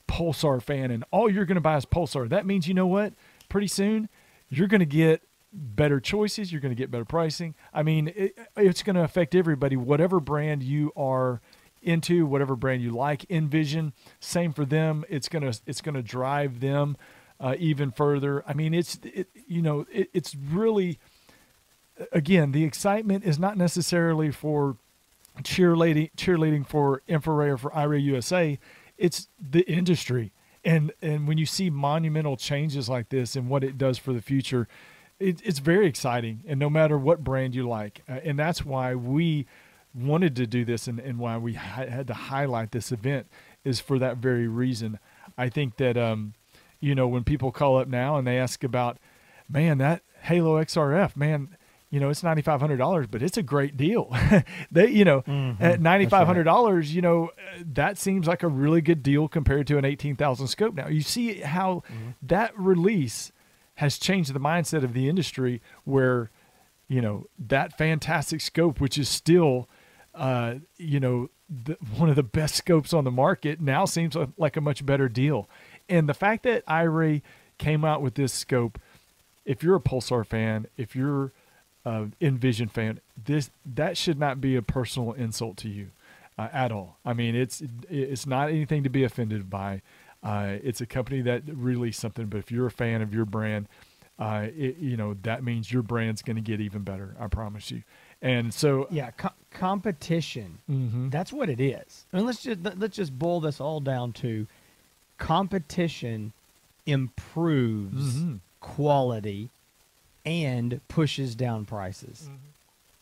Pulsar 0.07 0.61
fan 0.61 0.91
and 0.91 1.03
all 1.11 1.29
you're 1.29 1.45
going 1.45 1.55
to 1.55 1.61
buy 1.61 1.77
is 1.77 1.85
Pulsar, 1.85 2.29
that 2.29 2.45
means 2.45 2.67
you 2.67 2.73
know 2.73 2.87
what? 2.87 3.13
Pretty 3.49 3.67
soon 3.67 4.09
you're 4.49 4.67
going 4.67 4.79
to 4.79 4.85
get 4.85 5.23
better 5.51 5.99
choices, 5.99 6.51
you're 6.51 6.61
going 6.61 6.75
to 6.75 6.79
get 6.79 6.91
better 6.91 7.05
pricing. 7.05 7.55
I 7.73 7.83
mean, 7.83 8.11
it, 8.15 8.37
it's 8.55 8.83
going 8.83 8.95
to 8.95 9.03
affect 9.03 9.35
everybody 9.35 9.75
whatever 9.75 10.19
brand 10.19 10.63
you 10.63 10.91
are 10.95 11.41
into, 11.81 12.25
whatever 12.25 12.55
brand 12.55 12.81
you 12.81 12.91
like. 12.91 13.25
N-Vision, 13.29 13.93
same 14.19 14.53
for 14.53 14.65
them. 14.65 15.05
It's 15.09 15.29
going 15.29 15.49
to 15.49 15.59
it's 15.65 15.81
going 15.81 15.95
to 15.95 16.03
drive 16.03 16.59
them 16.59 16.97
uh, 17.39 17.55
even 17.57 17.91
further. 17.91 18.43
I 18.47 18.53
mean, 18.53 18.73
it's 18.73 18.99
it, 19.03 19.27
you 19.47 19.61
know, 19.61 19.85
it, 19.91 20.09
it's 20.13 20.35
really 20.35 20.99
again, 22.11 22.51
the 22.51 22.63
excitement 22.63 23.23
is 23.25 23.39
not 23.39 23.57
necessarily 23.57 24.31
for 24.31 24.77
cheerleading 25.41 26.11
cheerleading 26.15 26.67
for 26.67 27.01
InfiRay 27.07 27.49
or 27.49 27.57
for 27.57 27.71
iRay 27.71 28.01
USA. 28.03 28.59
It's 28.97 29.27
the 29.39 29.61
industry. 29.61 30.33
And 30.63 30.91
and 31.01 31.27
when 31.27 31.37
you 31.37 31.45
see 31.45 31.69
monumental 31.69 32.35
changes 32.37 32.89
like 32.89 33.09
this 33.09 33.35
and 33.35 33.49
what 33.49 33.63
it 33.63 33.77
does 33.77 33.97
for 33.97 34.13
the 34.13 34.21
future, 34.21 34.67
it, 35.19 35.41
it's 35.43 35.59
very 35.59 35.85
exciting. 35.87 36.43
And 36.47 36.59
no 36.59 36.69
matter 36.69 36.97
what 36.97 37.23
brand 37.23 37.55
you 37.55 37.67
like, 37.67 38.01
uh, 38.09 38.19
and 38.23 38.37
that's 38.39 38.63
why 38.65 38.95
we 38.95 39.45
wanted 39.93 40.35
to 40.37 40.45
do 40.47 40.63
this 40.65 40.87
and, 40.87 40.99
and 40.99 41.17
why 41.19 41.37
we 41.37 41.53
hi- 41.55 41.87
had 41.89 42.07
to 42.07 42.13
highlight 42.13 42.71
this 42.71 42.91
event 42.91 43.27
is 43.63 43.79
for 43.79 43.99
that 43.99 44.17
very 44.17 44.47
reason. 44.47 44.99
I 45.37 45.49
think 45.49 45.77
that 45.77 45.97
um, 45.97 46.33
you 46.79 46.95
know 46.95 47.07
when 47.07 47.23
people 47.23 47.51
call 47.51 47.77
up 47.77 47.87
now 47.87 48.17
and 48.17 48.25
they 48.27 48.37
ask 48.37 48.63
about, 48.63 48.97
man, 49.49 49.77
that 49.79 50.01
Halo 50.21 50.61
XRF, 50.63 51.15
man, 51.15 51.55
you 51.89 51.99
know, 51.99 52.09
it's 52.09 52.21
ninety 52.23 52.41
five 52.43 52.61
hundred 52.61 52.77
dollars, 52.77 53.07
but 53.07 53.23
it's 53.23 53.37
a 53.37 53.41
great 53.43 53.75
deal. 53.75 54.15
they, 54.71 54.89
you 54.89 55.03
know, 55.03 55.21
Mhm. 55.23 55.59
at 55.59 55.81
ninety 55.81 56.05
That's 56.05 56.11
five 56.11 56.27
hundred 56.27 56.43
dollars, 56.43 56.93
you 56.93 57.01
know, 57.01 57.31
that 57.73 57.97
seems 57.97 58.27
like 58.27 58.43
a 58.43 58.47
really 58.47 58.81
good 58.81 59.01
deal 59.01 59.27
compared 59.27 59.65
to 59.67 59.77
an 59.77 59.85
eighteen 59.85 60.15
thousand 60.15 60.47
scope. 60.47 60.75
Now 60.75 60.87
you 60.87 61.01
see 61.01 61.39
how 61.41 61.83
Mhm. 61.89 62.13
that 62.23 62.57
release 62.59 63.31
has 63.79 63.97
changed 63.97 64.33
the 64.33 64.39
mindset 64.39 64.83
of 64.83 64.93
the 64.93 65.07
industry, 65.09 65.61
where 65.85 66.29
you 66.87 67.01
know 67.01 67.27
that 67.37 67.77
fantastic 67.77 68.41
scope, 68.41 68.79
which 68.79 68.97
is 68.97 69.09
still, 69.09 69.67
uh, 70.13 70.55
you 70.77 70.99
know, 70.99 71.29
the, 71.49 71.77
one 71.97 72.09
of 72.09 72.15
the 72.15 72.23
best 72.23 72.55
scopes 72.55 72.93
on 72.93 73.03
the 73.03 73.11
market, 73.11 73.59
now 73.59 73.85
seems 73.85 74.15
like- 74.37 74.57
a 74.57 74.61
much 74.61 74.85
better 74.85 75.09
deal. 75.09 75.47
And 75.87 76.07
the 76.07 76.13
fact 76.13 76.43
that 76.43 76.65
iRay 76.65 77.21
came 77.57 77.83
out 77.83 78.01
with 78.01 78.15
this 78.15 78.33
scope, 78.33 78.79
if 79.45 79.63
you're 79.63 79.75
a 79.75 79.81
Pulsar 79.81 80.25
fan, 80.25 80.67
if 80.77 80.95
you're 80.95 81.31
uh, 81.85 82.05
N-Vision 82.21 82.67
fan, 82.67 82.99
this 83.25 83.49
that 83.65 83.97
should 83.97 84.19
not 84.19 84.41
be 84.41 84.55
a 84.55 84.61
personal 84.61 85.13
insult 85.13 85.57
to 85.57 85.69
you 85.69 85.87
uh, 86.37 86.49
at 86.51 86.71
all. 86.71 86.97
I 87.05 87.13
mean, 87.13 87.35
it's 87.35 87.63
it's 87.89 88.27
not 88.27 88.49
anything 88.49 88.83
to 88.83 88.89
be 88.89 89.03
offended 89.03 89.49
by. 89.49 89.81
Uh, 90.23 90.57
it's 90.63 90.81
a 90.81 90.85
company 90.85 91.21
that 91.21 91.43
released 91.47 91.99
something, 91.99 92.25
but 92.27 92.37
if 92.37 92.51
you're 92.51 92.67
a 92.67 92.71
fan 92.71 93.01
of 93.01 93.13
your 93.13 93.25
brand, 93.25 93.67
uh, 94.19 94.47
it, 94.55 94.77
you 94.77 94.97
know 94.97 95.15
that 95.23 95.43
means 95.43 95.71
your 95.71 95.81
brand's 95.81 96.21
going 96.21 96.35
to 96.35 96.41
get 96.41 96.59
even 96.59 96.81
better. 96.83 97.15
I 97.19 97.27
promise 97.27 97.71
you. 97.71 97.83
And 98.21 98.53
so, 98.53 98.85
Yeah, 98.91 99.11
co- 99.11 99.29
competition. 99.51 100.59
mhm. 100.69 101.09
That's 101.09 101.31
what 101.31 101.49
it 101.49 101.61
is. 101.61 102.05
And 102.11 102.25
let's 102.25 102.43
just 102.43 102.59
let's 102.77 102.97
just 102.97 103.17
boil 103.17 103.39
this 103.39 103.61
all 103.61 103.79
down 103.79 104.11
to 104.13 104.45
competition 105.17 106.33
improves 106.85 108.23
Mhm. 108.23 108.39
quality 108.59 109.49
and 110.25 110.81
pushes 110.87 111.35
down 111.35 111.65
prices. 111.65 112.29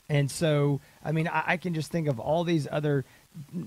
And 0.09 0.32
so, 0.32 0.80
I 1.03 1.11
mean, 1.11 1.28
I, 1.28 1.43
I 1.47 1.57
can 1.57 1.74
just 1.74 1.91
think 1.91 2.07
of 2.07 2.20
all 2.20 2.43
these 2.43 2.68
other, 2.72 3.03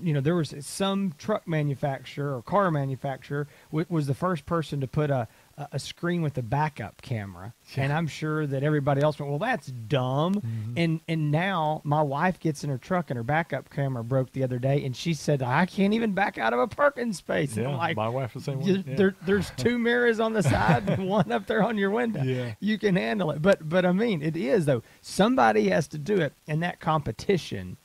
you 0.03 0.13
know, 0.13 0.21
there 0.21 0.35
was 0.35 0.53
some 0.61 1.13
truck 1.17 1.47
manufacturer 1.47 2.35
or 2.35 2.41
car 2.41 2.71
manufacturer 2.71 3.47
w- 3.71 3.85
was 3.89 4.07
the 4.07 4.13
first 4.13 4.45
person 4.45 4.81
to 4.81 4.87
put 4.87 5.09
a, 5.09 5.27
a, 5.71 5.79
screen 5.79 6.21
with 6.21 6.37
a 6.37 6.41
backup 6.41 7.01
camera. 7.01 7.53
And 7.75 7.93
I'm 7.93 8.07
sure 8.07 8.47
that 8.47 8.63
everybody 8.63 9.01
else 9.01 9.19
went, 9.19 9.29
well, 9.29 9.39
that's 9.39 9.67
dumb. 9.67 10.35
Mhm. 10.35 10.73
And 10.77 10.99
and 11.07 11.31
now 11.31 11.81
my 11.83 12.01
wife 12.01 12.39
gets 12.39 12.63
in 12.63 12.69
her 12.69 12.77
truck 12.77 13.09
and 13.09 13.17
her 13.17 13.23
backup 13.23 13.69
camera 13.69 14.03
broke 14.03 14.31
the 14.31 14.43
other 14.43 14.59
day, 14.59 14.83
and 14.85 14.95
she 14.95 15.13
said, 15.13 15.41
I 15.43 15.65
can't 15.65 15.93
even 15.93 16.13
back 16.13 16.37
out 16.37 16.53
of 16.53 16.59
a 16.59 16.67
parking 16.67 17.13
space. 17.13 17.55
Yeah, 17.55 17.69
I'm 17.69 17.77
like, 17.77 17.95
my 17.95 18.09
wife 18.09 18.33
was 18.35 18.45
the 18.45 18.51
same 18.51 18.61
"Ju- 18.63 18.73
way. 18.75 18.83
Yeah. 18.87 18.95
there, 18.95 19.15
there's 19.25 19.51
two 19.57 19.77
mirrors 19.77 20.19
on 20.19 20.33
the 20.33 20.43
side, 20.43 20.89
and 20.89 21.07
one 21.07 21.31
up 21.31 21.47
there 21.47 21.63
on 21.63 21.77
your 21.77 21.91
window. 21.91 22.23
Yeah. 22.23 22.53
You 22.59 22.77
can 22.77 22.95
handle 22.95 23.31
it. 23.31 23.41
But 23.41 23.67
but 23.69 23.85
I 23.85 23.91
mean, 23.91 24.21
it 24.21 24.35
is 24.35 24.65
though. 24.65 24.83
Somebody 25.01 25.69
has 25.69 25.87
to 25.89 25.97
do 25.97 26.17
it, 26.17 26.33
and 26.47 26.61
that 26.63 26.79
competition 26.79 27.77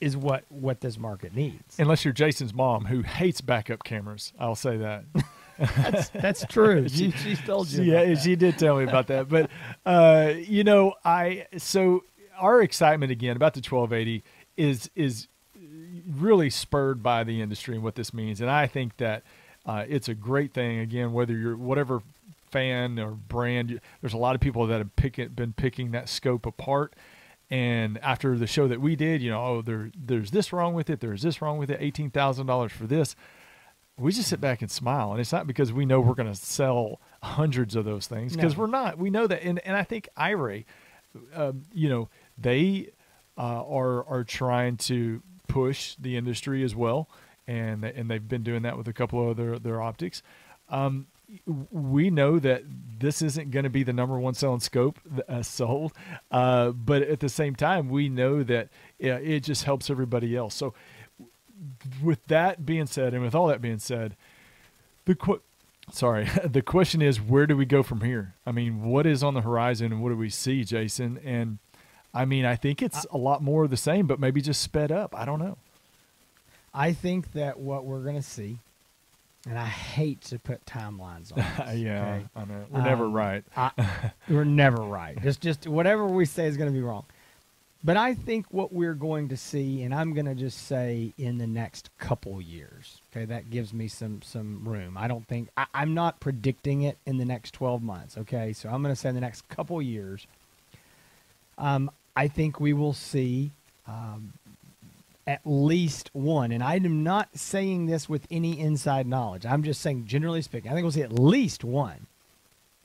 is 0.00 0.16
what 0.16 0.44
what 0.48 0.80
this 0.80 0.98
market 0.98 1.34
needs. 1.34 1.78
Unless 1.78 2.04
you're 2.04 2.14
Jason's 2.14 2.54
mom, 2.54 2.86
who 2.86 3.02
hates 3.02 3.40
backup 3.40 3.84
cameras, 3.84 4.32
I'll 4.38 4.54
say 4.54 4.76
that. 4.78 5.04
that's 5.58 6.08
that's 6.10 6.44
true. 6.46 6.88
she, 6.88 7.10
she's 7.10 7.40
told 7.40 7.68
you. 7.70 7.82
yeah, 7.82 8.04
that. 8.04 8.18
she 8.18 8.36
did 8.36 8.58
tell 8.58 8.76
me 8.76 8.84
about 8.84 9.08
that. 9.08 9.28
But 9.28 9.50
uh, 9.84 10.34
you 10.36 10.64
know, 10.64 10.94
I 11.04 11.46
so 11.56 12.04
our 12.38 12.62
excitement 12.62 13.10
again 13.12 13.36
about 13.36 13.54
the 13.54 13.60
1280 13.60 14.22
is 14.56 14.90
is 14.94 15.28
really 16.08 16.50
spurred 16.50 17.02
by 17.02 17.24
the 17.24 17.42
industry 17.42 17.74
and 17.74 17.84
what 17.84 17.96
this 17.96 18.14
means, 18.14 18.40
and 18.40 18.50
I 18.50 18.66
think 18.66 18.96
that 18.98 19.22
uh, 19.66 19.84
it's 19.88 20.08
a 20.08 20.14
great 20.14 20.52
thing. 20.54 20.78
Again, 20.78 21.12
whether 21.12 21.36
you're 21.36 21.56
whatever 21.56 22.02
fan 22.50 22.98
or 22.98 23.10
brand, 23.10 23.80
there's 24.00 24.14
a 24.14 24.18
lot 24.18 24.34
of 24.34 24.40
people 24.40 24.66
that 24.66 24.78
have 24.78 24.94
pick 24.96 25.18
it, 25.18 25.36
been 25.36 25.52
picking 25.52 25.90
that 25.90 26.08
scope 26.08 26.46
apart. 26.46 26.94
And 27.50 27.98
after 27.98 28.36
the 28.36 28.46
show 28.46 28.68
that 28.68 28.80
we 28.80 28.94
did, 28.94 29.22
you 29.22 29.30
know, 29.30 29.42
oh, 29.42 29.62
there, 29.62 29.90
there's 29.96 30.30
this 30.30 30.52
wrong 30.52 30.74
with 30.74 30.90
it. 30.90 31.00
There's 31.00 31.22
this 31.22 31.40
wrong 31.40 31.56
with 31.58 31.70
it. 31.70 31.78
Eighteen 31.80 32.10
thousand 32.10 32.46
dollars 32.46 32.72
for 32.72 32.86
this 32.86 33.16
we 33.98 34.12
just 34.12 34.28
sit 34.28 34.40
back 34.40 34.62
and 34.62 34.70
smile 34.70 35.10
and 35.10 35.20
it's 35.20 35.32
not 35.32 35.44
because 35.46 35.72
we 35.72 35.84
know 35.84 36.00
we're 36.00 36.14
going 36.14 36.28
to 36.32 36.34
sell 36.38 37.00
hundreds 37.20 37.74
of 37.74 37.84
those 37.84 38.06
things 38.06 38.34
because 38.36 38.54
No. 38.56 38.60
we're 38.60 38.68
not 38.68 38.96
we 38.96 39.10
know 39.10 39.26
that 39.26 39.42
and, 39.42 39.58
and 39.66 39.76
i 39.76 39.82
think 39.82 40.08
iRay 40.16 40.64
um, 41.34 41.64
you 41.72 41.88
know 41.88 42.08
they 42.38 42.90
uh, 43.36 43.40
are 43.66 44.06
are 44.06 44.22
trying 44.22 44.76
to 44.76 45.20
push 45.48 45.96
the 45.98 46.16
industry 46.16 46.62
as 46.62 46.76
well 46.76 47.08
and 47.48 47.82
and 47.84 48.08
they've 48.08 48.28
been 48.28 48.44
doing 48.44 48.62
that 48.62 48.78
with 48.78 48.86
a 48.86 48.92
couple 48.92 49.20
of 49.20 49.36
other 49.36 49.58
their 49.58 49.82
optics 49.82 50.22
um, 50.68 51.08
we 51.46 52.10
know 52.10 52.38
that 52.38 52.64
this 52.98 53.22
isn't 53.22 53.50
going 53.50 53.64
to 53.64 53.70
be 53.70 53.82
the 53.82 53.92
number 53.92 54.18
one 54.18 54.34
selling 54.34 54.60
scope 54.60 54.98
uh, 55.28 55.42
sold, 55.42 55.92
uh, 56.30 56.70
but 56.70 57.02
at 57.02 57.20
the 57.20 57.28
same 57.28 57.54
time, 57.54 57.88
we 57.88 58.08
know 58.08 58.42
that 58.42 58.68
yeah, 58.98 59.16
it 59.16 59.40
just 59.40 59.64
helps 59.64 59.90
everybody 59.90 60.36
else. 60.36 60.54
So, 60.54 60.74
with 62.02 62.24
that 62.28 62.64
being 62.64 62.86
said, 62.86 63.14
and 63.14 63.22
with 63.22 63.34
all 63.34 63.46
that 63.48 63.60
being 63.60 63.78
said, 63.78 64.16
the 65.04 65.14
qu- 65.14 65.42
sorry, 65.92 66.28
the 66.44 66.62
question 66.62 67.02
is, 67.02 67.20
where 67.20 67.46
do 67.46 67.56
we 67.56 67.66
go 67.66 67.82
from 67.82 68.00
here? 68.00 68.34
I 68.46 68.52
mean, 68.52 68.84
what 68.84 69.06
is 69.06 69.22
on 69.22 69.34
the 69.34 69.42
horizon, 69.42 69.92
and 69.92 70.02
what 70.02 70.10
do 70.10 70.16
we 70.16 70.30
see, 70.30 70.64
Jason? 70.64 71.20
And 71.24 71.58
I 72.14 72.24
mean, 72.24 72.44
I 72.44 72.56
think 72.56 72.82
it's 72.82 73.06
a 73.10 73.18
lot 73.18 73.42
more 73.42 73.64
of 73.64 73.70
the 73.70 73.76
same, 73.76 74.06
but 74.06 74.18
maybe 74.18 74.40
just 74.40 74.62
sped 74.62 74.90
up. 74.90 75.14
I 75.14 75.24
don't 75.24 75.38
know. 75.38 75.58
I 76.72 76.92
think 76.92 77.32
that 77.32 77.58
what 77.58 77.84
we're 77.84 78.02
going 78.02 78.16
to 78.16 78.22
see, 78.22 78.58
and 79.48 79.58
I 79.58 79.66
hate 79.66 80.20
to 80.22 80.38
put 80.38 80.64
timelines 80.66 81.32
on. 81.36 81.38
This, 81.66 81.78
yeah, 81.78 82.02
okay? 82.04 82.26
I 82.36 82.44
know 82.44 82.66
we're 82.70 82.82
never 82.82 83.04
Um, 83.06 83.12
right. 83.12 83.44
I, 83.56 83.70
we're 84.28 84.44
never 84.44 84.82
right. 84.82 85.20
Just 85.22 85.40
just 85.40 85.66
whatever 85.66 86.06
we 86.06 86.24
say 86.26 86.46
is 86.46 86.56
going 86.56 86.70
to 86.70 86.74
be 86.74 86.82
wrong. 86.82 87.04
But 87.84 87.96
I 87.96 88.14
think 88.14 88.46
what 88.50 88.72
we're 88.72 88.94
going 88.94 89.28
to 89.28 89.36
see, 89.36 89.82
and 89.84 89.94
I'm 89.94 90.12
going 90.12 90.26
to 90.26 90.34
just 90.34 90.66
say 90.66 91.12
in 91.16 91.38
the 91.38 91.46
next 91.46 91.90
couple 91.98 92.42
years. 92.42 93.00
Okay, 93.12 93.24
that 93.26 93.50
gives 93.50 93.72
me 93.72 93.88
some 93.88 94.20
some 94.22 94.68
room. 94.68 94.96
I 94.98 95.08
don't 95.08 95.26
think 95.26 95.48
I, 95.56 95.66
I'm 95.74 95.94
not 95.94 96.20
predicting 96.20 96.82
it 96.82 96.98
in 97.06 97.18
the 97.18 97.24
next 97.24 97.52
12 97.54 97.82
months. 97.82 98.18
Okay, 98.18 98.52
so 98.52 98.68
I'm 98.68 98.82
going 98.82 98.94
to 98.94 99.00
say 99.00 99.08
in 99.08 99.14
the 99.14 99.20
next 99.20 99.48
couple 99.48 99.80
years. 99.80 100.26
Um, 101.56 101.90
I 102.16 102.28
think 102.28 102.60
we 102.60 102.72
will 102.72 102.92
see 102.92 103.52
um, 103.86 104.32
at 105.28 105.42
least 105.44 106.08
one, 106.14 106.50
and 106.52 106.62
I 106.62 106.76
am 106.76 107.02
not 107.04 107.28
saying 107.38 107.84
this 107.84 108.08
with 108.08 108.26
any 108.30 108.58
inside 108.58 109.06
knowledge. 109.06 109.44
I'm 109.44 109.62
just 109.62 109.82
saying, 109.82 110.06
generally 110.06 110.40
speaking, 110.40 110.70
I 110.70 110.74
think 110.74 110.84
we'll 110.84 110.90
see 110.92 111.02
at 111.02 111.12
least 111.12 111.62
one 111.64 112.06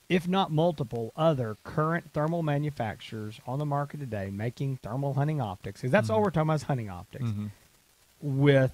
if 0.06 0.28
not 0.28 0.52
multiple 0.52 1.10
other 1.16 1.56
current 1.64 2.12
thermal 2.12 2.42
manufacturers 2.42 3.40
on 3.46 3.58
the 3.58 3.64
market 3.64 3.98
today 3.98 4.28
making 4.30 4.76
thermal 4.82 5.14
hunting 5.14 5.40
optics, 5.40 5.80
because 5.80 5.90
that's 5.90 6.10
all 6.10 6.20
Mhm. 6.20 6.24
we're 6.24 6.30
talking 6.30 6.48
about 6.50 6.54
is 6.56 6.62
hunting 6.64 6.90
optics, 6.90 7.24
Mhm. 7.24 7.50
with 8.20 8.72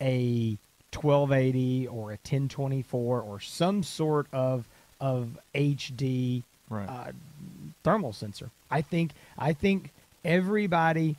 a 0.00 0.56
1280 0.92 1.88
or 1.88 2.12
a 2.12 2.16
1024 2.18 3.20
or 3.20 3.40
some 3.40 3.82
sort 3.82 4.28
of 4.32 4.66
of 5.00 5.36
HD 5.52 6.44
Right. 6.70 6.88
uh, 6.88 7.10
thermal 7.82 8.12
sensor. 8.12 8.50
I 8.70 8.82
think 8.82 9.10
I 9.36 9.52
think 9.52 9.90
everybody 10.24 11.16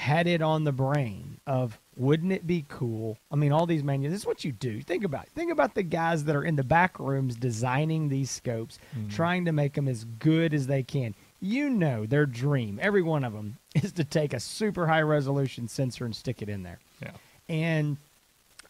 had 0.00 0.26
it 0.26 0.40
on 0.40 0.64
the 0.64 0.72
brain 0.72 1.38
of 1.46 1.78
wouldn't 1.96 2.32
it 2.32 2.46
be 2.46 2.64
cool? 2.68 3.18
I 3.30 3.36
mean, 3.36 3.52
all 3.52 3.66
these 3.66 3.84
menus. 3.84 4.10
This 4.12 4.20
is 4.22 4.26
what 4.26 4.44
you 4.44 4.52
do. 4.52 4.80
Think 4.80 5.04
about 5.04 5.24
it. 5.24 5.30
think 5.34 5.52
about 5.52 5.74
the 5.74 5.82
guys 5.82 6.24
that 6.24 6.34
are 6.34 6.42
in 6.44 6.56
the 6.56 6.64
back 6.64 6.98
rooms 6.98 7.36
designing 7.36 8.08
these 8.08 8.30
scopes, 8.30 8.78
Mhm. 8.96 9.10
trying 9.10 9.44
to 9.44 9.52
make 9.52 9.74
them 9.74 9.86
as 9.88 10.04
good 10.04 10.54
as 10.54 10.66
they 10.66 10.82
can. 10.82 11.14
You 11.42 11.68
know, 11.68 12.06
their 12.06 12.24
dream, 12.24 12.78
every 12.80 13.02
one 13.02 13.24
of 13.24 13.34
them, 13.34 13.58
is 13.74 13.92
to 13.92 14.04
take 14.04 14.32
a 14.32 14.40
super 14.40 14.86
high 14.86 15.02
resolution 15.02 15.68
sensor 15.68 16.06
and 16.06 16.16
stick 16.16 16.40
it 16.40 16.48
in 16.48 16.62
there. 16.62 16.78
yeah. 17.02 17.12
And 17.48 17.98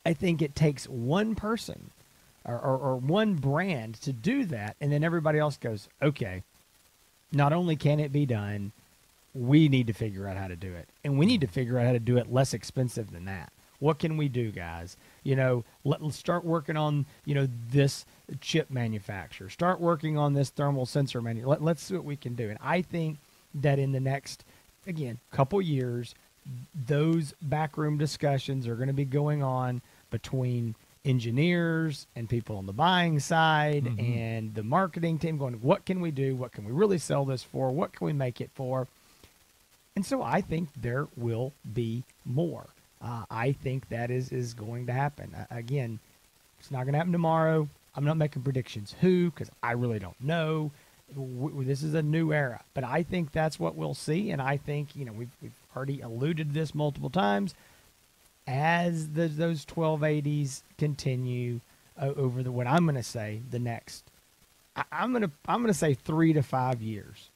I 0.05 0.14
think 0.14 0.43
it 0.43 0.57
takes 0.57 0.89
one 0.89 1.35
person 1.37 1.91
or, 2.45 2.59
or, 2.59 2.76
or 2.78 2.97
one 2.97 3.35
brand 3.35 3.95
to 4.03 4.12
do 4.12 4.47
that. 4.47 4.74
And 4.81 4.91
then 4.91 5.05
everybody 5.05 5.39
else 5.39 5.57
goes, 5.59 5.89
okay, 6.03 6.43
not 7.33 7.53
only 7.53 7.76
can 7.76 8.01
it 8.01 8.11
be 8.11 8.26
done, 8.26 8.72
we 9.35 9.68
need 9.68 9.87
to 9.87 9.93
figure 9.93 10.26
out 10.28 10.37
how 10.37 10.49
to 10.49 10.57
do 10.57 10.72
it. 10.74 10.89
And 11.05 11.18
we 11.18 11.26
need 11.26 11.41
to 11.43 11.47
figure 11.47 11.78
out 11.78 11.87
how 11.87 11.93
to 11.93 12.01
do 12.01 12.16
it 12.16 12.33
less 12.33 12.53
expensive 12.55 13.12
than 13.12 13.24
that. 13.26 13.53
What 13.78 13.99
can 13.99 14.16
we 14.18 14.28
do, 14.28 14.51
guys? 14.51 14.97
You 15.22 15.37
know, 15.37 15.64
let, 15.85 16.03
let's 16.03 16.16
start 16.16 16.45
working 16.45 16.76
on, 16.76 17.07
you 17.24 17.35
know, 17.35 17.49
this 17.70 18.05
chip 18.41 18.70
manufacturer. 18.70 19.49
Start 19.49 19.81
working 19.81 20.18
on 20.18 20.35
this 20.35 20.51
thermal 20.51 20.85
sensor 20.85 21.22
manu. 21.22 21.47
Let, 21.47 21.62
let's 21.62 21.83
see 21.83 21.95
what 21.95 22.05
we 22.05 22.16
can 22.16 22.35
do. 22.35 22.51
And 22.51 22.59
I 22.61 22.83
think 22.83 23.18
that 23.55 23.78
in 23.78 23.93
the 23.93 24.01
next, 24.01 24.45
again, 24.87 25.18
couple 25.33 25.62
years, 25.62 26.14
those 26.87 27.35
backroom 27.41 27.97
discussions 27.97 28.66
are 28.66 28.74
going 28.76 28.89
to 28.89 28.93
be 28.95 29.05
going 29.05 29.43
on 29.43 29.81
between 30.11 30.74
engineers 31.05 32.07
and 32.16 32.28
people 32.28 32.57
on 32.57 32.66
the 32.66 32.72
buying 32.72 33.18
side 33.20 33.85
Mhm. 33.85 34.16
and 34.16 34.55
the 34.55 34.62
marketing 34.62 35.18
team 35.18 35.39
going 35.39 35.55
what 35.55 35.87
can 35.87 35.99
we 36.01 36.11
do 36.11 36.37
what 36.37 36.53
can 36.53 36.62
we 36.64 36.72
really 36.72 36.99
sell 36.99 37.24
this 37.24 37.43
for 37.43 37.70
what 37.70 37.93
can 37.93 38.07
we 38.07 38.12
make 38.12 38.39
it 38.39 38.51
for 38.55 38.87
and 40.01 40.07
so 40.07 40.22
i 40.22 40.40
think 40.40 40.70
there 40.80 41.09
will 41.14 41.53
be 41.74 42.03
more. 42.24 42.66
Uh, 43.03 43.24
i 43.30 43.53
think 43.53 43.86
that 43.90 44.11
is 44.11 44.32
is 44.32 44.55
going 44.55 44.86
to 44.86 44.92
happen. 44.94 45.34
Uh, 45.34 45.44
again 45.51 45.98
it's 46.59 46.70
not 46.70 46.84
going 46.84 46.92
to 46.92 46.98
happen 46.98 47.12
tomorrow. 47.12 47.68
I'm 47.94 48.05
not 48.05 48.16
making 48.16 48.42
predictions 48.42 48.94
who 49.01 49.30
because 49.30 49.51
i 49.62 49.72
really 49.72 49.98
don't 49.98 50.18
know. 50.20 50.70
W- 51.14 51.64
this 51.64 51.82
is 51.82 51.92
a 51.94 52.03
new 52.03 52.32
era. 52.32 52.62
But 52.72 52.84
I 52.84 53.03
think 53.03 53.32
that's 53.32 53.59
what 53.59 53.74
we'll 53.76 53.94
see, 53.94 54.30
and 54.30 54.40
I 54.40 54.57
think 54.57 54.96
you 54.96 55.05
know 55.05 55.12
we've 55.12 55.30
we've 55.42 55.53
already 55.76 56.01
alluded 56.01 56.48
to 56.48 56.55
this 56.55 56.74
multiple 56.74 57.11
times. 57.11 57.55
As 58.46 59.11
the, 59.11 59.28
those 59.28 59.64
1280s 59.66 60.62
continue 60.78 61.61
uh, 62.01 62.12
over 62.16 62.42
the 62.42 62.51
what 62.51 62.66
I'm 62.66 62.84
going 62.84 62.96
to 62.96 63.03
say 63.03 63.42
the 63.51 63.59
next, 63.59 64.05
I, 64.76 64.84
I'm 64.92 65.12
going 65.12 65.22
to 65.22 65.30
I'm 65.46 65.61
going 65.61 65.72
to 65.72 65.78
say 65.78 65.94
three 65.94 66.32
to 66.34 66.42
five 66.42 66.82
years, 66.82 67.30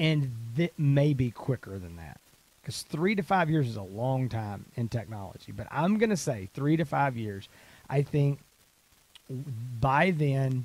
and 0.00 0.32
that 0.56 0.76
may 0.78 1.12
be 1.12 1.30
quicker 1.30 1.78
than 1.78 1.96
that 1.96 2.18
because 2.60 2.82
three 2.82 3.14
to 3.14 3.22
five 3.22 3.50
years 3.50 3.68
is 3.68 3.76
a 3.76 3.82
long 3.82 4.28
time 4.28 4.64
in 4.74 4.88
technology. 4.88 5.52
But 5.52 5.68
I'm 5.70 5.98
going 5.98 6.10
to 6.10 6.16
say 6.16 6.48
three 6.54 6.76
to 6.78 6.84
five 6.84 7.16
years. 7.16 7.48
I 7.88 8.02
think 8.02 8.40
by 9.78 10.10
then, 10.10 10.64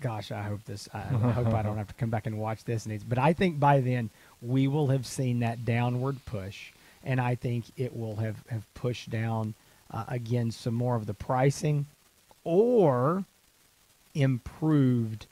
gosh, 0.00 0.30
I 0.30 0.42
hope 0.42 0.64
this. 0.64 0.86
I, 0.92 0.98
I 0.98 1.32
hope 1.32 1.48
I 1.48 1.62
don't 1.62 1.78
have 1.78 1.88
to 1.88 1.94
come 1.94 2.10
back 2.10 2.26
and 2.26 2.38
watch 2.38 2.64
this. 2.64 2.86
But 3.08 3.18
I 3.18 3.32
think 3.32 3.58
by 3.58 3.80
then 3.80 4.10
we 4.42 4.68
will 4.68 4.88
have 4.88 5.06
seen 5.06 5.40
that 5.40 5.64
downward 5.64 6.24
push, 6.26 6.72
and 7.02 7.20
I 7.20 7.36
think 7.36 7.64
it 7.76 7.96
will 7.96 8.16
have 8.16 8.36
have 8.48 8.72
pushed 8.74 9.08
down 9.08 9.54
uh, 9.90 10.04
again 10.08 10.50
some 10.50 10.74
more 10.74 10.94
of 10.94 11.06
the 11.06 11.14
pricing, 11.14 11.86
or 12.44 13.24
improved 14.14 15.26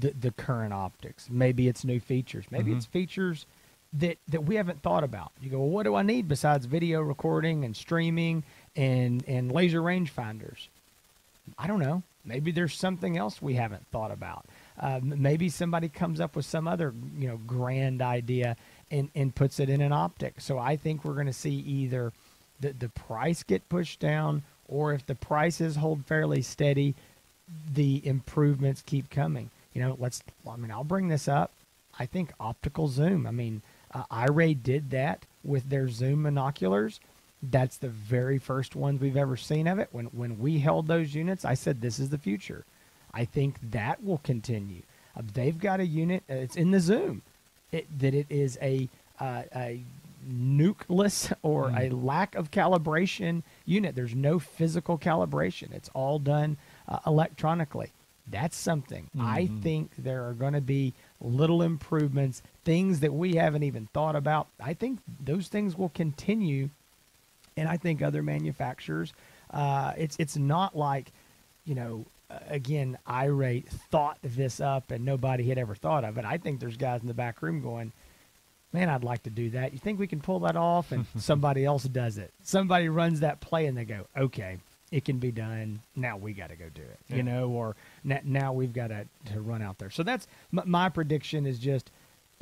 the 0.00 0.10
the 0.10 0.30
current 0.32 0.72
optics. 0.72 1.28
Maybe 1.30 1.68
it's 1.68 1.84
new 1.84 2.00
features. 2.00 2.44
Maybe 2.50 2.72
Mhm. 2.72 2.76
it's 2.76 2.86
features 2.86 3.46
that 3.92 4.18
that 4.28 4.44
we 4.44 4.56
haven't 4.56 4.82
thought 4.82 5.04
about. 5.04 5.32
You 5.40 5.50
go, 5.50 5.58
well, 5.60 5.68
what 5.70 5.84
do 5.84 5.94
I 5.94 6.02
need 6.02 6.28
besides 6.28 6.66
video 6.66 7.00
recording 7.00 7.64
and 7.64 7.74
streaming 7.76 8.44
and 8.76 9.24
and 9.26 9.50
laser 9.50 9.80
rangefinders? 9.80 10.68
I 11.58 11.66
don't 11.66 11.80
know. 11.80 12.02
Maybe 12.24 12.50
there's 12.50 12.74
something 12.74 13.16
else 13.16 13.40
we 13.40 13.54
haven't 13.54 13.86
thought 13.90 14.10
about. 14.10 14.44
Uh, 14.78 15.00
maybe 15.02 15.48
somebody 15.48 15.88
comes 15.88 16.20
up 16.20 16.36
with 16.36 16.44
some 16.44 16.68
other 16.68 16.92
you 17.18 17.26
know 17.28 17.38
grand 17.46 18.02
idea 18.02 18.56
and 18.90 19.10
and 19.14 19.34
puts 19.34 19.58
it 19.58 19.70
in 19.70 19.80
an 19.80 19.92
optic. 19.92 20.40
So 20.40 20.58
I 20.58 20.76
think 20.76 21.04
we're 21.04 21.14
going 21.14 21.26
to 21.26 21.32
see 21.32 21.54
either 21.54 22.12
the 22.60 22.72
the 22.74 22.88
price 22.90 23.42
get 23.42 23.66
pushed 23.70 24.00
down, 24.00 24.42
or 24.68 24.92
if 24.92 25.06
the 25.06 25.14
prices 25.14 25.76
hold 25.76 26.04
fairly 26.04 26.42
steady, 26.42 26.94
the 27.72 28.06
improvements 28.06 28.82
keep 28.84 29.08
coming. 29.08 29.48
You 29.72 29.82
know, 29.82 29.96
let's. 29.98 30.22
I 30.48 30.56
mean, 30.56 30.70
I'll 30.70 30.84
bring 30.84 31.08
this 31.08 31.28
up. 31.28 31.52
I 31.98 32.06
think 32.06 32.32
optical 32.38 32.88
zoom. 32.88 33.26
I 33.26 33.30
mean, 33.30 33.62
uh, 33.92 34.04
iRay 34.10 34.60
did 34.60 34.90
that 34.90 35.24
with 35.44 35.68
their 35.68 35.88
zoom 35.88 36.24
monoculars. 36.24 37.00
That's 37.42 37.76
the 37.76 37.88
very 37.88 38.38
first 38.38 38.74
ones 38.74 39.00
we've 39.00 39.16
ever 39.16 39.36
seen 39.36 39.66
of 39.66 39.78
it. 39.78 39.88
When 39.92 40.06
when 40.06 40.38
we 40.38 40.58
held 40.58 40.86
those 40.86 41.14
units, 41.14 41.44
I 41.44 41.54
said 41.54 41.80
this 41.80 41.98
is 41.98 42.10
the 42.10 42.18
future. 42.18 42.64
I 43.14 43.24
think 43.24 43.56
that 43.70 44.02
will 44.04 44.18
continue. 44.18 44.82
Uh, 45.16 45.22
they've 45.32 45.58
got 45.58 45.80
a 45.80 45.86
unit. 45.86 46.24
Uh, 46.28 46.34
it's 46.34 46.56
in 46.56 46.70
the 46.70 46.80
zoom. 46.80 47.22
It, 47.70 47.86
that 48.00 48.14
it 48.14 48.26
is 48.30 48.58
a 48.62 48.88
uh, 49.20 49.42
a 49.54 49.80
nukeless 50.28 51.32
or 51.42 51.70
a 51.70 51.90
lack 51.90 52.34
of 52.34 52.50
calibration 52.50 53.42
unit. 53.64 53.94
There's 53.94 54.14
no 54.14 54.38
physical 54.38 54.98
calibration. 54.98 55.72
It's 55.72 55.90
all 55.94 56.18
done 56.18 56.56
uh, 56.88 56.98
electronically. 57.06 57.92
That's 58.30 58.56
something. 58.56 59.08
I 59.18 59.44
Mhm. 59.46 59.62
think 59.62 59.96
there 59.96 60.28
are 60.28 60.34
going 60.34 60.52
to 60.52 60.60
be 60.60 60.92
little 61.20 61.62
improvements, 61.62 62.42
things 62.64 63.00
that 63.00 63.12
we 63.14 63.36
haven't 63.36 63.62
even 63.62 63.86
thought 63.86 64.16
about. 64.16 64.48
I 64.60 64.74
think 64.74 65.00
those 65.20 65.48
things 65.48 65.76
will 65.76 65.88
continue, 65.88 66.68
and 67.56 67.68
I 67.68 67.76
think 67.76 68.02
other 68.02 68.22
manufacturers. 68.22 69.12
Uh, 69.50 69.94
it's 69.96 70.16
it's 70.18 70.36
not 70.36 70.76
like, 70.76 71.10
you 71.64 71.74
know, 71.74 72.04
again, 72.48 72.98
iRay 73.06 73.64
thought 73.66 74.18
this 74.22 74.60
up 74.60 74.90
and 74.90 75.04
nobody 75.04 75.48
had 75.48 75.56
ever 75.56 75.74
thought 75.74 76.04
of 76.04 76.18
it. 76.18 76.24
I 76.26 76.36
think 76.36 76.60
there's 76.60 76.76
guys 76.76 77.00
in 77.00 77.08
the 77.08 77.14
back 77.14 77.40
room 77.40 77.62
going, 77.62 77.92
man, 78.74 78.90
I'd 78.90 79.02
like 79.04 79.22
to 79.22 79.30
do 79.30 79.48
that. 79.50 79.72
You 79.72 79.78
think 79.78 79.98
we 79.98 80.06
can 80.06 80.20
pull 80.20 80.40
that 80.40 80.54
off? 80.56 80.92
And 80.92 81.06
somebody 81.18 81.64
else 81.64 81.84
does 81.84 82.18
it. 82.18 82.30
Somebody 82.42 82.90
runs 82.90 83.20
that 83.20 83.40
play 83.40 83.64
and 83.66 83.74
they 83.78 83.86
go, 83.86 84.06
okay, 84.14 84.58
it 84.92 85.06
can 85.06 85.18
be 85.18 85.32
done. 85.32 85.80
Now 85.96 86.18
we 86.18 86.34
got 86.34 86.50
to 86.50 86.56
go 86.56 86.68
do 86.68 86.82
it, 86.82 86.98
Yeah. 87.08 87.16
you 87.16 87.22
know, 87.22 87.48
or 87.48 87.76
now 88.24 88.52
we've 88.52 88.72
got 88.72 88.88
to, 88.88 89.06
to 89.32 89.40
run 89.40 89.62
out 89.62 89.78
there. 89.78 89.90
So 89.90 90.02
that's 90.02 90.26
my 90.52 90.88
prediction 90.88 91.46
is 91.46 91.58
just 91.58 91.90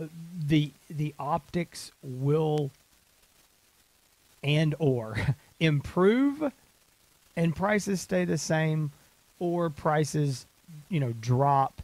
uh, 0.00 0.06
the 0.46 0.72
the 0.88 1.14
optics 1.18 1.92
will 2.02 2.70
and 4.42 4.74
or 4.78 5.16
improve 5.60 6.52
and 7.36 7.54
prices 7.56 8.00
stay 8.00 8.24
the 8.24 8.38
same 8.38 8.92
or 9.38 9.70
prices 9.70 10.46
you 10.88 11.00
know 11.00 11.12
drop 11.20 11.82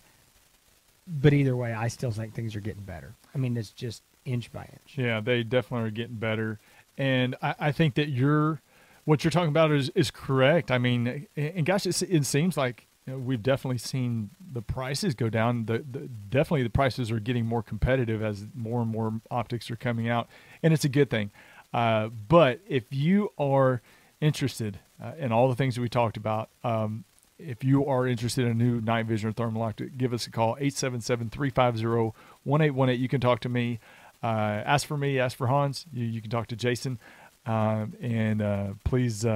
but 1.07 1.33
either 1.33 1.57
way 1.57 1.73
i 1.73 1.89
still 1.89 2.11
think 2.11 2.35
things 2.35 2.55
are 2.55 2.61
getting 2.61 2.83
better 2.83 3.13
i 3.35 3.39
mean 3.39 3.57
it's 3.57 3.71
just 3.71 4.03
inch 4.25 4.53
by 4.53 4.63
inch 4.63 4.97
Yeah, 4.97 5.21
they 5.21 5.43
definitely 5.43 5.89
are 5.89 5.91
getting 5.91 6.17
better, 6.17 6.59
and 6.97 7.35
I, 7.43 7.55
I 7.59 7.73
think 7.73 7.95
that 7.95 8.09
you're 8.09 8.61
what 9.05 9.25
you're 9.25 9.31
talking 9.31 9.49
about 9.49 9.73
is 9.73 9.89
is 9.91 10.11
correct. 10.11 10.71
I 10.71 10.79
mean, 10.79 11.27
and 11.37 11.67
gosh, 11.67 11.87
it 11.87 12.25
seems 12.25 12.57
like 12.57 12.87
you 13.07 13.13
know, 13.13 13.19
we've 13.19 13.43
definitely 13.43 13.79
seen 13.79 14.31
the 14.53 14.63
prices 14.63 15.15
go 15.15 15.29
down. 15.29 15.67
The, 15.67 15.79
the 15.79 16.09
definitely 16.31 16.63
the 16.63 16.71
prices 16.71 17.11
are 17.11 17.19
getting 17.19 17.47
more 17.47 17.63
competitive 17.63 18.23
as 18.23 18.47
more 18.55 18.83
and 18.83 18.91
more 18.91 19.21
optics 19.31 19.71
are 19.71 19.77
coming 19.77 20.09
out, 20.09 20.29
and 20.63 20.73
it's 20.73 20.85
a 20.85 20.89
good 20.89 21.11
thing. 21.11 21.33
Uh, 21.75 22.09
but 22.09 22.61
if 22.69 22.85
you 22.91 23.31
are 23.39 23.83
interested 24.21 24.79
uh, 25.03 25.13
in 25.19 25.33
all 25.33 25.49
the 25.49 25.57
things 25.57 25.75
that 25.75 25.81
we 25.81 25.89
talked 25.89 26.17
about, 26.17 26.49
um, 26.63 27.05
if 27.39 27.65
you 27.65 27.85
are 27.87 28.07
interested 28.07 28.45
in 28.45 28.53
a 28.53 28.55
new 28.55 28.81
night 28.81 29.07
vision 29.07 29.29
or 29.29 29.33
thermal 29.33 29.63
optic, 29.63 29.99
give 29.99 30.13
us 30.13 30.27
a 30.27 30.31
call 30.31 30.57
877-350-1818. 30.57 32.99
You 32.99 33.09
can 33.09 33.21
talk 33.21 33.41
to 33.41 33.49
me. 33.49 33.81
Uh, 34.23 34.63
ask 34.65 34.87
for 34.87 34.97
me, 34.97 35.19
ask 35.19 35.37
for 35.37 35.49
Hans. 35.49 35.87
You, 35.93 36.07
you 36.07 36.21
can 36.21 36.31
talk 36.31 36.47
to 36.49 36.57
Jason, 36.57 37.01
um, 37.47 37.95
and 38.01 38.41
uh, 38.41 38.69
please 38.85 39.27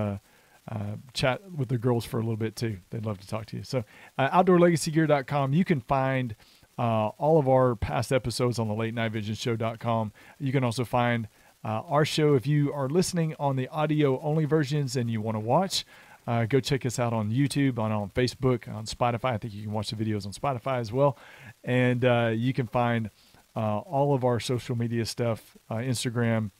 uh, 0.70 0.96
chat 1.12 1.40
with 1.52 1.68
the 1.68 1.78
girls 1.78 2.04
for 2.04 2.18
a 2.18 2.22
little 2.22 2.36
bit 2.36 2.56
too. 2.56 2.78
They'd 2.90 3.06
love 3.06 3.18
to 3.18 3.26
talk 3.26 3.46
to 3.46 3.56
you. 3.56 3.62
So, 3.62 3.84
uh, 4.18 4.42
outdoorlegacygear.com. 4.42 5.52
You 5.52 5.64
can 5.64 5.80
find 5.80 6.34
uh, 6.78 7.08
all 7.18 7.38
of 7.38 7.48
our 7.48 7.76
past 7.76 8.12
episodes 8.12 8.58
on 8.58 8.68
the 8.68 8.74
late 8.74 8.94
night 8.94 9.12
vision 9.12 9.34
show.com. 9.34 10.12
You 10.38 10.52
can 10.52 10.64
also 10.64 10.84
find 10.84 11.28
uh, 11.64 11.82
our 11.88 12.04
show 12.04 12.34
if 12.34 12.46
you 12.46 12.72
are 12.72 12.88
listening 12.88 13.34
on 13.38 13.56
the 13.56 13.68
audio 13.68 14.20
only 14.20 14.44
versions 14.44 14.96
and 14.96 15.10
you 15.10 15.20
want 15.20 15.36
to 15.36 15.40
watch. 15.40 15.84
Uh, 16.26 16.44
go 16.44 16.58
check 16.58 16.84
us 16.84 16.98
out 16.98 17.12
on 17.12 17.30
YouTube, 17.30 17.78
on, 17.78 17.92
on 17.92 18.10
Facebook, 18.10 18.66
on 18.68 18.84
Spotify. 18.84 19.34
I 19.34 19.38
think 19.38 19.54
you 19.54 19.62
can 19.62 19.72
watch 19.72 19.90
the 19.90 19.96
videos 19.96 20.26
on 20.26 20.32
Spotify 20.32 20.80
as 20.80 20.92
well. 20.92 21.16
And 21.62 22.04
uh, 22.04 22.32
you 22.34 22.52
can 22.52 22.66
find 22.66 23.10
all 23.54 24.14
of 24.14 24.24
our 24.24 24.38
social 24.38 24.76
media 24.76 25.06
stuff 25.06 25.56
Instagram, 25.70 26.50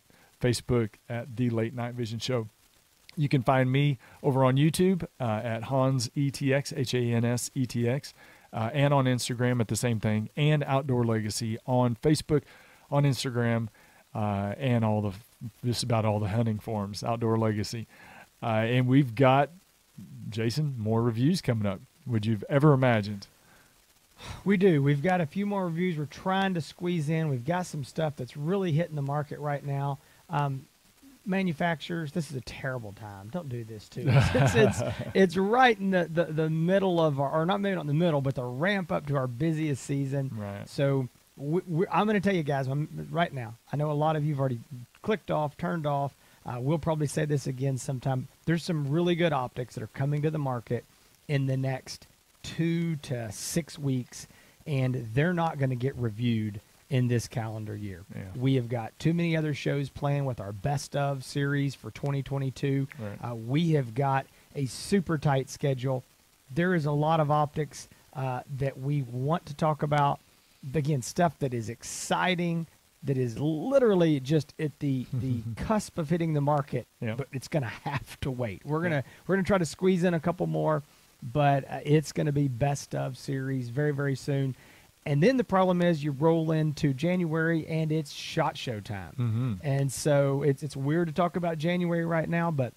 Facebook 0.40 0.90
at 1.08 1.36
The 1.36 1.50
Late 1.50 1.74
Night 1.74 1.94
Vision 1.94 2.20
Show. 2.20 2.48
You 3.16 3.28
can 3.28 3.42
find 3.42 3.70
me 3.70 3.98
over 4.22 4.44
on 4.44 4.56
YouTube 4.56 5.04
uh, 5.20 5.24
at 5.42 5.64
Hans 5.64 6.08
ETX, 6.16 6.76
H 6.76 6.94
A 6.94 6.98
N 6.98 7.24
S 7.24 7.50
E 7.54 7.66
T 7.66 7.88
X, 7.88 8.14
uh, 8.52 8.70
and 8.72 8.92
on 8.92 9.06
Instagram 9.06 9.60
at 9.60 9.68
the 9.68 9.76
same 9.76 10.00
thing, 10.00 10.28
and 10.36 10.62
Outdoor 10.64 11.04
Legacy 11.04 11.58
on 11.66 11.96
Facebook, 11.96 12.42
on 12.90 13.04
Instagram, 13.04 13.68
uh, 14.14 14.54
and 14.58 14.84
all 14.84 15.00
the 15.00 15.12
just 15.64 15.82
about 15.82 16.04
all 16.04 16.20
the 16.20 16.28
hunting 16.28 16.58
forums, 16.58 17.02
Outdoor 17.02 17.38
Legacy. 17.38 17.86
Uh, 18.42 18.46
and 18.46 18.86
we've 18.86 19.14
got, 19.14 19.50
Jason, 20.28 20.74
more 20.76 21.02
reviews 21.02 21.40
coming 21.40 21.66
up. 21.66 21.80
Would 22.06 22.26
you've 22.26 22.44
ever 22.48 22.72
imagined? 22.72 23.26
we 24.44 24.56
do 24.56 24.82
we've 24.82 25.02
got 25.02 25.20
a 25.20 25.26
few 25.26 25.44
more 25.44 25.66
reviews 25.66 25.98
we're 25.98 26.06
trying 26.06 26.54
to 26.54 26.60
squeeze 26.60 27.08
in 27.08 27.28
we've 27.28 27.44
got 27.44 27.66
some 27.66 27.84
stuff 27.84 28.14
that's 28.16 28.36
really 28.36 28.72
hitting 28.72 28.96
the 28.96 29.02
market 29.02 29.38
right 29.38 29.64
now 29.64 29.98
um, 30.30 30.64
manufacturers 31.26 32.12
this 32.12 32.30
is 32.30 32.36
a 32.36 32.40
terrible 32.42 32.92
time. 32.92 33.28
Don't 33.30 33.48
do 33.48 33.64
this 33.64 33.88
to 33.90 34.08
us. 34.10 34.30
It's, 34.34 34.54
it's, 34.54 34.94
it's 35.14 35.36
right 35.36 35.78
in 35.78 35.90
the, 35.90 36.08
the, 36.12 36.24
the 36.24 36.50
middle 36.50 37.00
of 37.00 37.20
our 37.20 37.30
or 37.30 37.46
not 37.46 37.60
maybe 37.60 37.74
not 37.74 37.82
in 37.82 37.86
the 37.88 37.94
middle 37.94 38.20
but 38.20 38.34
the 38.34 38.44
ramp 38.44 38.92
up 38.92 39.06
to 39.06 39.16
our 39.16 39.26
busiest 39.26 39.84
season. 39.84 40.30
Right. 40.34 40.68
so 40.68 41.08
we, 41.36 41.60
we, 41.66 41.86
i'm 41.92 42.06
going 42.06 42.20
to 42.20 42.26
tell 42.26 42.34
you 42.34 42.42
guys 42.42 42.66
I'm, 42.66 43.08
right 43.10 43.32
now 43.32 43.56
i 43.70 43.76
know 43.76 43.90
a 43.90 43.92
lot 43.92 44.16
of 44.16 44.24
you 44.24 44.32
have 44.32 44.40
already 44.40 44.60
clicked 45.06 45.30
off 45.30 45.56
turned 45.56 45.86
off. 45.86 46.16
Uh, 46.44 46.56
we'll 46.58 46.78
probably 46.78 47.06
say 47.06 47.24
this 47.24 47.46
again 47.46 47.78
sometime. 47.78 48.26
There's 48.44 48.64
some 48.64 48.88
really 48.88 49.14
good 49.14 49.32
optics 49.32 49.74
that 49.74 49.84
are 49.84 49.88
coming 49.88 50.20
to 50.22 50.32
the 50.32 50.38
market 50.38 50.84
in 51.28 51.46
the 51.46 51.56
next 51.56 52.08
two 52.42 52.96
to 52.96 53.30
six 53.30 53.78
weeks 53.78 54.26
and 54.66 55.08
they're 55.14 55.32
not 55.32 55.58
going 55.58 55.70
to 55.70 55.76
get 55.76 55.94
reviewed 55.96 56.60
in 56.90 57.08
this 57.08 57.26
calendar 57.26 57.76
year. 57.76 58.04
Yeah. 58.14 58.22
We 58.36 58.54
have 58.54 58.68
got 58.68 58.96
too 58.98 59.12
many 59.12 59.36
other 59.36 59.54
shows 59.54 59.88
planned 59.88 60.26
with 60.26 60.40
our 60.40 60.52
best 60.52 60.94
of 60.94 61.24
series 61.24 61.74
for 61.74 61.90
2022. 61.90 62.86
Right. 62.98 63.30
Uh, 63.30 63.34
we 63.34 63.72
have 63.72 63.94
got 63.94 64.26
a 64.54 64.66
super 64.66 65.18
tight 65.18 65.50
schedule. 65.50 66.04
There 66.54 66.74
is 66.74 66.86
a 66.86 66.92
lot 66.92 67.18
of 67.20 67.30
optics 67.30 67.88
uh, 68.14 68.40
that 68.58 68.78
we 68.78 69.02
want 69.02 69.46
to 69.46 69.54
talk 69.54 69.82
about. 69.82 70.20
Again, 70.74 71.02
stuff 71.02 71.38
that 71.40 71.54
is 71.54 71.68
exciting, 71.68 72.66
that 73.02 73.18
is 73.18 73.38
literally 73.38 74.20
just 74.20 74.54
at 74.58 74.78
the 74.80 75.06
the 75.12 75.42
cusp 75.56 75.98
of 75.98 76.08
hitting 76.08 76.34
the 76.34 76.40
market, 76.40 76.86
but 77.16 77.28
it's 77.32 77.48
going 77.48 77.62
to 77.62 77.68
have 77.68 78.18
to 78.20 78.30
wait. 78.30 78.62
We're 78.64 78.82
gonna 78.82 79.04
we're 79.26 79.36
gonna 79.36 79.44
try 79.46 79.58
to 79.58 79.64
squeeze 79.66 80.02
in 80.04 80.14
a 80.14 80.20
couple 80.20 80.46
more, 80.46 80.82
but 81.22 81.64
uh, 81.70 81.80
it's 81.84 82.12
going 82.12 82.26
to 82.26 82.32
be 82.32 82.48
best 82.48 82.94
of 82.94 83.16
series 83.18 83.68
very 83.68 83.92
very 83.92 84.16
soon. 84.16 84.56
And 85.06 85.22
then 85.22 85.36
the 85.36 85.44
problem 85.44 85.80
is 85.82 86.02
you 86.02 86.10
roll 86.10 86.50
into 86.50 86.92
January 86.92 87.64
and 87.68 87.92
it's 87.92 88.12
shot 88.12 88.56
show 88.58 88.80
time. 88.80 89.12
Mm-hmm. 89.12 89.54
And 89.62 89.90
so 89.92 90.42
it's 90.42 90.62
it's 90.64 90.76
weird 90.76 91.06
to 91.06 91.14
talk 91.14 91.36
about 91.36 91.58
January 91.58 92.04
right 92.04 92.28
now, 92.28 92.50
but 92.50 92.74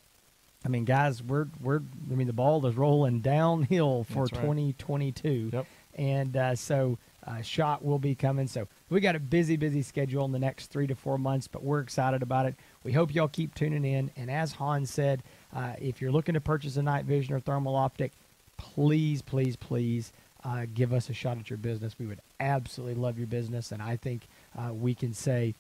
I 0.64 0.68
mean, 0.70 0.86
guys, 0.86 1.24
we're 1.24 1.48
we're 1.60 1.82
I 2.12 2.16
mean 2.16 2.28
the 2.28 2.34
ball 2.34 2.66
is 2.68 2.76
rolling 2.78 3.22
downhill 3.22 4.04
for 4.04 4.24
right. 4.24 4.30
2022, 4.34 5.50
Yep. 5.54 5.66
and 5.96 6.38
uh, 6.38 6.56
so 6.56 7.00
uh, 7.26 7.42
shot 7.42 7.84
will 7.84 8.00
be 8.00 8.14
coming. 8.14 8.48
So 8.48 8.68
we 8.90 9.00
got 9.02 9.16
a 9.16 9.20
busy, 9.20 9.58
busy 9.58 9.82
schedule 9.82 10.24
in 10.26 10.32
the 10.32 10.40
next 10.40 10.68
three 10.68 10.88
to 10.88 10.96
four 10.96 11.18
months, 11.18 11.48
but 11.48 11.64
we're 11.64 11.80
excited 11.80 12.22
about 12.22 12.46
it. 12.46 12.56
We 12.84 12.92
hope 12.94 13.14
y'all 13.14 13.28
keep 13.28 13.56
tuning 13.56 13.86
in. 13.86 14.12
And 14.16 14.30
as 14.32 14.54
Hans 14.54 14.90
said, 14.92 15.24
uh, 15.54 15.74
if 15.80 16.00
you're 16.02 16.12
looking 16.12 16.34
to 16.34 16.42
purchase 16.42 16.78
a 16.78 16.82
night 16.84 17.06
vision 17.06 17.34
or 17.36 17.40
thermal 17.40 17.76
optic, 17.76 18.14
please, 18.58 19.22
please, 19.22 19.56
please 19.56 20.12
uh, 20.44 20.66
give 20.74 20.94
us 20.94 21.10
a 21.10 21.14
shot 21.14 21.38
at 21.38 21.50
your 21.50 21.58
business. 21.58 21.96
We 22.00 22.06
would 22.06 22.22
absolutely 22.40 22.96
love 22.96 23.18
your 23.18 23.28
business, 23.28 23.72
and 23.72 23.82
I 23.82 23.96
think 23.98 24.22
uh, 24.58 24.74
we 24.74 24.94
can 24.96 25.14
say 25.14 25.54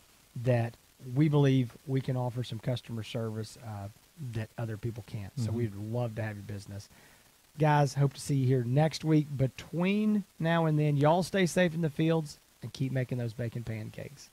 that 0.44 0.74
we 1.16 1.30
believe 1.30 1.76
we 1.88 2.02
can 2.02 2.16
offer 2.18 2.44
some 2.44 2.60
customer 2.60 3.04
service 3.04 3.58
uh, 3.66 3.88
that 4.34 4.50
other 4.58 4.78
people 4.78 5.04
can't. 5.08 5.32
So 5.40 5.50
Mhm. 5.52 5.54
we'd 5.54 5.76
love 5.76 6.16
to 6.16 6.24
have 6.24 6.36
your 6.36 6.44
business. 6.44 6.90
Guys, 7.58 7.94
hope 7.96 8.14
to 8.14 8.22
see 8.22 8.36
you 8.36 8.48
here 8.48 8.64
next 8.64 9.04
week. 9.04 9.28
Between 9.36 10.24
now 10.40 10.66
and 10.66 10.78
then, 10.80 10.98
y'all 10.98 11.24
stay 11.24 11.46
safe 11.46 11.74
in 11.74 11.82
the 11.82 11.90
fields 11.90 12.38
and 12.62 12.72
keep 12.74 12.92
making 12.92 13.18
those 13.18 13.34
bacon 13.34 13.64
pancakes. 13.64 14.30